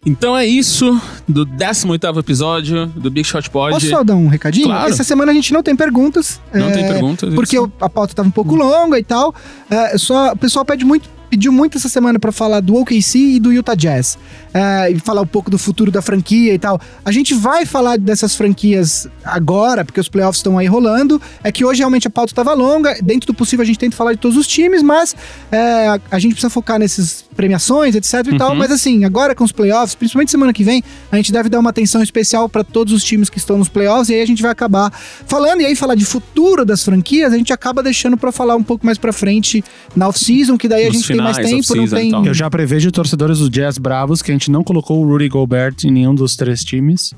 Então 0.05 0.37
é 0.37 0.45
isso 0.45 0.99
do 1.27 1.45
18º 1.45 2.19
episódio 2.19 2.85
do 2.87 3.09
Big 3.11 3.27
Shot 3.27 3.49
Pod. 3.49 3.73
Posso 3.73 3.89
só 3.89 4.03
dar 4.03 4.15
um 4.15 4.27
recadinho? 4.27 4.67
Claro. 4.67 4.89
Essa 4.89 5.03
semana 5.03 5.31
a 5.31 5.35
gente 5.35 5.51
não 5.51 5.61
tem 5.61 5.75
perguntas. 5.75 6.39
Não 6.53 6.71
tem 6.71 6.85
é, 6.85 6.87
perguntas. 6.87 7.33
Porque 7.33 7.57
isso. 7.57 7.71
a 7.81 7.89
pauta 7.89 8.13
tava 8.13 8.27
um 8.27 8.31
pouco 8.31 8.55
longa 8.55 8.97
e 8.97 9.03
tal. 9.03 9.33
É, 9.69 9.97
só, 9.97 10.31
o 10.31 10.37
pessoal 10.37 10.63
pede 10.63 10.85
muito, 10.85 11.09
pediu 11.29 11.51
muito 11.51 11.77
essa 11.77 11.89
semana 11.89 12.19
pra 12.19 12.31
falar 12.31 12.59
do 12.59 12.75
OKC 12.75 13.17
e 13.17 13.39
do 13.39 13.51
Utah 13.51 13.75
Jazz. 13.75 14.17
É, 14.53 14.91
e 14.91 14.99
falar 14.99 15.21
um 15.21 15.27
pouco 15.27 15.51
do 15.51 15.57
futuro 15.57 15.91
da 15.91 16.01
franquia 16.01 16.53
e 16.53 16.59
tal. 16.59 16.79
A 17.05 17.11
gente 17.11 17.33
vai 17.33 17.65
falar 17.65 17.97
dessas 17.97 18.35
franquias 18.35 19.07
agora, 19.23 19.85
porque 19.85 19.99
os 19.99 20.09
playoffs 20.09 20.39
estão 20.39 20.57
aí 20.57 20.65
rolando. 20.65 21.21
É 21.43 21.51
que 21.51 21.63
hoje 21.63 21.79
realmente 21.79 22.07
a 22.07 22.09
pauta 22.09 22.33
tava 22.33 22.53
longa. 22.53 22.97
Dentro 23.01 23.27
do 23.27 23.33
possível 23.33 23.63
a 23.63 23.65
gente 23.65 23.77
tenta 23.77 23.95
falar 23.95 24.13
de 24.13 24.19
todos 24.19 24.37
os 24.37 24.47
times, 24.47 24.81
mas 24.81 25.15
é, 25.51 25.87
a, 25.87 25.99
a 26.11 26.19
gente 26.19 26.31
precisa 26.31 26.49
focar 26.49 26.79
nesses 26.79 27.23
premiações, 27.35 27.95
etc 27.95 28.13
e 28.33 28.37
tal. 28.37 28.51
Uhum. 28.51 28.57
Mas 28.57 28.71
assim, 28.71 29.05
agora 29.05 29.35
com 29.35 29.43
os 29.43 29.51
playoffs, 29.51 29.93
principalmente 29.93 30.31
semana 30.31 30.51
que 30.51 30.63
vem, 30.63 30.83
a 31.11 31.17
gente 31.17 31.31
deve 31.31 31.49
dar 31.49 31.59
uma 31.59 31.69
atenção 31.69 32.01
especial 32.01 32.49
pra 32.49 32.63
todos 32.63 32.93
os 32.93 33.03
times 33.03 33.29
que 33.29 33.37
estão 33.37 33.57
nos 33.57 33.69
playoffs. 33.69 34.09
E 34.09 34.15
aí 34.15 34.21
a 34.21 34.25
gente 34.25 34.41
vai 34.41 34.51
acabar 34.51 34.91
falando. 35.25 35.61
E 35.61 35.65
aí 35.65 35.75
falar 35.75 35.95
de 35.95 36.05
futuro 36.05 36.65
das 36.65 36.83
franquias, 36.83 37.31
a 37.33 37.37
gente 37.37 37.53
acaba 37.53 37.83
deixando 37.83 38.17
pra 38.17 38.31
falar 38.31 38.55
um 38.55 38.63
pouco 38.63 38.85
mais 38.85 38.97
pra 38.97 39.13
frente 39.13 39.63
na 39.95 40.07
off-season, 40.07 40.57
que 40.57 40.67
daí 40.67 40.87
a 40.87 40.91
gente 40.91 41.16
tem 41.17 41.23
mais 41.23 41.37
tempo, 41.37 41.75
não 41.75 41.87
tem... 41.87 42.25
Eu 42.25 42.33
já 42.33 42.49
prevejo 42.49 42.91
torcedores 42.91 43.39
dos 43.39 43.49
Jazz 43.49 43.77
bravos 43.77 44.21
que 44.21 44.31
a 44.31 44.33
gente 44.33 44.49
não 44.49 44.63
colocou 44.63 45.03
o 45.03 45.07
Rudy 45.07 45.29
Gobert 45.29 45.75
em 45.83 45.91
nenhum 45.91 46.15
dos 46.15 46.35
três 46.35 46.63
times. 46.63 47.13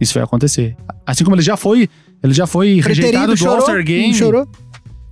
Isso 0.00 0.14
vai 0.14 0.22
acontecer. 0.22 0.76
Assim 1.06 1.24
como 1.24 1.36
ele 1.36 1.42
já 1.42 1.56
foi, 1.56 1.88
ele 2.22 2.34
já 2.34 2.46
foi 2.46 2.80
rejeitado 2.80 3.32
do 3.32 3.36
chorou, 3.36 3.56
All-Star 3.56 3.84
Game. 3.84 4.14
chorou. 4.14 4.46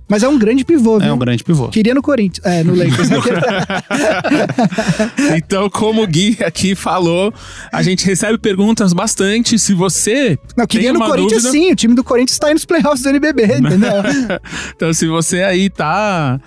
Mas 0.07 0.21
é 0.21 0.27
um 0.27 0.37
grande 0.37 0.63
pivô, 0.63 0.99
viu? 0.99 1.09
É 1.09 1.13
um 1.13 1.17
grande 1.17 1.43
pivô. 1.43 1.67
Queria 1.69 1.95
no 1.95 2.01
Corinthians. 2.01 2.45
É, 2.45 2.63
no 2.63 2.75
Lakers. 2.75 3.09
Então, 5.35 5.69
como 5.69 6.03
o 6.03 6.07
Gui 6.07 6.37
aqui 6.45 6.75
falou, 6.75 7.33
a 7.71 7.81
gente 7.81 8.05
recebe 8.05 8.37
perguntas 8.37 8.93
bastante. 8.93 9.57
Se 9.57 9.73
você 9.73 10.37
Não, 10.55 10.67
queria 10.67 10.91
tem 10.91 10.99
no 10.99 11.05
Corinthians 11.05 11.43
dúvida, 11.43 11.65
sim. 11.65 11.71
O 11.71 11.75
time 11.75 11.95
do 11.95 12.03
Corinthians 12.03 12.37
tá 12.37 12.47
aí 12.47 12.53
nos 12.53 12.65
playoffs 12.65 13.01
do 13.01 13.09
NBB, 13.09 13.45
entendeu? 13.57 13.93
então 14.75 14.93
se 14.93 15.07
você 15.07 15.43
aí 15.43 15.69
tá 15.69 16.39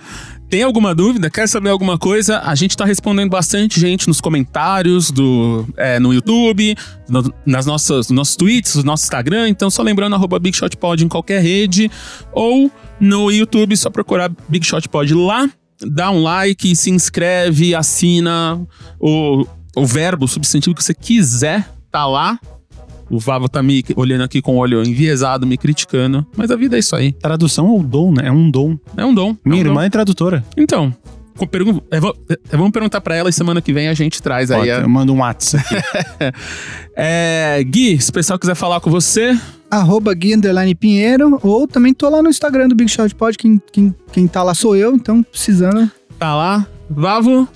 tem 0.49 0.63
alguma 0.63 0.95
dúvida, 0.95 1.29
quer 1.29 1.47
saber 1.47 1.69
alguma 1.69 1.97
coisa, 1.97 2.39
a 2.39 2.55
gente 2.55 2.75
tá 2.75 2.83
respondendo 2.83 3.29
bastante 3.29 3.79
gente 3.79 4.07
nos 4.07 4.19
comentários 4.19 5.11
do 5.11 5.67
é, 5.77 5.99
no 5.99 6.13
YouTube, 6.13 6.75
no- 7.07 7.33
nas 7.45 7.65
nossas, 7.65 8.09
nos 8.09 8.15
nossos 8.15 8.35
tweets, 8.35 8.75
no 8.75 8.83
nosso 8.83 9.03
Instagram. 9.03 9.47
Então, 9.47 9.69
só 9.69 9.81
lembrando, 9.83 10.15
arroba 10.15 10.39
Big 10.39 10.57
Shot 10.57 10.75
Pod 10.77 11.03
em 11.03 11.07
qualquer 11.07 11.41
rede. 11.41 11.89
Ou 12.31 12.71
no 12.99 13.29
YouTube, 13.31 13.77
só 13.77 13.89
procurar 13.89 14.31
Big 14.47 14.65
Shot 14.65 14.89
Pod 14.89 15.13
lá. 15.13 15.49
Dá 15.81 16.11
um 16.11 16.21
like, 16.23 16.75
se 16.75 16.89
inscreve, 16.89 17.73
assina. 17.75 18.59
O, 18.99 19.45
o 19.75 19.85
verbo, 19.85 20.25
o 20.25 20.27
substantivo 20.27 20.75
que 20.75 20.83
você 20.83 20.93
quiser, 20.93 21.69
tá 21.91 22.05
lá. 22.05 22.39
O 23.09 23.19
Vavo 23.19 23.49
tá 23.49 23.61
me 23.63 23.83
olhando 23.95 24.23
aqui 24.23 24.41
com 24.41 24.55
o 24.55 24.57
olho 24.59 24.83
enviesado, 24.83 25.47
me 25.47 25.57
criticando. 25.57 26.25
Mas 26.37 26.51
a 26.51 26.55
vida 26.55 26.75
é 26.75 26.79
isso 26.79 26.95
aí. 26.95 27.11
Tradução 27.13 27.67
é 27.67 27.71
o 27.79 27.83
dom, 27.83 28.11
né? 28.13 28.27
É 28.27 28.31
um 28.31 28.49
dom. 28.51 28.77
É 28.95 29.05
um 29.05 29.13
dom. 29.13 29.31
é 29.31 29.49
Minha 29.49 29.61
um 29.61 29.63
dom. 29.65 29.69
irmã 29.71 29.85
é 29.85 29.89
tradutora. 29.89 30.43
Então, 30.55 30.93
pergun- 31.49 31.81
é, 31.89 31.99
vou- 31.99 32.15
é, 32.29 32.37
vamos 32.57 32.71
perguntar 32.71 33.01
pra 33.01 33.15
ela 33.15 33.29
e 33.29 33.33
semana 33.33 33.61
que 33.61 33.73
vem 33.73 33.87
a 33.87 33.93
gente 33.93 34.21
traz 34.21 34.51
aí. 34.51 34.69
Ó, 34.69 34.75
a- 34.75 34.81
Eu 34.81 34.89
mando 34.89 35.13
um 35.13 35.19
WhatsApp. 35.19 35.63
É, 36.95 37.63
Gui, 37.65 37.99
se 38.01 38.09
o 38.09 38.13
pessoal 38.13 38.37
quiser 38.37 38.55
falar 38.55 38.79
com 38.81 38.89
você, 38.91 39.37
Arroba 39.71 40.13
Gui 40.13 40.35
Underline 40.35 40.75
Pinheiro, 40.75 41.39
ou 41.43 41.67
também 41.67 41.93
tô 41.93 42.09
lá 42.09 42.21
no 42.21 42.29
Instagram 42.29 42.67
do 42.67 42.75
Big 42.75 42.89
Shot 42.91 43.13
Pod, 43.15 43.37
quem, 43.37 43.61
quem, 43.71 43.95
quem 44.11 44.27
tá 44.27 44.43
lá 44.43 44.53
sou 44.53 44.75
eu, 44.75 44.93
então 44.95 45.23
precisando. 45.23 45.89
tá 46.17 46.35
lá. 46.35 46.67
Vavo, 46.89 47.47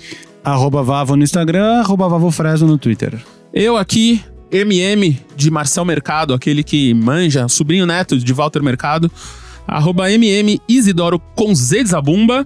arroba 0.44 0.84
Vavo 0.84 1.16
no 1.16 1.24
Instagram, 1.24 1.80
arroba 1.82 2.08
Vavo 2.08 2.30
Fresno 2.32 2.68
no 2.68 2.78
Twitter. 2.78 3.20
eu 3.54 3.76
aqui, 3.76 4.24
MM 4.54 5.20
de 5.36 5.50
Marcel 5.50 5.84
Mercado, 5.84 6.34
aquele 6.34 6.64
que 6.64 6.94
manja, 6.94 7.48
sobrinho 7.48 7.86
neto 7.86 8.18
de 8.18 8.34
Walter 8.34 8.62
Mercado. 8.62 9.12
Arroba 9.68 10.12
MM 10.12 10.62
Isidoro 10.70 11.20
com 11.36 11.54
Z 11.56 11.84
de 11.84 11.90
Zabumba. 11.90 12.46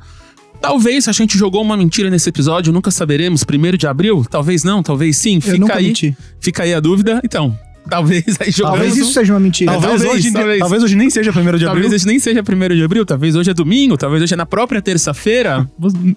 Talvez 0.61 1.07
a 1.07 1.11
gente 1.11 1.37
jogou 1.37 1.61
uma 1.61 1.77
mentira 1.77 2.09
nesse 2.09 2.29
episódio, 2.29 2.73
nunca 2.73 2.89
saberemos. 2.89 3.43
Primeiro 3.43 3.77
de 3.77 3.85
abril? 3.85 4.25
Talvez 4.29 4.63
não, 4.63 4.81
talvez 4.81 5.17
sim. 5.17 5.39
Fica 5.39 5.75
aí, 5.75 5.87
menti. 5.87 6.17
fica 6.39 6.63
aí 6.63 6.73
a 6.73 6.79
dúvida. 6.79 7.21
Então, 7.23 7.57
talvez 7.89 8.23
aí 8.39 8.51
jogamos. 8.51 8.79
Talvez 8.79 8.97
isso 8.97 9.13
seja 9.13 9.33
uma 9.33 9.39
mentira. 9.39 9.71
Talvez, 9.71 9.91
talvez, 10.01 10.13
hoje, 10.13 10.31
talvez. 10.31 10.59
talvez 10.59 10.83
hoje 10.83 10.95
nem 10.95 11.09
seja 11.09 11.31
primeiro 11.33 11.57
de 11.59 11.65
Talvez 11.65 11.85
abril. 11.85 11.95
hoje 11.95 12.05
nem 12.07 12.19
seja 12.19 12.43
primeiro 12.43 12.75
de 12.75 12.83
abril, 12.83 13.05
talvez 13.05 13.35
hoje 13.35 13.49
é 13.51 13.53
domingo, 13.53 13.97
talvez 13.97 14.21
hoje 14.23 14.33
é 14.33 14.37
na 14.37 14.45
própria 14.45 14.81
terça-feira. 14.81 15.67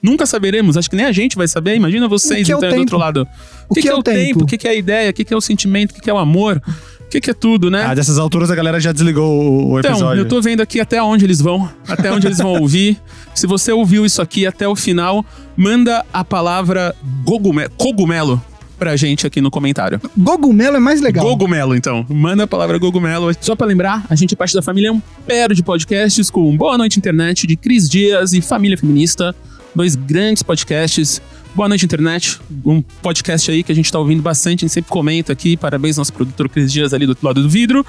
Nunca 0.03 0.27
saberemos, 0.27 0.77
acho 0.77 0.89
que 0.91 0.97
nem 0.97 1.07
a 1.07 1.13
gente 1.13 1.37
vai 1.37 1.47
saber. 1.49 1.75
Imagina 1.77 2.09
vocês 2.09 2.47
que 2.47 2.53
é 2.53 2.57
então 2.57 2.69
do 2.69 2.71
tempo? 2.71 2.81
outro 2.83 2.99
lado. 2.99 3.27
O 3.69 3.75
que 3.75 3.89
é 3.89 3.95
o 3.95 4.03
tempo? 4.03 4.43
O 4.45 4.47
que 4.47 4.59
que 4.59 4.67
é 4.69 4.73
a 4.73 4.75
ideia? 4.75 5.11
O 5.11 5.13
que 5.13 5.25
que 5.25 5.33
é 5.33 5.37
o 5.37 5.41
sentimento? 5.41 5.93
O 5.93 5.95
que 5.95 6.01
que 6.01 6.11
é 6.11 6.15
o 6.15 6.19
amor? 6.19 6.61
O 7.01 7.11
que 7.11 7.21
que 7.21 7.31
é 7.31 7.35
tudo, 7.35 7.71
né? 7.73 7.85
Ah, 7.85 7.93
dessas 7.95 8.19
alturas 8.19 8.53
a 8.53 8.55
galera 8.55 8.79
já 8.79 8.93
desligou 8.93 9.73
o, 9.73 9.79
Então, 9.81 9.91
episódio. 9.93 10.21
eu 10.21 10.29
tô 10.29 10.41
vendo 10.41 10.61
aqui 10.61 10.79
até 10.81 11.03
onde 11.03 11.25
eles 11.25 11.41
vão, 11.41 11.69
até 11.89 12.13
onde 12.13 12.27
eles 12.29 12.39
vão 12.39 12.53
ouvir. 12.61 12.97
Se 13.35 13.49
você 13.49 13.73
ouviu 13.73 14.07
isso 14.07 14.23
aqui 14.23 14.47
até 14.47 14.69
o 14.69 14.77
final, 14.77 15.25
manda 15.57 16.05
a 16.13 16.23
palavra 16.25 16.95
gogume- 17.25 17.69
cogumelo 17.77 18.41
pra 18.81 18.97
gente 18.97 19.27
aqui 19.27 19.43
no 19.43 19.51
comentário. 19.51 20.01
Gogumelo 20.17 20.77
é 20.77 20.81
mais 20.81 21.03
legal. 21.03 21.23
Gogumelo, 21.23 21.77
então. 21.77 22.05
Manda 22.09 22.45
a 22.45 22.47
palavra 22.47 22.79
Gogumelo. 22.79 23.31
Só 23.39 23.55
pra 23.55 23.67
lembrar, 23.67 24.07
a 24.09 24.15
gente 24.15 24.33
é 24.33 24.37
parte 24.37 24.55
da 24.55 24.63
família 24.63 24.91
Ampero 24.91 25.55
de 25.55 25.63
podcasts 25.63 26.31
com 26.31 26.57
Boa 26.57 26.79
Noite 26.79 26.99
Internet, 26.99 27.47
de 27.47 27.57
Cris 27.57 27.89
Dias 27.89 28.33
e 28.33 28.41
Família 28.41 28.79
Feminista. 28.79 29.37
Dois 29.75 29.95
grandes 29.95 30.43
podcasts. 30.43 31.21
Boa 31.55 31.69
Noite 31.69 31.85
Internet, 31.85 32.39
um 32.65 32.81
podcast 32.81 33.51
aí 33.51 33.63
que 33.63 33.73
a 33.73 33.75
gente 33.75 33.91
tá 33.91 33.99
ouvindo 33.99 34.23
bastante, 34.23 34.65
a 34.65 34.67
gente 34.67 34.73
sempre 34.73 34.91
comenta 34.91 35.33
aqui. 35.33 35.57
Parabéns 35.57 35.99
ao 35.99 36.01
nosso 36.01 36.13
produtor 36.13 36.49
Cris 36.49 36.73
Dias 36.73 36.95
ali 36.95 37.05
do 37.05 37.11
outro 37.11 37.27
lado 37.27 37.43
do 37.43 37.51
vidro. 37.51 37.85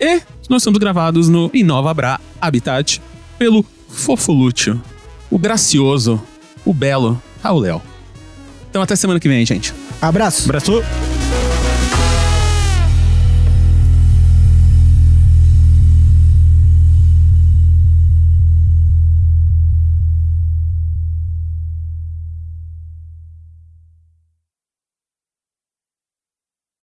E 0.00 0.22
nós 0.48 0.62
somos 0.62 0.78
gravados 0.78 1.28
no 1.28 1.50
Inova 1.54 1.94
Bra 1.94 2.18
Habitat 2.40 3.00
pelo 3.38 3.64
Fofolúcio, 3.88 4.80
o 5.30 5.38
gracioso, 5.38 6.20
o 6.64 6.74
belo 6.74 7.22
Raul 7.42 7.60
Léo. 7.60 7.82
Então 8.70 8.80
até 8.80 8.96
semana 8.96 9.20
que 9.20 9.28
vem, 9.28 9.44
gente. 9.44 9.74
Abraço. 10.02 10.46
Abraço. 10.46 10.82